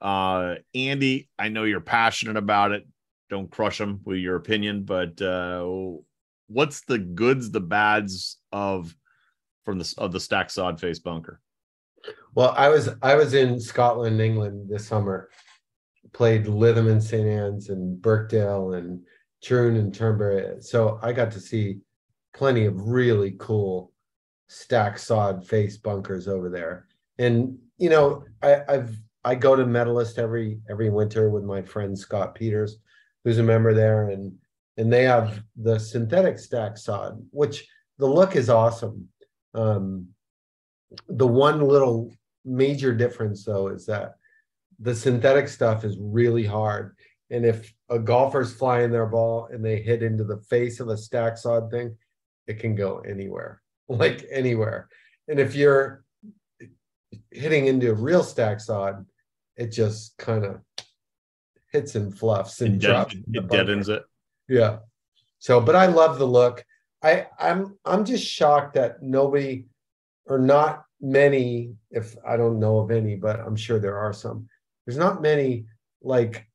Uh, 0.00 0.56
Andy, 0.76 1.28
I 1.36 1.48
know 1.48 1.64
you're 1.64 1.80
passionate 1.80 2.36
about 2.36 2.70
it. 2.70 2.86
Don't 3.30 3.50
crush 3.50 3.78
them 3.78 4.00
with 4.04 4.18
your 4.18 4.36
opinion, 4.36 4.84
but 4.84 5.20
uh, 5.20 5.66
what's 6.46 6.82
the 6.82 6.98
goods, 6.98 7.50
the 7.50 7.60
bads 7.60 8.38
of 8.52 8.94
from 9.66 9.78
the 9.78 9.94
of 9.98 10.12
the 10.12 10.20
stack 10.20 10.48
sod 10.48 10.80
face 10.80 11.00
bunker? 11.00 11.40
Well, 12.34 12.54
I 12.56 12.70
was 12.70 12.88
I 13.02 13.16
was 13.16 13.34
in 13.34 13.60
Scotland, 13.60 14.18
England 14.22 14.70
this 14.70 14.86
summer. 14.86 15.28
Played 16.12 16.46
Lytham 16.46 16.90
and 16.90 17.02
St 17.02 17.26
Anne's 17.26 17.68
and 17.68 18.00
Birkdale 18.00 18.72
and 18.72 19.04
Troon 19.42 19.76
and 19.76 19.92
Turnberry. 19.92 20.62
So 20.62 20.98
I 21.02 21.12
got 21.12 21.30
to 21.32 21.40
see 21.40 21.80
plenty 22.32 22.64
of 22.64 22.80
really 22.80 23.36
cool 23.38 23.92
stack 24.48 24.98
sod 24.98 25.46
face 25.46 25.76
bunkers 25.76 26.28
over 26.28 26.48
there. 26.48 26.86
And 27.18 27.58
you 27.76 27.90
know, 27.90 28.24
I, 28.42 28.62
I've 28.68 28.96
I 29.24 29.34
go 29.34 29.56
to 29.56 29.66
Medalist 29.66 30.18
every 30.18 30.60
every 30.70 30.88
winter 30.88 31.28
with 31.28 31.42
my 31.42 31.60
friend 31.60 31.98
Scott 31.98 32.34
Peters, 32.36 32.78
who's 33.24 33.38
a 33.38 33.42
member 33.42 33.74
there, 33.74 34.10
and 34.10 34.32
and 34.76 34.92
they 34.92 35.02
have 35.02 35.42
the 35.56 35.78
synthetic 35.78 36.38
stack 36.38 36.78
sod, 36.78 37.20
which 37.30 37.66
the 37.98 38.06
look 38.06 38.36
is 38.36 38.48
awesome. 38.48 39.08
Um, 39.54 40.08
the 41.08 41.26
one 41.26 41.60
little 41.60 42.12
major 42.44 42.94
difference 42.94 43.44
though 43.44 43.68
is 43.68 43.86
that 43.86 44.16
the 44.78 44.94
synthetic 44.94 45.48
stuff 45.48 45.84
is 45.84 45.96
really 45.98 46.44
hard. 46.44 46.96
And 47.30 47.44
if 47.44 47.72
a 47.88 47.98
golfer's 47.98 48.54
flying 48.54 48.90
their 48.90 49.06
ball 49.06 49.48
and 49.50 49.64
they 49.64 49.80
hit 49.80 50.02
into 50.02 50.24
the 50.24 50.38
face 50.48 50.80
of 50.80 50.88
a 50.88 50.96
stack 50.96 51.38
sod 51.38 51.70
thing, 51.70 51.96
it 52.46 52.60
can 52.60 52.74
go 52.74 53.00
anywhere, 53.00 53.62
like 53.88 54.26
anywhere. 54.30 54.88
And 55.28 55.40
if 55.40 55.54
you're 55.54 56.04
hitting 57.30 57.66
into 57.66 57.90
a 57.90 57.94
real 57.94 58.22
stack 58.22 58.60
sod, 58.60 59.04
it 59.56 59.72
just 59.72 60.16
kind 60.18 60.44
of 60.44 60.60
hits 61.72 61.94
and 61.94 62.16
fluffs 62.16 62.60
and 62.60 62.74
it 62.74 62.86
drops. 62.86 63.14
it 63.14 63.48
deadens 63.48 63.88
it. 63.88 64.02
Yeah. 64.48 64.78
So, 65.38 65.60
but 65.60 65.74
I 65.74 65.86
love 65.86 66.18
the 66.18 66.26
look. 66.26 66.64
I 67.02 67.26
I'm 67.38 67.76
I'm 67.84 68.04
just 68.04 68.24
shocked 68.24 68.74
that 68.74 69.02
nobody 69.02 69.66
or 70.26 70.38
not 70.38 70.84
many, 71.00 71.74
if 71.90 72.16
I 72.26 72.36
don't 72.36 72.58
know 72.58 72.78
of 72.78 72.90
any, 72.90 73.16
but 73.16 73.40
I'm 73.40 73.56
sure 73.56 73.78
there 73.78 73.98
are 73.98 74.12
some. 74.12 74.48
There's 74.84 74.98
not 74.98 75.22
many 75.22 75.66
like 76.02 76.46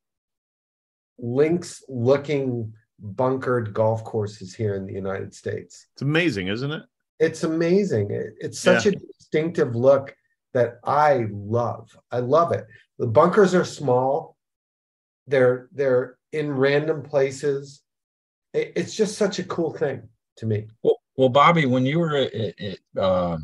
links 1.18 1.82
looking 1.88 2.72
bunkered 2.98 3.74
golf 3.74 4.04
courses 4.04 4.54
here 4.54 4.74
in 4.74 4.86
the 4.86 4.92
United 4.92 5.34
States. 5.34 5.86
It's 5.94 6.02
amazing, 6.02 6.48
isn't 6.48 6.70
it? 6.70 6.82
It's 7.18 7.44
amazing. 7.44 8.10
It, 8.10 8.34
it's 8.38 8.58
such 8.58 8.86
yeah. 8.86 8.92
a 8.92 8.94
distinctive 8.94 9.74
look 9.74 10.14
that 10.54 10.78
I 10.84 11.26
love. 11.30 11.96
I 12.10 12.18
love 12.18 12.52
it. 12.52 12.66
The 12.98 13.06
bunkers 13.06 13.54
are 13.54 13.64
small. 13.64 14.36
They're 15.26 15.68
they're 15.72 16.18
in 16.32 16.52
random 16.52 17.02
places. 17.02 17.82
It, 18.54 18.72
it's 18.76 18.94
just 18.94 19.16
such 19.16 19.38
a 19.38 19.44
cool 19.44 19.72
thing 19.72 20.08
to 20.36 20.46
me. 20.46 20.66
Well, 20.82 20.98
well, 21.16 21.28
Bobby, 21.28 21.66
when 21.66 21.84
you 21.84 21.98
were 21.98 22.16
at, 22.16 22.34
at 22.34 22.78
uh, 22.96 23.38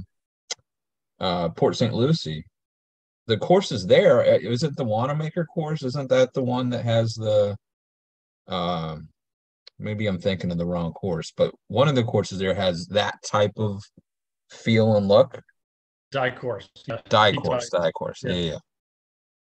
uh, 1.20 1.48
Port 1.50 1.76
St. 1.76 1.92
Lucie, 1.92 2.44
the 3.26 3.36
course 3.36 3.72
is 3.72 3.86
there. 3.86 4.20
Uh, 4.20 4.38
it 4.62 4.76
the 4.76 4.84
Wanamaker 4.84 5.44
course? 5.44 5.82
Isn't 5.82 6.08
that 6.08 6.32
the 6.32 6.42
one 6.42 6.70
that 6.70 6.84
has 6.84 7.14
the 7.14 7.56
um, 8.48 9.08
maybe 9.78 10.06
I'm 10.06 10.18
thinking 10.18 10.50
of 10.50 10.58
the 10.58 10.66
wrong 10.66 10.92
course, 10.92 11.32
but 11.36 11.54
one 11.68 11.88
of 11.88 11.94
the 11.94 12.04
courses 12.04 12.38
there 12.38 12.54
has 12.54 12.86
that 12.86 13.22
type 13.22 13.52
of 13.56 13.82
feel 14.50 14.96
and 14.96 15.08
look. 15.08 15.40
Dye 16.10 16.30
course. 16.30 16.70
Yeah. 16.86 17.00
Dye 17.08 17.34
course, 17.34 17.68
Dye, 17.70 17.78
Dye 17.78 17.90
course. 17.92 18.22
Yeah, 18.24 18.32
yeah. 18.32 18.50
yeah. 18.52 18.58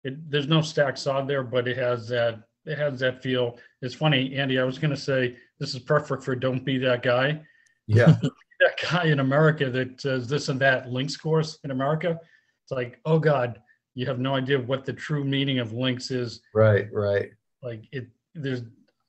It, 0.04 0.30
there's 0.30 0.48
no 0.48 0.62
stack 0.62 0.96
sod 0.96 1.28
there, 1.28 1.42
but 1.42 1.68
it 1.68 1.76
has 1.76 2.08
that 2.08 2.40
it 2.64 2.78
has 2.78 3.00
that 3.00 3.22
feel. 3.22 3.58
It's 3.80 3.94
funny, 3.94 4.36
Andy. 4.36 4.58
I 4.58 4.64
was 4.64 4.78
gonna 4.78 4.96
say 4.96 5.36
this 5.58 5.74
is 5.74 5.80
perfect 5.80 6.22
for 6.22 6.34
don't 6.34 6.64
be 6.64 6.78
that 6.78 7.02
guy. 7.02 7.40
Yeah. 7.86 8.16
that 8.60 8.90
guy 8.90 9.04
in 9.04 9.20
America 9.20 9.70
that 9.70 10.00
says 10.00 10.28
this 10.28 10.48
and 10.48 10.60
that 10.60 10.90
links 10.90 11.16
course 11.16 11.58
in 11.64 11.70
America. 11.70 12.18
It's 12.64 12.70
like, 12.70 13.00
oh 13.04 13.18
God, 13.18 13.60
you 13.94 14.06
have 14.06 14.18
no 14.18 14.34
idea 14.34 14.60
what 14.60 14.84
the 14.84 14.92
true 14.92 15.24
meaning 15.24 15.58
of 15.58 15.72
links 15.72 16.10
is. 16.10 16.40
Right, 16.54 16.88
right. 16.92 17.30
Like 17.62 17.84
it 17.92 18.08
there's 18.34 18.62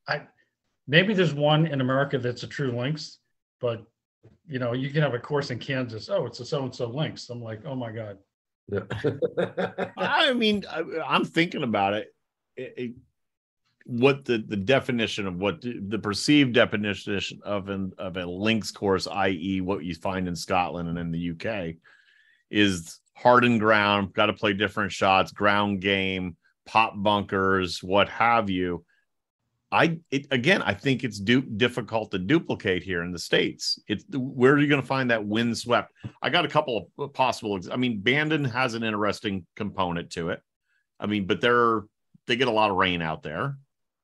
I 0.07 0.23
maybe 0.87 1.13
there's 1.13 1.33
one 1.33 1.67
in 1.67 1.81
America 1.81 2.17
that's 2.17 2.43
a 2.43 2.47
true 2.47 2.71
links, 2.71 3.19
but 3.61 3.85
you 4.47 4.59
know, 4.59 4.73
you 4.73 4.89
can 4.89 5.01
have 5.01 5.13
a 5.13 5.19
course 5.19 5.51
in 5.51 5.59
Kansas. 5.59 6.09
Oh, 6.09 6.25
it's 6.25 6.39
a 6.39 6.45
so 6.45 6.63
and 6.63 6.73
so 6.75 6.87
links. 6.87 7.29
I'm 7.29 7.41
like, 7.41 7.61
oh 7.65 7.75
my 7.75 7.91
god. 7.91 8.17
Yeah. 8.69 8.81
I 9.97 10.33
mean, 10.33 10.63
I, 10.69 11.15
am 11.15 11.25
thinking 11.25 11.63
about 11.63 11.93
it. 11.93 12.13
it, 12.55 12.73
it- 12.77 12.95
what 13.85 14.23
the 14.25 14.37
the 14.47 14.55
definition 14.55 15.27
of 15.27 15.35
what 15.35 15.61
the, 15.61 15.99
perceived 15.99 16.53
definition 16.53 17.39
of 17.43 17.69
an 17.69 17.91
of 17.97 18.17
a 18.17 18.25
links 18.25 18.71
course, 18.71 19.07
i.e., 19.07 19.61
what 19.61 19.83
you 19.83 19.93
find 19.95 20.27
in 20.27 20.35
Scotland 20.35 20.89
and 20.89 20.97
in 20.97 21.11
the 21.11 21.31
UK, 21.31 21.75
is 22.49 22.99
hardened 23.13 23.59
ground. 23.59 24.13
Got 24.13 24.27
to 24.27 24.33
play 24.33 24.53
different 24.53 24.91
shots, 24.91 25.31
ground 25.31 25.81
game, 25.81 26.37
pop 26.65 26.93
bunkers, 26.95 27.83
what 27.83 28.09
have 28.09 28.49
you. 28.49 28.85
I 29.73 29.99
it, 30.11 30.27
again, 30.29 30.61
I 30.61 30.75
think 30.75 31.03
it's 31.03 31.19
du- 31.19 31.41
difficult 31.41 32.11
to 32.11 32.19
duplicate 32.19 32.83
here 32.83 33.03
in 33.03 33.11
the 33.11 33.19
states. 33.19 33.79
It's 33.87 34.05
where 34.11 34.53
are 34.53 34.59
you 34.59 34.67
going 34.67 34.81
to 34.81 34.87
find 34.87 35.09
that 35.09 35.25
wind 35.25 35.57
swept? 35.57 35.91
I 36.21 36.29
got 36.29 36.45
a 36.45 36.49
couple 36.49 36.77
of 36.77 37.05
uh, 37.05 37.07
possible. 37.07 37.57
ex- 37.57 37.69
I 37.69 37.75
mean, 37.75 37.99
Bandon 38.01 38.45
has 38.45 38.75
an 38.75 38.83
interesting 38.83 39.45
component 39.55 40.11
to 40.11 40.29
it. 40.29 40.41
I 40.99 41.07
mean, 41.07 41.25
but 41.25 41.41
they're 41.41 41.81
they 42.27 42.35
get 42.35 42.47
a 42.47 42.51
lot 42.51 42.69
of 42.69 42.77
rain 42.77 43.01
out 43.01 43.23
there. 43.23 43.57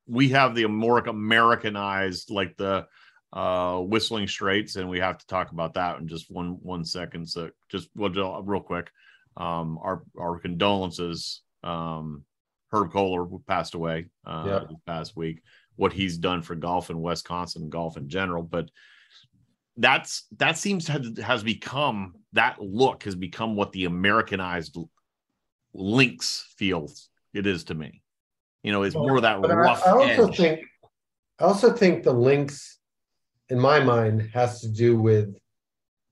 We 0.09 0.29
have 0.29 0.55
the 0.55 0.65
more 0.67 0.99
Americanized, 0.99 2.31
like 2.31 2.57
the 2.57 2.87
uh 3.31 3.77
Whistling 3.79 4.27
Straits, 4.27 4.75
and 4.75 4.89
we 4.89 4.99
have 4.99 5.19
to 5.19 5.27
talk 5.27 5.51
about 5.51 5.75
that 5.75 5.99
in 5.99 6.07
just 6.07 6.31
one 6.31 6.57
one 6.61 6.83
second. 6.83 7.27
So 7.29 7.51
just 7.69 7.89
well, 7.95 8.43
real 8.43 8.61
quick, 8.61 8.89
um, 9.37 9.77
our 9.81 10.03
our 10.19 10.39
condolences. 10.39 11.41
Um, 11.63 12.23
Herb 12.71 12.91
Kohler 12.91 13.25
passed 13.47 13.73
away 13.73 14.07
uh, 14.25 14.43
Yeah. 14.45 14.59
this 14.69 14.77
past 14.85 15.17
week. 15.17 15.41
What 15.75 15.93
he's 15.93 16.17
done 16.17 16.41
for 16.41 16.55
golf 16.55 16.89
in 16.89 17.01
Wisconsin, 17.01 17.63
and 17.63 17.71
golf 17.71 17.97
in 17.97 18.09
general, 18.09 18.43
but 18.43 18.69
that's 19.77 20.25
that 20.37 20.57
seems 20.57 20.85
to 20.85 20.91
have, 20.93 21.17
has 21.17 21.43
become 21.43 22.15
that 22.33 22.61
look 22.61 23.03
has 23.03 23.15
become 23.15 23.55
what 23.55 23.71
the 23.71 23.85
Americanized 23.85 24.77
links 25.73 26.53
feels 26.57 27.09
it 27.33 27.45
is 27.47 27.63
to 27.65 27.73
me. 27.73 28.01
You 28.63 28.71
know, 28.71 28.83
it's 28.83 28.95
more 28.95 29.15
of 29.17 29.21
that 29.21 29.41
But 29.41 29.51
I, 29.51 29.55
rough 29.55 29.85
I 29.85 29.91
also 29.91 30.27
edge. 30.29 30.37
think, 30.37 30.59
I 31.39 31.43
also 31.45 31.71
think 31.73 32.03
the 32.03 32.11
links, 32.13 32.79
in 33.49 33.59
my 33.59 33.79
mind, 33.79 34.29
has 34.33 34.61
to 34.61 34.69
do 34.69 34.99
with 34.99 35.35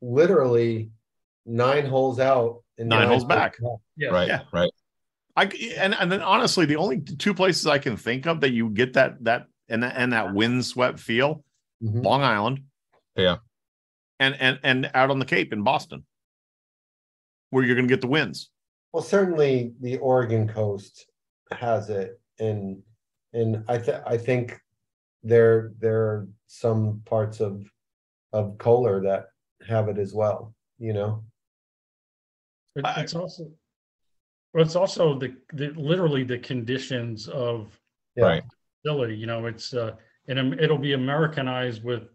literally 0.02 0.92
nine 1.46 1.86
holes 1.86 2.20
out 2.20 2.64
and 2.78 2.90
Nine 2.90 3.08
holes 3.08 3.26
back. 3.26 3.58
Yeah. 3.98 4.10
Right. 4.10 4.28
Yeah. 4.28 4.42
Right. 4.54 4.72
I 5.36 5.46
and 5.78 5.94
and 5.96 6.12
then 6.12 6.22
honestly, 6.22 6.66
the 6.66 6.78
only 6.78 7.00
two 7.02 7.34
places 7.34 7.68
I 7.68 7.78
can 7.80 7.96
think 7.98 8.26
of 8.26 8.42
that 8.42 8.52
you 8.52 8.70
get 8.70 8.94
that 8.94 9.24
that 9.24 9.48
and 9.70 9.84
that, 9.84 9.94
and 9.98 10.14
that 10.14 10.34
windswept 10.34 11.00
feel, 11.00 11.44
Mhm. 11.84 12.04
Long 12.04 12.24
Island, 12.24 12.62
Yeah. 13.16 13.38
and 14.20 14.36
and 14.40 14.60
and 14.64 14.90
out 14.94 15.12
on 15.12 15.20
the 15.20 15.26
Cape 15.26 15.54
in 15.54 15.64
Boston, 15.64 16.06
where 17.50 17.64
you're 17.64 17.76
going 17.76 17.88
to 17.88 17.94
get 17.94 18.02
the 18.02 18.08
winds. 18.08 18.50
Well, 18.94 19.04
certainly 19.04 19.74
the 19.80 19.98
Oregon 19.98 20.48
coast 20.48 21.06
has 21.52 21.90
it, 21.90 22.20
and 22.40 22.82
and 23.34 23.64
I 23.68 23.78
th- 23.78 24.02
I 24.06 24.18
think 24.18 24.60
there 25.24 25.74
there 25.80 26.02
are 26.02 26.28
some 26.48 27.02
parts 27.06 27.40
of 27.40 27.70
of 28.34 28.58
Kohler 28.58 29.02
that 29.02 29.28
have 29.68 29.90
it 29.90 29.98
as 29.98 30.14
well. 30.14 30.54
You 30.80 30.94
know, 30.94 31.24
It, 32.76 32.86
it's 32.98 33.16
also, 33.16 33.50
well, 34.54 34.64
it's 34.64 34.76
also 34.76 35.18
the, 35.18 35.36
the 35.54 35.70
literally 35.72 36.24
the 36.24 36.38
conditions 36.38 37.28
of 37.28 37.68
yeah. 38.16 38.26
Right. 38.26 38.44
facility. 38.82 39.16
You 39.16 39.26
know, 39.26 39.46
it's 39.48 39.74
uh, 39.74 39.94
and 40.28 40.40
um, 40.40 40.54
it'll 40.60 40.78
be 40.78 40.94
Americanized 40.94 41.84
with 41.84 42.10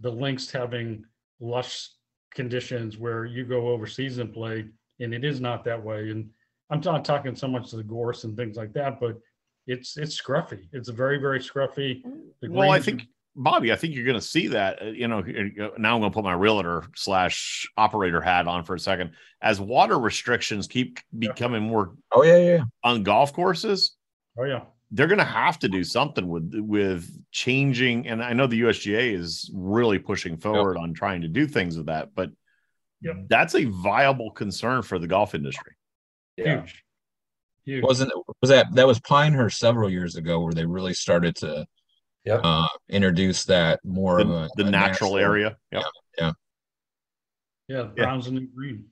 the 0.00 0.10
links 0.10 0.50
having 0.50 1.04
lush 1.40 1.90
conditions 2.34 2.98
where 2.98 3.24
you 3.24 3.44
go 3.44 3.68
overseas 3.68 4.18
and 4.18 4.32
play, 4.32 4.66
and 5.00 5.14
it 5.14 5.24
is 5.24 5.40
not 5.40 5.64
that 5.64 5.82
way. 5.82 6.10
And 6.10 6.28
I'm 6.70 6.80
not 6.80 7.04
talking 7.04 7.36
so 7.36 7.48
much 7.48 7.70
to 7.70 7.76
the 7.76 7.82
gorse 7.82 8.24
and 8.24 8.36
things 8.36 8.56
like 8.56 8.72
that, 8.74 9.00
but 9.00 9.18
it's 9.66 9.96
it's 9.96 10.20
scruffy. 10.20 10.66
It's 10.72 10.88
very 10.88 11.18
very 11.18 11.40
scruffy. 11.40 12.02
The 12.40 12.50
Well, 12.50 12.70
I 12.70 12.78
greens- 12.78 12.84
think 12.86 13.02
Bobby, 13.36 13.72
I 13.72 13.76
think 13.76 13.94
you're 13.96 14.04
going 14.04 14.14
to 14.14 14.20
see 14.24 14.46
that. 14.48 14.80
uh, 14.80 14.84
You 14.86 15.08
know, 15.08 15.20
now 15.76 15.94
I'm 15.96 16.00
going 16.00 16.02
to 16.02 16.14
put 16.14 16.22
my 16.22 16.34
realtor 16.34 16.84
slash 16.94 17.68
operator 17.76 18.20
hat 18.20 18.46
on 18.46 18.62
for 18.62 18.76
a 18.76 18.78
second. 18.78 19.10
As 19.42 19.60
water 19.60 19.98
restrictions 19.98 20.68
keep 20.68 21.00
becoming 21.18 21.62
more 21.64 21.96
Oh 22.12 22.22
yeah, 22.22 22.36
yeah. 22.38 22.60
on 22.84 23.02
golf 23.02 23.32
courses, 23.32 23.96
Oh 24.38 24.44
yeah. 24.44 24.60
they're 24.92 25.08
going 25.08 25.18
to 25.18 25.24
have 25.24 25.58
to 25.60 25.68
do 25.68 25.82
something 25.82 26.28
with 26.28 26.54
with 26.54 27.10
changing. 27.32 28.06
And 28.06 28.22
I 28.22 28.34
know 28.34 28.46
the 28.46 28.60
USGA 28.60 29.12
is 29.14 29.50
really 29.52 29.98
pushing 29.98 30.36
forward 30.36 30.76
on 30.76 30.94
trying 30.94 31.22
to 31.22 31.28
do 31.28 31.48
things 31.48 31.76
with 31.76 31.86
that, 31.86 32.14
but 32.14 32.30
Yep. 33.00 33.16
that's 33.28 33.56
a 33.56 33.64
viable 33.64 34.30
concern 34.30 34.82
for 34.82 35.00
the 35.00 35.08
golf 35.08 35.34
industry. 35.34 35.72
Yeah. 36.36 36.60
Huge. 36.60 36.83
Huge. 37.64 37.82
Wasn't 37.82 38.12
was 38.42 38.50
that 38.50 38.66
that 38.74 38.86
was 38.86 39.00
Pinehurst 39.00 39.58
several 39.58 39.88
years 39.90 40.16
ago 40.16 40.40
where 40.40 40.52
they 40.52 40.66
really 40.66 40.94
started 40.94 41.34
to 41.36 41.66
Yep. 42.24 42.40
uh 42.42 42.68
introduce 42.88 43.44
that 43.44 43.80
more 43.84 44.18
of 44.18 44.28
The, 44.28 44.34
a, 44.34 44.48
the 44.56 44.64
a 44.66 44.70
natural, 44.70 45.16
area. 45.18 45.56
Yep. 45.72 45.82
yeah, 46.18 46.32
yeah. 47.68 47.82
browns 47.96 48.26
and 48.26 48.48
green. 48.54 48.86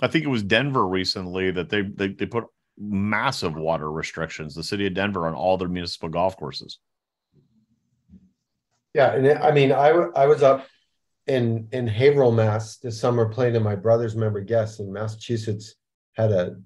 I 0.00 0.08
think 0.08 0.24
it 0.24 0.28
was 0.28 0.42
Denver 0.42 0.86
recently 0.86 1.50
that 1.52 1.68
they, 1.70 1.82
they 1.82 2.08
they 2.08 2.26
put 2.26 2.44
massive 2.78 3.54
water 3.54 3.90
restrictions. 3.90 4.54
The 4.54 4.62
city 4.64 4.86
of 4.86 4.94
Denver 4.94 5.26
on 5.26 5.34
all 5.34 5.56
their 5.56 5.68
municipal 5.68 6.08
golf 6.08 6.36
courses. 6.36 6.78
Yeah, 8.94 9.14
and 9.14 9.26
it- 9.26 9.38
I 9.38 9.52
mean, 9.52 9.72
I 9.72 9.88
I 10.14 10.26
was 10.26 10.42
up 10.42 10.66
in 11.26 11.68
in 11.72 11.86
Haverhill, 11.86 12.32
Mass 12.32 12.76
this 12.78 13.00
summer 13.00 13.28
playing 13.28 13.54
in 13.54 13.62
my 13.62 13.76
brother's 13.76 14.16
member 14.16 14.40
guests, 14.40 14.80
and 14.80 14.92
Massachusetts 14.92 15.74
had 16.14 16.32
a 16.32 16.56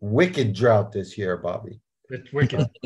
wicked 0.00 0.54
drought 0.54 0.92
this 0.92 1.18
year, 1.18 1.36
Bobby. 1.36 1.80
It's 2.10 2.32
wicked. 2.32 2.68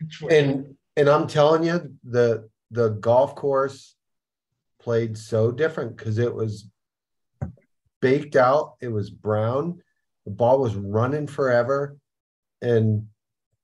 It's 0.00 0.20
wicked. 0.20 0.36
And 0.36 0.76
and 0.96 1.08
I'm 1.08 1.26
telling 1.26 1.64
you, 1.64 1.92
the 2.04 2.48
the 2.70 2.90
golf 2.90 3.34
course 3.34 3.94
played 4.80 5.16
so 5.16 5.50
different 5.50 5.96
because 5.96 6.18
it 6.18 6.34
was 6.34 6.68
baked 8.00 8.36
out, 8.36 8.74
it 8.80 8.88
was 8.88 9.10
brown, 9.10 9.80
the 10.24 10.30
ball 10.30 10.60
was 10.60 10.74
running 10.74 11.26
forever, 11.26 11.96
and 12.62 13.06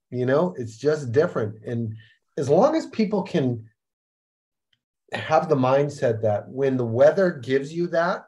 you 0.09 0.25
know, 0.25 0.53
it's 0.57 0.77
just 0.77 1.11
different. 1.11 1.63
And 1.65 1.95
as 2.37 2.49
long 2.49 2.75
as 2.75 2.85
people 2.87 3.23
can 3.23 3.69
have 5.11 5.49
the 5.49 5.55
mindset 5.55 6.21
that 6.21 6.47
when 6.47 6.77
the 6.77 6.85
weather 6.85 7.31
gives 7.31 7.73
you 7.73 7.87
that, 7.87 8.25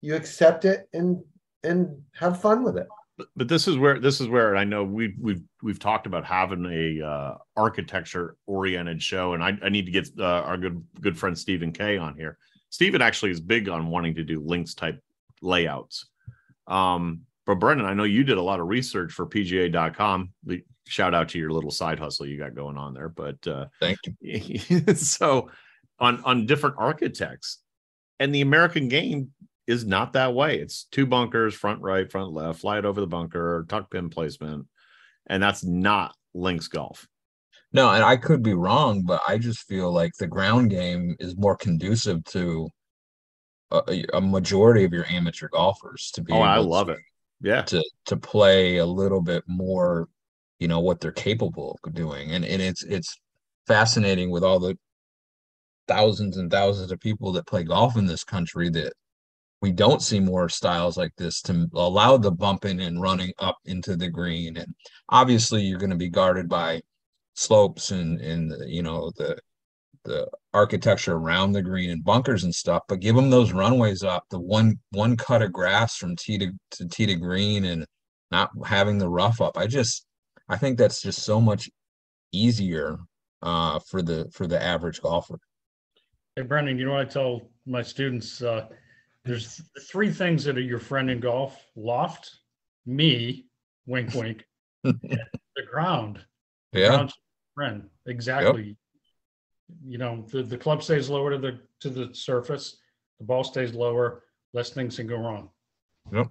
you 0.00 0.14
accept 0.14 0.64
it 0.64 0.88
and 0.92 1.22
and 1.64 2.02
have 2.14 2.40
fun 2.40 2.62
with 2.62 2.76
it. 2.76 2.88
But, 3.18 3.28
but 3.36 3.48
this 3.48 3.68
is 3.68 3.76
where 3.76 3.98
this 3.98 4.20
is 4.20 4.28
where 4.28 4.56
I 4.56 4.64
know 4.64 4.84
we've 4.84 5.14
we've 5.20 5.42
we've 5.62 5.78
talked 5.78 6.06
about 6.06 6.24
having 6.24 6.64
a 6.66 7.06
uh, 7.06 7.34
architecture 7.56 8.36
oriented 8.46 9.02
show, 9.02 9.34
and 9.34 9.44
I, 9.44 9.56
I 9.62 9.68
need 9.68 9.86
to 9.86 9.92
get 9.92 10.08
uh, 10.18 10.24
our 10.24 10.56
good 10.56 10.82
good 11.00 11.18
friend 11.18 11.38
Stephen 11.38 11.72
Kay 11.72 11.98
on 11.98 12.16
here. 12.16 12.38
Stephen 12.70 13.02
actually 13.02 13.30
is 13.30 13.40
big 13.40 13.68
on 13.68 13.88
wanting 13.88 14.14
to 14.14 14.24
do 14.24 14.40
links 14.40 14.74
type 14.74 14.98
layouts. 15.42 16.06
Um, 16.66 17.22
but 17.44 17.56
Brendan, 17.56 17.86
I 17.86 17.92
know 17.92 18.04
you 18.04 18.24
did 18.24 18.38
a 18.38 18.42
lot 18.42 18.60
of 18.60 18.68
research 18.68 19.12
for 19.12 19.26
PGA.com. 19.26 20.32
Shout 20.86 21.14
out 21.14 21.28
to 21.30 21.38
your 21.38 21.50
little 21.50 21.70
side 21.70 21.98
hustle 21.98 22.26
you 22.26 22.38
got 22.38 22.54
going 22.54 22.78
on 22.78 22.94
there. 22.94 23.08
But 23.08 23.46
uh, 23.46 23.66
thank 23.78 23.98
you. 24.20 24.94
so 24.94 25.50
on 25.98 26.22
on 26.24 26.46
different 26.46 26.76
architects, 26.78 27.58
and 28.18 28.34
the 28.34 28.40
American 28.40 28.88
game 28.88 29.32
is 29.66 29.84
not 29.84 30.14
that 30.14 30.34
way. 30.34 30.58
It's 30.58 30.84
two 30.90 31.06
bunkers, 31.06 31.54
front 31.54 31.80
right, 31.80 32.10
front 32.10 32.32
left, 32.32 32.60
fly 32.60 32.78
it 32.78 32.84
over 32.84 33.00
the 33.00 33.06
bunker, 33.06 33.64
tuck 33.68 33.90
pin 33.90 34.10
placement, 34.10 34.66
and 35.26 35.42
that's 35.42 35.64
not 35.64 36.14
links 36.34 36.68
golf. 36.68 37.06
No, 37.72 37.90
and 37.90 38.04
I 38.04 38.16
could 38.16 38.42
be 38.42 38.54
wrong, 38.54 39.02
but 39.02 39.22
I 39.26 39.38
just 39.38 39.60
feel 39.66 39.90
like 39.92 40.12
the 40.18 40.26
ground 40.26 40.70
game 40.70 41.16
is 41.18 41.36
more 41.36 41.56
conducive 41.56 42.22
to 42.26 42.68
a, 43.70 44.04
a 44.12 44.20
majority 44.20 44.84
of 44.84 44.92
your 44.92 45.06
amateur 45.06 45.48
golfers 45.48 46.10
to 46.14 46.22
be 46.22 46.32
Oh, 46.32 46.40
I 46.40 46.58
love 46.58 46.88
to, 46.88 46.94
it. 46.94 46.98
Yeah. 47.40 47.62
to 47.62 47.82
to 48.06 48.16
play 48.16 48.76
a 48.78 48.86
little 48.86 49.22
bit 49.22 49.44
more, 49.46 50.08
you 50.58 50.68
know, 50.68 50.80
what 50.80 51.00
they're 51.00 51.12
capable 51.12 51.78
of 51.84 51.94
doing. 51.94 52.32
And 52.32 52.44
and 52.44 52.60
it's 52.60 52.82
it's 52.82 53.16
fascinating 53.66 54.30
with 54.30 54.44
all 54.44 54.58
the 54.58 54.76
thousands 55.88 56.36
and 56.36 56.50
thousands 56.50 56.92
of 56.92 57.00
people 57.00 57.32
that 57.32 57.46
play 57.46 57.64
golf 57.64 57.96
in 57.96 58.06
this 58.06 58.24
country 58.24 58.68
that 58.70 58.92
we 59.62 59.70
don't 59.70 60.02
see 60.02 60.18
more 60.18 60.48
styles 60.48 60.96
like 60.96 61.14
this 61.16 61.40
to 61.40 61.68
allow 61.74 62.16
the 62.16 62.32
bumping 62.32 62.80
and 62.80 63.00
running 63.00 63.32
up 63.38 63.56
into 63.64 63.96
the 63.96 64.08
green. 64.08 64.56
And 64.56 64.74
obviously 65.08 65.62
you're 65.62 65.78
going 65.78 65.90
to 65.90 65.96
be 65.96 66.10
guarded 66.10 66.48
by 66.48 66.82
slopes 67.34 67.92
and 67.92 68.20
and 68.20 68.52
you 68.66 68.82
know 68.82 69.10
the 69.16 69.38
the 70.04 70.28
architecture 70.52 71.14
around 71.14 71.52
the 71.52 71.62
green 71.62 71.88
and 71.88 72.04
bunkers 72.04 72.44
and 72.44 72.54
stuff 72.54 72.82
but 72.88 73.00
give 73.00 73.16
them 73.16 73.30
those 73.30 73.54
runways 73.54 74.02
up 74.02 74.24
the 74.28 74.38
one 74.38 74.78
one 74.90 75.16
cut 75.16 75.40
of 75.40 75.50
grass 75.50 75.96
from 75.96 76.14
tee 76.14 76.36
to, 76.36 76.52
to 76.70 76.86
tee 76.88 77.06
to 77.06 77.14
green 77.14 77.64
and 77.64 77.86
not 78.30 78.50
having 78.66 78.98
the 78.98 79.08
rough 79.08 79.40
up 79.40 79.56
i 79.56 79.66
just 79.66 80.04
i 80.50 80.58
think 80.58 80.76
that's 80.76 81.00
just 81.00 81.22
so 81.22 81.40
much 81.40 81.70
easier 82.32 82.98
uh 83.40 83.78
for 83.88 84.02
the 84.02 84.28
for 84.30 84.46
the 84.46 84.62
average 84.62 85.00
golfer 85.00 85.38
Hey, 86.36 86.42
Brendan, 86.42 86.78
you 86.78 86.86
know 86.86 86.92
what 86.92 87.02
I 87.02 87.04
tell 87.04 87.42
my 87.66 87.82
students? 87.82 88.42
Uh, 88.42 88.66
there's 89.24 89.60
three 89.88 90.10
things 90.10 90.44
that 90.44 90.56
are 90.56 90.62
your 90.62 90.78
friend 90.78 91.10
in 91.10 91.20
golf 91.20 91.56
loft, 91.76 92.30
me, 92.86 93.46
wink, 93.86 94.14
wink, 94.14 94.44
the 94.82 94.96
ground. 95.70 96.20
Yeah. 96.72 96.88
Ground 96.88 97.12
friend. 97.54 97.88
Exactly. 98.06 98.76
You 99.84 99.98
know, 99.98 100.24
the, 100.30 100.42
the 100.42 100.58
club 100.58 100.82
stays 100.82 101.08
lower 101.08 101.30
to 101.30 101.38
the 101.38 101.60
to 101.80 101.90
the 101.90 102.14
surface, 102.14 102.78
the 103.18 103.24
ball 103.24 103.44
stays 103.44 103.74
lower, 103.74 104.24
less 104.52 104.70
things 104.70 104.96
can 104.96 105.06
go 105.06 105.16
wrong. 105.16 105.50
Yep. 106.12 106.28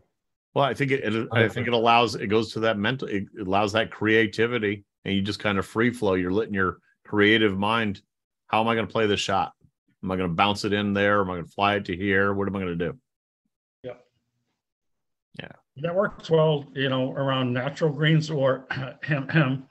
Well, 0.53 0.65
I 0.65 0.73
think 0.73 0.91
it, 0.91 1.03
it 1.03 1.27
I 1.31 1.47
think 1.47 1.67
it 1.67 1.73
allows 1.73 2.15
it 2.15 2.27
goes 2.27 2.51
to 2.53 2.59
that 2.61 2.77
mental 2.77 3.07
it 3.07 3.25
allows 3.39 3.71
that 3.73 3.91
creativity 3.91 4.83
and 5.05 5.15
you 5.15 5.21
just 5.21 5.39
kind 5.39 5.57
of 5.57 5.65
free 5.65 5.91
flow. 5.91 6.15
You're 6.15 6.31
letting 6.31 6.53
your 6.53 6.79
creative 7.05 7.57
mind, 7.57 8.01
how 8.47 8.61
am 8.61 8.67
I 8.67 8.75
going 8.75 8.85
to 8.85 8.91
play 8.91 9.07
this 9.07 9.19
shot? 9.19 9.53
Am 10.03 10.11
I 10.11 10.15
going 10.15 10.29
to 10.29 10.35
bounce 10.35 10.65
it 10.65 10.73
in 10.73 10.93
there? 10.93 11.21
Am 11.21 11.29
I 11.29 11.33
going 11.35 11.45
to 11.45 11.51
fly 11.51 11.75
it 11.75 11.85
to 11.85 11.95
here? 11.95 12.33
What 12.33 12.47
am 12.47 12.55
I 12.55 12.59
going 12.59 12.77
to 12.77 12.85
do? 12.91 12.97
Yeah. 13.83 13.93
Yeah. 15.39 15.51
That 15.77 15.95
works 15.95 16.29
well, 16.29 16.65
you 16.73 16.89
know, 16.89 17.11
around 17.13 17.53
natural 17.53 17.91
greens 17.91 18.29
or 18.29 18.65
hem, 19.03 19.27
hem, 19.29 19.67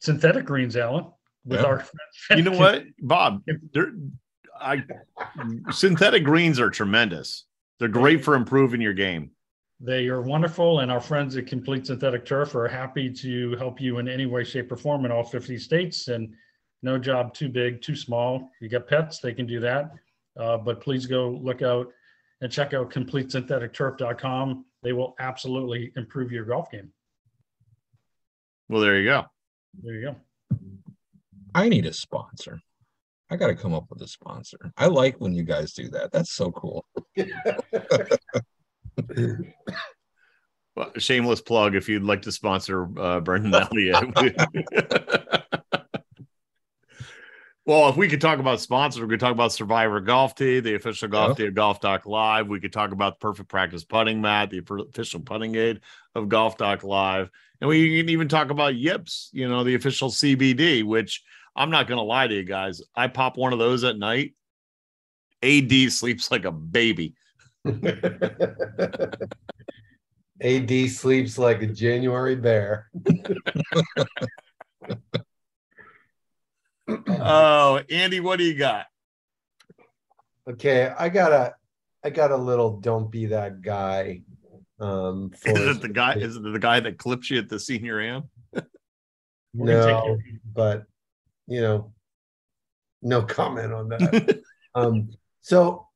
synthetic 0.00 0.44
greens, 0.46 0.76
Alan. 0.76 1.06
With 1.44 1.60
Yeah. 1.60 1.66
our 1.66 1.86
You 2.36 2.42
know 2.42 2.56
what, 2.58 2.84
Bob? 3.00 3.42
They're, 3.72 3.92
I 4.60 4.82
synthetic 5.70 6.24
greens 6.24 6.58
are 6.58 6.70
tremendous. 6.70 7.44
They're 7.78 7.88
great 7.88 8.24
for 8.24 8.34
improving 8.34 8.80
your 8.80 8.92
game. 8.94 9.30
They 9.80 10.08
are 10.08 10.20
wonderful, 10.20 10.80
and 10.80 10.90
our 10.90 11.00
friends 11.00 11.36
at 11.36 11.46
Complete 11.46 11.86
Synthetic 11.86 12.26
Turf 12.26 12.56
are 12.56 12.66
happy 12.66 13.12
to 13.12 13.54
help 13.56 13.80
you 13.80 13.98
in 13.98 14.08
any 14.08 14.26
way, 14.26 14.42
shape, 14.42 14.72
or 14.72 14.76
form 14.76 15.04
in 15.04 15.12
all 15.12 15.22
50 15.22 15.56
states. 15.58 16.08
And 16.08 16.34
no 16.82 16.98
job 16.98 17.34
too 17.34 17.48
big, 17.48 17.82
too 17.82 17.96
small. 17.96 18.50
You 18.60 18.68
got 18.68 18.86
pets, 18.86 19.18
they 19.18 19.32
can 19.32 19.46
do 19.46 19.60
that. 19.60 19.92
Uh, 20.38 20.56
but 20.56 20.80
please 20.80 21.06
go 21.06 21.30
look 21.30 21.62
out 21.62 21.88
and 22.40 22.52
check 22.52 22.74
out 22.74 22.90
CompleteSyntheticTurf.com. 22.90 24.64
They 24.82 24.92
will 24.92 25.16
absolutely 25.18 25.92
improve 25.96 26.30
your 26.30 26.44
golf 26.44 26.70
game. 26.70 26.92
Well, 28.68 28.80
there 28.80 28.98
you 28.98 29.08
go. 29.08 29.24
There 29.82 29.94
you 29.94 30.02
go. 30.02 30.16
I 31.54 31.68
need 31.68 31.86
a 31.86 31.92
sponsor. 31.92 32.60
I 33.30 33.36
got 33.36 33.48
to 33.48 33.56
come 33.56 33.74
up 33.74 33.86
with 33.90 34.00
a 34.02 34.08
sponsor. 34.08 34.72
I 34.76 34.86
like 34.86 35.20
when 35.20 35.34
you 35.34 35.42
guys 35.42 35.72
do 35.72 35.88
that. 35.90 36.12
That's 36.12 36.32
so 36.32 36.52
cool. 36.52 36.86
Well, 40.78 40.92
shameless 40.96 41.40
plug 41.40 41.74
if 41.74 41.88
you'd 41.88 42.04
like 42.04 42.22
to 42.22 42.30
sponsor 42.30 42.86
uh, 43.00 43.18
Brendan 43.18 43.52
Elliott. 43.52 44.14
well, 47.68 47.88
if 47.90 47.96
we 47.98 48.08
could 48.08 48.22
talk 48.22 48.38
about 48.38 48.62
sponsors, 48.62 49.02
we 49.02 49.08
could 49.08 49.20
talk 49.20 49.32
about 49.32 49.52
Survivor 49.52 50.00
Golf 50.00 50.34
Tee, 50.34 50.60
the 50.60 50.74
official 50.74 51.06
golf 51.06 51.36
tee 51.36 51.44
of 51.44 51.54
Golf 51.54 51.80
Talk 51.80 52.06
Live. 52.06 52.48
We 52.48 52.60
could 52.60 52.72
talk 52.72 52.92
about 52.92 53.20
the 53.20 53.26
Perfect 53.26 53.50
Practice 53.50 53.84
Putting 53.84 54.22
Mat, 54.22 54.48
the 54.48 54.62
official 54.88 55.20
putting 55.20 55.54
aid 55.54 55.80
of 56.14 56.30
Golf 56.30 56.56
Talk 56.56 56.82
Live. 56.82 57.28
And 57.60 57.68
we 57.68 57.98
can 57.98 58.08
even 58.08 58.26
talk 58.26 58.48
about 58.48 58.74
Yips, 58.74 59.28
you 59.34 59.50
know, 59.50 59.64
the 59.64 59.74
official 59.74 60.08
CBD, 60.08 60.82
which 60.82 61.22
I'm 61.54 61.68
not 61.68 61.88
going 61.88 61.98
to 61.98 62.04
lie 62.04 62.26
to 62.26 62.34
you 62.34 62.42
guys. 62.42 62.80
I 62.94 63.08
pop 63.08 63.36
one 63.36 63.52
of 63.52 63.58
those 63.58 63.84
at 63.84 63.98
night. 63.98 64.32
AD 65.42 65.92
sleeps 65.92 66.30
like 66.30 66.46
a 66.46 66.52
baby. 66.52 67.16
AD 70.40 70.88
sleeps 70.88 71.36
like 71.36 71.60
a 71.60 71.66
January 71.66 72.36
bear. 72.36 72.88
Oh, 76.88 77.80
Andy, 77.90 78.20
what 78.20 78.38
do 78.38 78.44
you 78.44 78.54
got? 78.54 78.86
Okay, 80.48 80.92
I 80.98 81.08
got 81.08 81.32
a 81.32 81.54
I 82.04 82.10
got 82.10 82.30
a 82.30 82.36
little 82.36 82.80
don't 82.80 83.10
be 83.10 83.26
that 83.26 83.60
guy. 83.60 84.22
Um 84.80 85.30
for 85.38 85.50
Is 85.50 85.76
it 85.76 85.82
the 85.82 85.88
guy? 85.88 86.14
Is 86.14 86.36
it 86.36 86.42
the 86.42 86.58
guy 86.58 86.80
that 86.80 86.98
clips 86.98 87.30
you 87.30 87.38
at 87.38 87.48
the 87.48 87.60
senior 87.60 88.00
am? 88.00 88.30
no, 89.54 90.18
but 90.54 90.84
you 91.46 91.60
know, 91.60 91.92
no 93.02 93.22
comment 93.22 93.72
on 93.72 93.88
that. 93.88 94.40
um, 94.74 95.10
so 95.40 95.86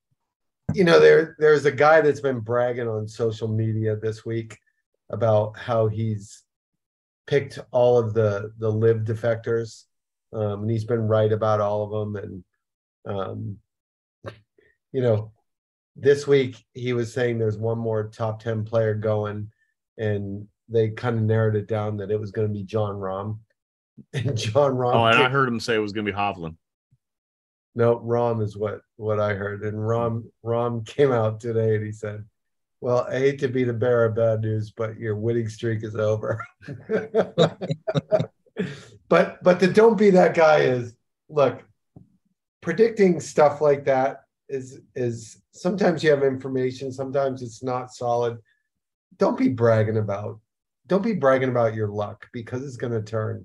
you 0.74 0.84
know, 0.84 1.00
there 1.00 1.36
there's 1.38 1.66
a 1.66 1.72
guy 1.72 2.00
that's 2.00 2.20
been 2.20 2.40
bragging 2.40 2.88
on 2.88 3.06
social 3.06 3.48
media 3.48 3.96
this 3.96 4.24
week 4.24 4.58
about 5.10 5.56
how 5.58 5.88
he's 5.88 6.42
picked 7.26 7.58
all 7.70 7.98
of 7.98 8.14
the 8.14 8.52
the 8.58 8.70
LIV 8.70 9.04
defectors, 9.04 9.84
um, 10.32 10.62
and 10.62 10.70
he's 10.70 10.84
been 10.84 11.06
right 11.06 11.32
about 11.32 11.60
all 11.60 11.84
of 11.84 11.90
them. 11.90 12.16
And 12.16 12.44
um, 13.16 13.58
you 14.92 15.02
know, 15.02 15.32
this 15.96 16.26
week 16.26 16.56
he 16.74 16.92
was 16.92 17.12
saying 17.12 17.38
there's 17.38 17.58
one 17.58 17.78
more 17.78 18.08
top 18.08 18.42
ten 18.42 18.64
player 18.64 18.94
going, 18.94 19.50
and 19.98 20.46
they 20.68 20.90
kind 20.90 21.16
of 21.16 21.22
narrowed 21.22 21.56
it 21.56 21.68
down 21.68 21.98
that 21.98 22.10
it 22.10 22.20
was 22.20 22.30
going 22.30 22.48
to 22.48 22.54
be 22.54 22.64
Jon 22.64 22.94
Rahm. 22.94 23.38
And 24.14 24.36
Jon 24.36 24.72
Rahm. 24.72 24.94
Oh, 24.94 25.04
and 25.06 25.22
I 25.22 25.28
heard 25.28 25.48
him 25.48 25.60
say 25.60 25.74
it 25.74 25.78
was 25.78 25.92
going 25.92 26.06
to 26.06 26.12
be 26.12 26.16
Hovland. 26.16 26.56
no, 27.74 27.98
Rahm 27.98 28.42
is 28.42 28.56
what 28.56 28.80
what 28.96 29.20
I 29.20 29.34
heard, 29.34 29.62
and 29.62 29.76
Rahm 29.76 30.24
Rahm 30.44 30.86
came 30.86 31.12
out 31.12 31.40
today 31.40 31.76
and 31.76 31.84
he 31.84 31.92
said, 31.92 32.24
"Well, 32.80 33.06
I 33.08 33.18
hate 33.18 33.38
to 33.40 33.48
be 33.48 33.64
the 33.64 33.74
bearer 33.74 34.06
of 34.06 34.16
bad 34.16 34.40
news, 34.40 34.70
but 34.70 34.98
your 34.98 35.16
winning 35.16 35.48
streak 35.48 35.84
is 35.84 35.94
over." 35.94 36.44
but 39.12 39.44
but 39.44 39.60
the 39.60 39.68
don't 39.68 39.98
be 39.98 40.08
that 40.08 40.34
guy 40.34 40.60
is 40.60 40.96
look, 41.28 41.62
predicting 42.62 43.20
stuff 43.20 43.60
like 43.60 43.84
that 43.84 44.22
is 44.48 44.80
is 44.96 45.42
sometimes 45.50 46.02
you 46.02 46.08
have 46.08 46.22
information, 46.22 46.90
sometimes 46.90 47.42
it's 47.42 47.62
not 47.62 47.92
solid. 47.92 48.38
Don't 49.18 49.36
be 49.36 49.50
bragging 49.50 49.98
about 49.98 50.40
don't 50.86 51.02
be 51.02 51.12
bragging 51.12 51.50
about 51.50 51.74
your 51.74 51.88
luck 51.88 52.26
because 52.32 52.64
it's 52.64 52.78
going 52.78 52.94
to 52.94 53.02
turn, 53.02 53.44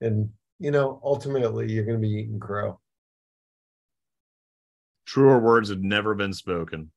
and 0.00 0.28
you 0.58 0.72
know 0.72 1.00
ultimately 1.04 1.70
you're 1.70 1.84
going 1.84 2.02
to 2.02 2.08
be 2.08 2.12
eating 2.12 2.40
crow. 2.40 2.80
Truer 5.06 5.38
words 5.38 5.68
have 5.68 5.84
never 5.84 6.16
been 6.16 6.32
spoken. 6.32 6.90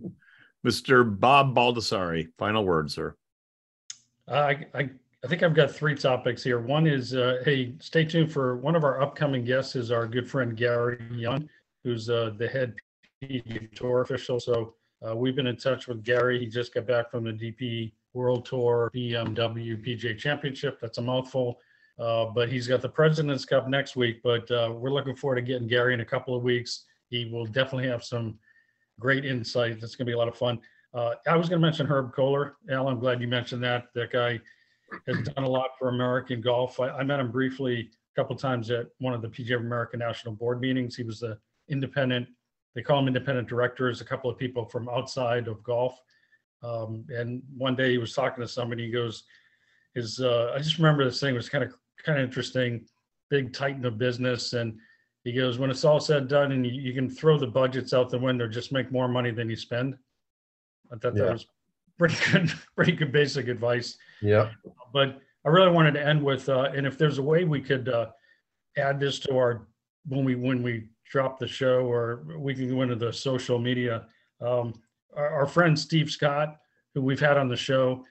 Mr. 0.66 1.20
Bob 1.20 1.54
Baldessari, 1.54 2.28
final 2.38 2.64
word, 2.64 2.90
sir. 2.90 3.14
Uh, 4.26 4.32
I, 4.32 4.66
I, 4.72 4.90
I 5.24 5.28
think 5.28 5.44
I've 5.44 5.54
got 5.54 5.70
three 5.70 5.94
topics 5.94 6.42
here. 6.42 6.58
One 6.58 6.86
is, 6.86 7.14
uh, 7.14 7.42
hey, 7.44 7.74
stay 7.78 8.04
tuned 8.04 8.32
for 8.32 8.56
one 8.56 8.74
of 8.74 8.82
our 8.82 9.00
upcoming 9.00 9.44
guests 9.44 9.76
is 9.76 9.92
our 9.92 10.04
good 10.04 10.28
friend 10.28 10.56
Gary 10.56 10.98
Young, 11.12 11.48
who's 11.84 12.10
uh, 12.10 12.32
the 12.36 12.48
head 12.48 12.74
PGA 13.22 13.72
Tour 13.72 14.00
official. 14.00 14.40
So 14.40 14.74
uh, 15.06 15.14
we've 15.14 15.36
been 15.36 15.46
in 15.46 15.56
touch 15.56 15.86
with 15.86 16.02
Gary. 16.02 16.40
He 16.40 16.46
just 16.46 16.74
got 16.74 16.88
back 16.88 17.08
from 17.08 17.22
the 17.22 17.32
DP 17.32 17.92
World 18.14 18.44
Tour 18.44 18.90
BMW 18.92 19.80
PGA 19.86 20.18
Championship. 20.18 20.80
That's 20.80 20.98
a 20.98 21.02
mouthful. 21.02 21.60
Uh, 22.00 22.26
but 22.26 22.48
he's 22.48 22.66
got 22.66 22.82
the 22.82 22.88
President's 22.88 23.44
Cup 23.44 23.68
next 23.68 23.94
week. 23.94 24.22
But 24.24 24.50
uh, 24.50 24.72
we're 24.74 24.90
looking 24.90 25.14
forward 25.14 25.36
to 25.36 25.42
getting 25.42 25.68
Gary 25.68 25.94
in 25.94 26.00
a 26.00 26.04
couple 26.04 26.34
of 26.34 26.42
weeks. 26.42 26.86
He 27.10 27.26
will 27.26 27.46
definitely 27.46 27.86
have 27.88 28.02
some 28.02 28.40
great 28.98 29.24
insight. 29.24 29.72
It's 29.82 29.94
going 29.94 30.06
to 30.06 30.10
be 30.10 30.14
a 30.14 30.18
lot 30.18 30.26
of 30.26 30.36
fun. 30.36 30.58
Uh, 30.92 31.14
I 31.28 31.36
was 31.36 31.48
going 31.48 31.60
to 31.60 31.66
mention 31.66 31.86
Herb 31.86 32.12
Kohler. 32.12 32.56
Al, 32.70 32.88
I'm 32.88 32.98
glad 32.98 33.20
you 33.20 33.28
mentioned 33.28 33.62
that. 33.62 33.84
That 33.94 34.10
guy 34.10 34.40
has 35.06 35.22
done 35.22 35.44
a 35.44 35.48
lot 35.48 35.70
for 35.78 35.88
American 35.88 36.40
golf. 36.40 36.80
I, 36.80 36.90
I 36.90 37.02
met 37.02 37.20
him 37.20 37.30
briefly 37.30 37.90
a 38.16 38.20
couple 38.20 38.36
times 38.36 38.70
at 38.70 38.86
one 38.98 39.14
of 39.14 39.22
the 39.22 39.28
PGA 39.28 39.56
of 39.56 39.62
America 39.62 39.96
National 39.96 40.34
Board 40.34 40.60
meetings. 40.60 40.96
He 40.96 41.02
was 41.02 41.20
the 41.20 41.38
independent, 41.68 42.28
they 42.74 42.82
call 42.82 42.98
him 42.98 43.06
independent 43.08 43.48
directors, 43.48 44.00
a 44.00 44.04
couple 44.04 44.30
of 44.30 44.38
people 44.38 44.64
from 44.64 44.88
outside 44.88 45.48
of 45.48 45.62
golf. 45.62 46.00
Um, 46.62 47.04
and 47.08 47.42
one 47.56 47.74
day 47.74 47.90
he 47.90 47.98
was 47.98 48.14
talking 48.14 48.42
to 48.42 48.48
somebody, 48.48 48.86
he 48.86 48.92
goes, 48.92 49.24
is 49.94 50.20
uh, 50.20 50.52
I 50.54 50.58
just 50.58 50.78
remember 50.78 51.04
this 51.04 51.20
thing 51.20 51.34
was 51.34 51.48
kind 51.48 51.64
of 51.64 51.74
kind 52.04 52.18
of 52.18 52.24
interesting, 52.24 52.86
big 53.30 53.52
titan 53.52 53.84
of 53.84 53.98
business. 53.98 54.52
And 54.52 54.78
he 55.24 55.32
goes, 55.32 55.58
when 55.58 55.70
it's 55.70 55.84
all 55.84 56.00
said 56.00 56.18
and 56.18 56.28
done 56.28 56.52
and 56.52 56.66
you, 56.66 56.72
you 56.72 56.92
can 56.94 57.08
throw 57.08 57.38
the 57.38 57.46
budgets 57.46 57.92
out 57.92 58.10
the 58.10 58.18
window, 58.18 58.48
just 58.48 58.72
make 58.72 58.90
more 58.90 59.08
money 59.08 59.30
than 59.30 59.48
you 59.48 59.56
spend. 59.56 59.96
I 60.92 60.96
thought 60.96 61.16
Yeah. 61.16 61.24
that 61.24 61.32
was 61.32 61.46
pretty 61.98 62.16
good, 62.30 62.52
pretty 62.76 62.92
good 62.92 63.12
basic 63.12 63.48
advice. 63.48 63.96
Yeah. 64.20 64.50
But 64.92 65.20
I 65.44 65.48
really 65.48 65.70
wanted 65.70 65.94
to 65.94 66.06
end 66.06 66.22
with, 66.22 66.48
uh, 66.48 66.70
and 66.74 66.86
if 66.86 66.98
there's 66.98 67.18
a 67.18 67.22
way 67.22 67.44
we 67.44 67.60
could 67.60 67.88
uh, 67.88 68.06
add 68.76 69.00
this 69.00 69.18
to 69.20 69.36
our 69.36 69.66
when 70.06 70.24
we 70.24 70.34
when 70.34 70.62
we 70.62 70.88
drop 71.10 71.38
the 71.38 71.46
show, 71.46 71.84
or 71.84 72.24
we 72.38 72.54
can 72.54 72.68
go 72.68 72.82
into 72.82 72.96
the 72.96 73.12
social 73.12 73.58
media. 73.58 74.06
Um, 74.40 74.74
our, 75.14 75.28
our 75.28 75.46
friend 75.46 75.78
Steve 75.78 76.10
Scott, 76.10 76.56
who 76.94 77.02
we've 77.02 77.20
had 77.20 77.36
on 77.36 77.48
the 77.48 77.56
show, 77.56 78.04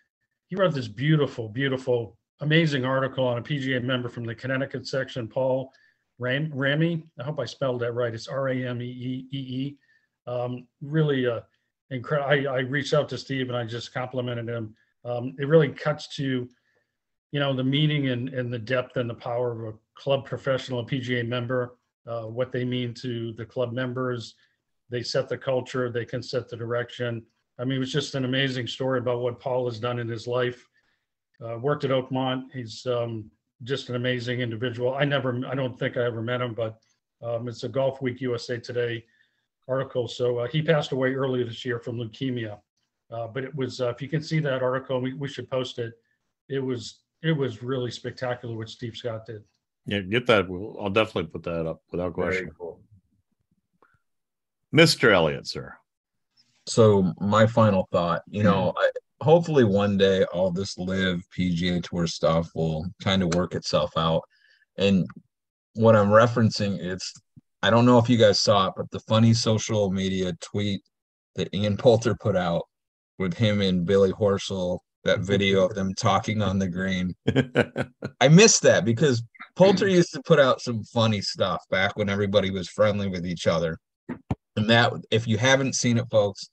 he 0.48 0.56
wrote 0.56 0.74
this 0.74 0.88
beautiful, 0.88 1.50
beautiful, 1.50 2.18
amazing 2.42 2.86
article 2.86 3.26
on 3.26 3.40
a 3.40 3.42
PGA 3.42 3.84
member 3.84 4.08
from 4.08 4.26
the 4.26 4.36
Connecticut 4.36 4.88
section, 4.88 5.28
Paul 5.28 5.72
Ram, 6.20 6.52
Ramy. 6.54 7.04
I 7.20 7.24
hope 7.24 7.40
I 7.40 7.46
spelled 7.46 7.82
that 7.82 7.94
right. 7.94 8.14
It's 8.14 8.28
R 8.28 8.50
A 8.50 8.68
M 8.68 8.82
E 8.82 9.28
E 9.32 9.38
E. 9.38 9.78
Um, 10.28 10.68
really, 10.82 11.26
uh, 11.26 11.42
incredible. 11.92 12.30
I, 12.30 12.56
I 12.56 12.60
reached 12.62 12.94
out 12.94 13.10
to 13.10 13.18
Steve 13.18 13.50
and 13.50 13.58
I 13.58 13.66
just 13.66 13.94
complimented 13.94 14.50
him. 14.50 14.76
Um, 15.06 15.36
it 15.40 15.48
really 15.48 15.70
cuts 15.70 16.08
to, 16.16 16.50
you 17.32 17.40
know, 17.40 17.54
the 17.54 17.64
meaning 17.64 18.10
and, 18.10 18.30
and 18.30 18.52
the 18.52 18.60
depth 18.60 18.98
and 18.98 19.10
the 19.10 19.16
power 19.16 19.52
of 19.52 19.76
a 19.76 19.78
club 19.96 20.26
professional, 20.26 20.80
a 20.80 20.86
PGA 20.86 21.28
member, 21.28 21.78
uh, 22.08 22.24
what 22.24 22.52
they 22.52 22.66
mean 22.66 22.94
to 22.96 23.34
the 23.34 23.46
club 23.46 23.74
members. 23.74 24.36
They 24.90 25.04
set 25.04 25.30
the 25.30 25.38
culture, 25.38 25.90
they 25.92 26.06
can 26.06 26.24
set 26.24 26.50
the 26.50 26.58
direction. 26.58 27.24
I 27.60 27.66
mean, 27.66 27.78
it 27.78 27.80
was 27.80 27.94
just 27.94 28.16
an 28.16 28.26
amazing 28.26 28.68
story 28.68 29.00
about 29.00 29.22
what 29.22 29.40
Paul 29.40 29.66
has 29.66 29.80
done 29.80 30.00
in 30.00 30.08
his 30.08 30.28
life. 30.28 30.68
Uh, 31.44 31.58
worked 31.58 31.84
at 31.84 31.92
Oakmont. 31.92 32.52
He's 32.54 32.86
um, 32.86 33.30
just 33.64 33.90
an 33.90 33.96
amazing 33.96 34.42
individual. 34.42 34.96
I 34.96 35.06
never, 35.06 35.42
I 35.48 35.56
don't 35.56 35.78
think 35.78 35.98
I 35.98 36.04
ever 36.04 36.22
met 36.22 36.42
him, 36.42 36.54
but 36.54 36.80
um, 37.22 37.48
it's 37.48 37.64
a 37.64 37.70
Golf 37.70 38.02
Week 38.02 38.22
USA 38.22 38.58
Today 38.58 39.04
article. 39.72 40.08
So 40.08 40.40
uh, 40.40 40.48
he 40.48 40.62
passed 40.62 40.92
away 40.92 41.14
earlier 41.14 41.46
this 41.46 41.64
year 41.66 41.80
from 41.80 41.98
leukemia. 41.98 42.60
Uh, 43.10 43.28
but 43.28 43.44
it 43.44 43.56
was, 43.56 43.82
uh, 43.82 43.90
if 43.90 44.02
you 44.02 44.08
can 44.08 44.22
see 44.22 44.40
that 44.40 44.62
article, 44.62 45.02
we, 45.02 45.14
we 45.14 45.28
should 45.28 45.50
post 45.50 45.80
it. 45.80 45.94
It 46.50 46.60
was, 46.60 47.00
it 47.24 47.32
was 47.32 47.64
really 47.64 47.92
spectacular 47.92 48.56
what 48.56 48.70
Steve 48.70 48.96
Scott 48.96 49.26
did. 49.26 49.44
Yeah, 49.86 50.00
get 50.02 50.28
that. 50.28 50.48
We'll, 50.48 50.78
I'll 50.80 50.90
definitely 50.90 51.32
put 51.32 51.44
that 51.44 51.66
up 51.66 51.82
without 51.92 52.16
Very 52.16 52.28
question. 52.28 52.52
cool. 52.58 52.80
Mr. 54.74 55.12
Elliott, 55.12 55.48
sir. 55.48 55.76
So 56.68 57.14
my 57.20 57.46
final 57.48 57.88
thought, 57.92 58.22
you 58.30 58.44
know, 58.44 58.74
I, 58.78 58.90
hopefully 59.22 59.64
one 59.64 59.98
day 59.98 60.24
all 60.26 60.52
this 60.52 60.78
LIV 60.78 61.24
PGA 61.38 61.84
Tour 61.84 62.08
stuff 62.08 62.50
will 62.56 62.86
kind 63.04 63.24
of 63.24 63.34
work 63.36 63.56
itself 63.56 63.92
out. 63.98 64.22
And 64.78 65.06
what 65.74 65.96
I'm 65.96 66.10
referencing, 66.10 66.80
it's 66.80 67.14
I 67.64 67.70
don't 67.70 67.86
know 67.86 68.00
if 68.00 68.10
you 68.10 68.18
guys 68.18 68.40
saw 68.40 68.68
it, 68.68 68.74
but 68.76 68.90
the 68.92 69.00
funny 69.02 69.34
social 69.34 69.92
media 69.92 70.34
tweet 70.42 70.82
that 71.36 71.54
Ian 71.54 71.78
Poulter 71.78 72.16
put 72.16 72.36
out 72.36 72.64
with 73.20 73.34
him 73.34 73.62
and 73.62 73.86
Billy 73.86 74.12
Horschel, 74.12 74.80
that 75.04 75.20
video 75.20 75.66
of 75.66 75.76
them 75.76 75.94
talking 75.94 76.42
on 76.42 76.58
the 76.58 76.68
green. 76.68 77.14
I 78.22 78.28
missed 78.28 78.64
that 78.64 78.84
because 78.84 79.24
Poulter 79.56 79.88
used 79.88 80.12
to 80.14 80.22
put 80.24 80.40
out 80.40 80.62
some 80.62 80.84
funny 80.84 81.22
stuff 81.22 81.64
back 81.70 81.96
when 81.96 82.10
everybody 82.10 82.50
was 82.50 82.68
friendly 82.68 83.08
with 83.08 83.26
each 83.26 83.48
other. 83.48 83.78
And 84.56 84.70
that, 84.70 84.94
if 85.12 85.28
you 85.28 85.38
haven't 85.38 85.76
seen 85.76 85.98
it, 85.98 86.06
folks, 86.10 86.50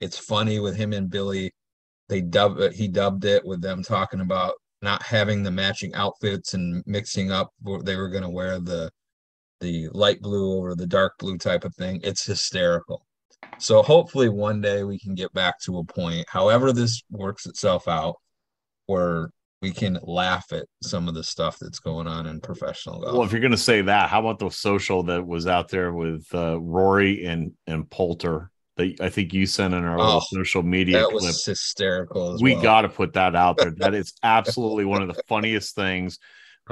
it's 0.00 0.18
funny 0.18 0.58
with 0.60 0.76
him 0.76 0.92
and 0.92 1.10
Billy. 1.10 1.52
They 2.08 2.20
dub 2.20 2.72
he 2.72 2.88
dubbed 2.88 3.24
it 3.24 3.44
with 3.44 3.62
them 3.62 3.82
talking 3.82 4.20
about 4.20 4.54
not 4.82 5.02
having 5.02 5.42
the 5.42 5.50
matching 5.50 5.94
outfits 5.94 6.54
and 6.54 6.82
mixing 6.86 7.30
up 7.30 7.50
what 7.62 7.84
they 7.84 7.96
were 7.96 8.08
going 8.08 8.24
to 8.24 8.28
wear 8.28 8.58
the 8.58 8.90
the 9.62 9.88
light 9.92 10.20
blue 10.20 10.58
over 10.58 10.74
the 10.74 10.86
dark 10.86 11.14
blue 11.18 11.38
type 11.38 11.64
of 11.64 11.74
thing. 11.76 12.00
It's 12.04 12.26
hysterical. 12.26 13.06
So 13.58 13.82
hopefully 13.82 14.28
one 14.28 14.60
day 14.60 14.84
we 14.84 14.98
can 14.98 15.14
get 15.14 15.32
back 15.32 15.58
to 15.62 15.78
a 15.78 15.84
point, 15.84 16.26
however 16.28 16.72
this 16.72 17.02
works 17.10 17.46
itself 17.46 17.88
out, 17.88 18.16
where 18.86 19.30
we 19.62 19.70
can 19.70 19.98
laugh 20.02 20.44
at 20.52 20.66
some 20.82 21.06
of 21.08 21.14
the 21.14 21.22
stuff 21.22 21.56
that's 21.60 21.78
going 21.78 22.08
on 22.08 22.26
in 22.26 22.40
professional 22.40 23.00
golf. 23.00 23.14
Well, 23.14 23.22
if 23.24 23.30
you're 23.32 23.40
going 23.40 23.52
to 23.52 23.56
say 23.56 23.80
that, 23.82 24.10
how 24.10 24.20
about 24.20 24.40
the 24.40 24.50
social 24.50 25.04
that 25.04 25.24
was 25.26 25.46
out 25.46 25.68
there 25.68 25.92
with 25.92 26.26
uh, 26.34 26.60
Rory 26.60 27.24
and 27.24 27.52
and 27.66 27.88
Poulter? 27.88 28.50
That 28.76 29.00
I 29.00 29.08
think 29.10 29.32
you 29.34 29.46
sent 29.46 29.74
in 29.74 29.84
our 29.84 29.98
Oh, 30.00 30.04
little 30.04 30.20
social 30.22 30.62
media 30.64 30.98
that 31.00 31.10
clip. 31.10 31.22
was 31.22 31.44
hysterical. 31.44 32.34
As 32.34 32.42
we 32.42 32.54
well. 32.54 32.62
got 32.62 32.80
to 32.82 32.88
put 32.88 33.12
that 33.12 33.36
out 33.36 33.56
there. 33.58 33.70
That 33.70 33.94
is 33.94 34.14
absolutely 34.24 34.84
one 34.86 35.02
of 35.02 35.14
the 35.14 35.22
funniest 35.28 35.74
things. 35.76 36.18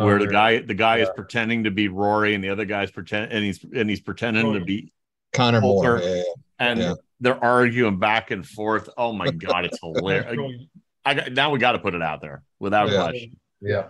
Where 0.05 0.18
the 0.18 0.26
guy 0.26 0.59
the 0.61 0.74
guy 0.74 0.98
is 0.98 1.09
pretending 1.14 1.64
to 1.64 1.70
be 1.70 1.88
Rory 1.88 2.34
and 2.34 2.42
the 2.42 2.51
other 2.51 2.64
guy's 2.64 2.90
pretend 2.90 3.32
and 3.32 3.44
he's 3.44 3.62
and 3.74 3.88
he's 3.88 4.01
pretending 4.01 4.53
to 4.55 4.61
be 4.61 4.92
Conor 5.32 5.61
Moore. 5.61 6.01
Yeah, 6.03 6.14
yeah. 6.14 6.22
and 6.59 6.78
Yeah. 6.80 6.94
they're 7.20 7.42
arguing 7.42 7.98
back 7.98 8.30
and 8.30 8.46
forth. 8.46 8.88
Oh 8.96 9.12
my 9.12 9.30
god, 9.30 9.64
it's 9.64 9.78
hilarious. 9.82 10.66
I 11.05 11.14
got 11.14 11.32
now 11.32 11.51
we 11.51 11.59
got 11.59 11.72
to 11.72 11.78
put 11.78 11.94
it 11.94 12.03
out 12.03 12.20
there 12.20 12.42
without 12.59 12.88
Yeah. 12.90 13.03
question. 13.03 13.36
Yeah. 13.61 13.88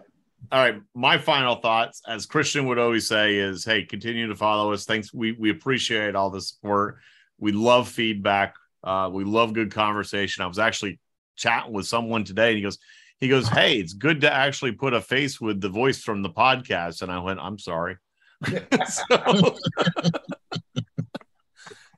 All 0.51 0.59
right, 0.59 0.81
my 0.95 1.19
final 1.19 1.57
thoughts, 1.57 2.01
as 2.09 2.25
Christian 2.25 2.67
would 2.67 2.79
always 2.79 3.07
say, 3.07 3.37
is 3.37 3.63
hey, 3.65 3.85
continue 3.85 4.27
to 4.29 4.35
follow 4.35 4.73
us. 4.73 4.85
Thanks, 4.87 5.13
we 5.13 5.33
we 5.33 5.51
appreciate 5.51 6.15
all 6.15 6.31
the 6.31 6.41
support. 6.41 6.99
We 7.39 7.53
love 7.53 7.89
feedback. 7.89 8.55
Uh, 8.83 9.11
we 9.13 9.25
love 9.25 9.53
good 9.53 9.71
conversation. 9.71 10.43
I 10.43 10.47
was 10.47 10.59
actually 10.59 10.99
chatting 11.37 11.73
with 11.75 11.87
someone 11.87 12.25
today, 12.25 12.49
and 12.49 12.57
he 12.57 12.63
goes, 12.63 12.79
he 13.21 13.29
goes, 13.29 13.49
hey, 13.49 13.77
it's 13.77 13.93
good 13.93 14.23
to 14.23 14.33
actually 14.33 14.73
put 14.73 14.95
a 14.95 15.01
face 15.01 15.41
with 15.41 15.61
the 15.61 15.69
voice 15.69 16.03
from 16.03 16.23
the 16.23 16.31
podcast. 16.31 17.03
And 17.03 17.13
I 17.13 17.19
went, 17.19 17.41
I'm 17.41 17.59
sorry. 17.59 17.97
So- 18.89 19.57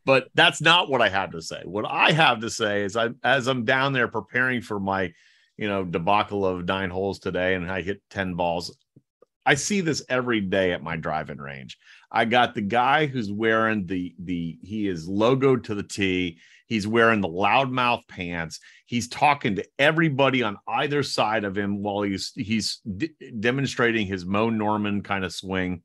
but 0.04 0.28
that's 0.34 0.60
not 0.60 0.90
what 0.90 1.00
I 1.00 1.08
had 1.08 1.32
to 1.32 1.42
say. 1.42 1.62
What 1.64 1.84
I 1.86 2.12
have 2.12 2.40
to 2.40 2.50
say 2.50 2.82
is, 2.82 2.96
I 2.96 3.10
as 3.22 3.46
I'm 3.46 3.64
down 3.64 3.92
there 3.92 4.08
preparing 4.08 4.60
for 4.60 4.80
my, 4.80 5.12
you 5.56 5.68
know, 5.68 5.84
debacle 5.84 6.44
of 6.44 6.64
nine 6.64 6.90
holes 6.90 7.20
today, 7.20 7.54
and 7.54 7.70
I 7.70 7.82
hit 7.82 8.02
ten 8.10 8.34
balls. 8.34 8.76
I 9.44 9.54
see 9.54 9.80
this 9.80 10.04
every 10.08 10.40
day 10.40 10.72
at 10.72 10.82
my 10.82 10.96
driving 10.96 11.38
range. 11.38 11.78
I 12.12 12.26
got 12.26 12.54
the 12.54 12.60
guy 12.60 13.06
who's 13.06 13.32
wearing 13.32 13.86
the 13.86 14.14
the 14.18 14.58
he 14.62 14.86
is 14.86 15.08
logoed 15.08 15.64
to 15.64 15.74
the 15.74 15.82
T. 15.82 16.38
He's 16.66 16.86
wearing 16.86 17.20
the 17.20 17.28
loudmouth 17.28 18.06
pants. 18.06 18.60
He's 18.86 19.08
talking 19.08 19.56
to 19.56 19.66
everybody 19.78 20.42
on 20.42 20.58
either 20.68 21.02
side 21.02 21.44
of 21.44 21.56
him 21.56 21.82
while 21.82 22.02
he's 22.02 22.32
he's 22.36 22.80
d- 22.96 23.10
demonstrating 23.40 24.06
his 24.06 24.26
Mo 24.26 24.50
Norman 24.50 25.02
kind 25.02 25.24
of 25.24 25.32
swing, 25.32 25.82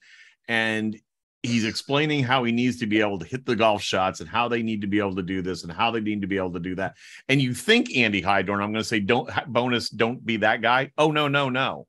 and 0.49 0.97
he's 1.43 1.65
explaining 1.65 2.23
how 2.23 2.43
he 2.43 2.51
needs 2.51 2.77
to 2.79 2.87
be 2.87 2.99
able 2.99 3.19
to 3.19 3.25
hit 3.25 3.45
the 3.45 3.55
golf 3.55 3.81
shots 3.81 4.19
and 4.19 4.29
how 4.29 4.47
they 4.47 4.61
need 4.61 4.81
to 4.81 4.87
be 4.87 4.99
able 4.99 5.15
to 5.15 5.23
do 5.23 5.41
this 5.41 5.63
and 5.63 5.71
how 5.71 5.91
they 5.91 6.01
need 6.01 6.21
to 6.21 6.27
be 6.27 6.37
able 6.37 6.51
to 6.51 6.59
do 6.59 6.75
that. 6.75 6.95
And 7.29 7.41
you 7.41 7.53
think 7.53 7.95
Andy 7.95 8.21
Hydorn, 8.21 8.61
I'm 8.61 8.71
going 8.71 8.75
to 8.75 8.83
say, 8.83 8.99
don't 8.99 9.29
bonus, 9.47 9.89
don't 9.89 10.25
be 10.25 10.37
that 10.37 10.61
guy. 10.61 10.91
Oh 10.97 11.11
no, 11.11 11.27
no, 11.27 11.49
no. 11.49 11.87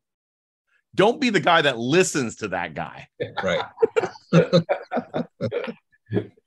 Don't 0.95 1.21
be 1.21 1.31
the 1.31 1.41
guy 1.41 1.63
that 1.63 1.79
listens 1.79 2.37
to 2.37 2.49
that 2.49 2.75
guy. 2.75 3.09
Right. 3.43 3.65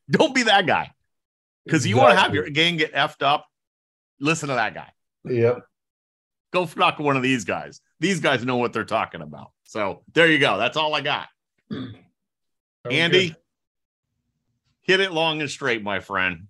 Don't 0.10 0.36
be 0.36 0.44
that 0.44 0.66
guy. 0.66 0.92
Because 1.66 1.86
you 1.88 1.96
want 1.96 2.16
to 2.16 2.20
have 2.20 2.34
your 2.34 2.50
game 2.50 2.78
get 2.78 2.94
effed 2.94 3.22
up. 3.22 3.46
Listen 4.20 4.50
to 4.50 4.56
that 4.56 4.74
guy. 4.74 4.90
Yep. 5.26 5.60
Go 6.52 6.68
knock 6.76 7.00
one 7.00 7.16
of 7.16 7.24
these 7.24 7.46
guys. 7.46 7.80
These 8.00 8.20
guys 8.20 8.44
know 8.44 8.58
what 8.58 8.74
they're 8.74 8.84
talking 8.84 9.22
about. 9.22 9.52
So 9.64 10.02
there 10.14 10.30
you 10.30 10.40
go. 10.40 10.58
That's 10.58 10.76
all 10.76 10.94
I 10.96 11.02
got. 11.02 11.28
Very 11.70 11.96
Andy, 12.90 13.28
good. 13.30 13.38
hit 14.82 15.00
it 15.00 15.12
long 15.12 15.40
and 15.40 15.50
straight, 15.50 15.82
my 15.84 16.00
friend. 16.00 16.48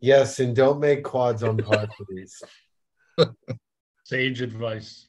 Yes, 0.00 0.38
and 0.40 0.54
don't 0.54 0.80
make 0.80 1.02
quads 1.02 1.42
on 1.42 1.58
par, 1.58 1.88
please. 2.06 2.42
Sage 4.04 4.40
advice. 4.42 5.08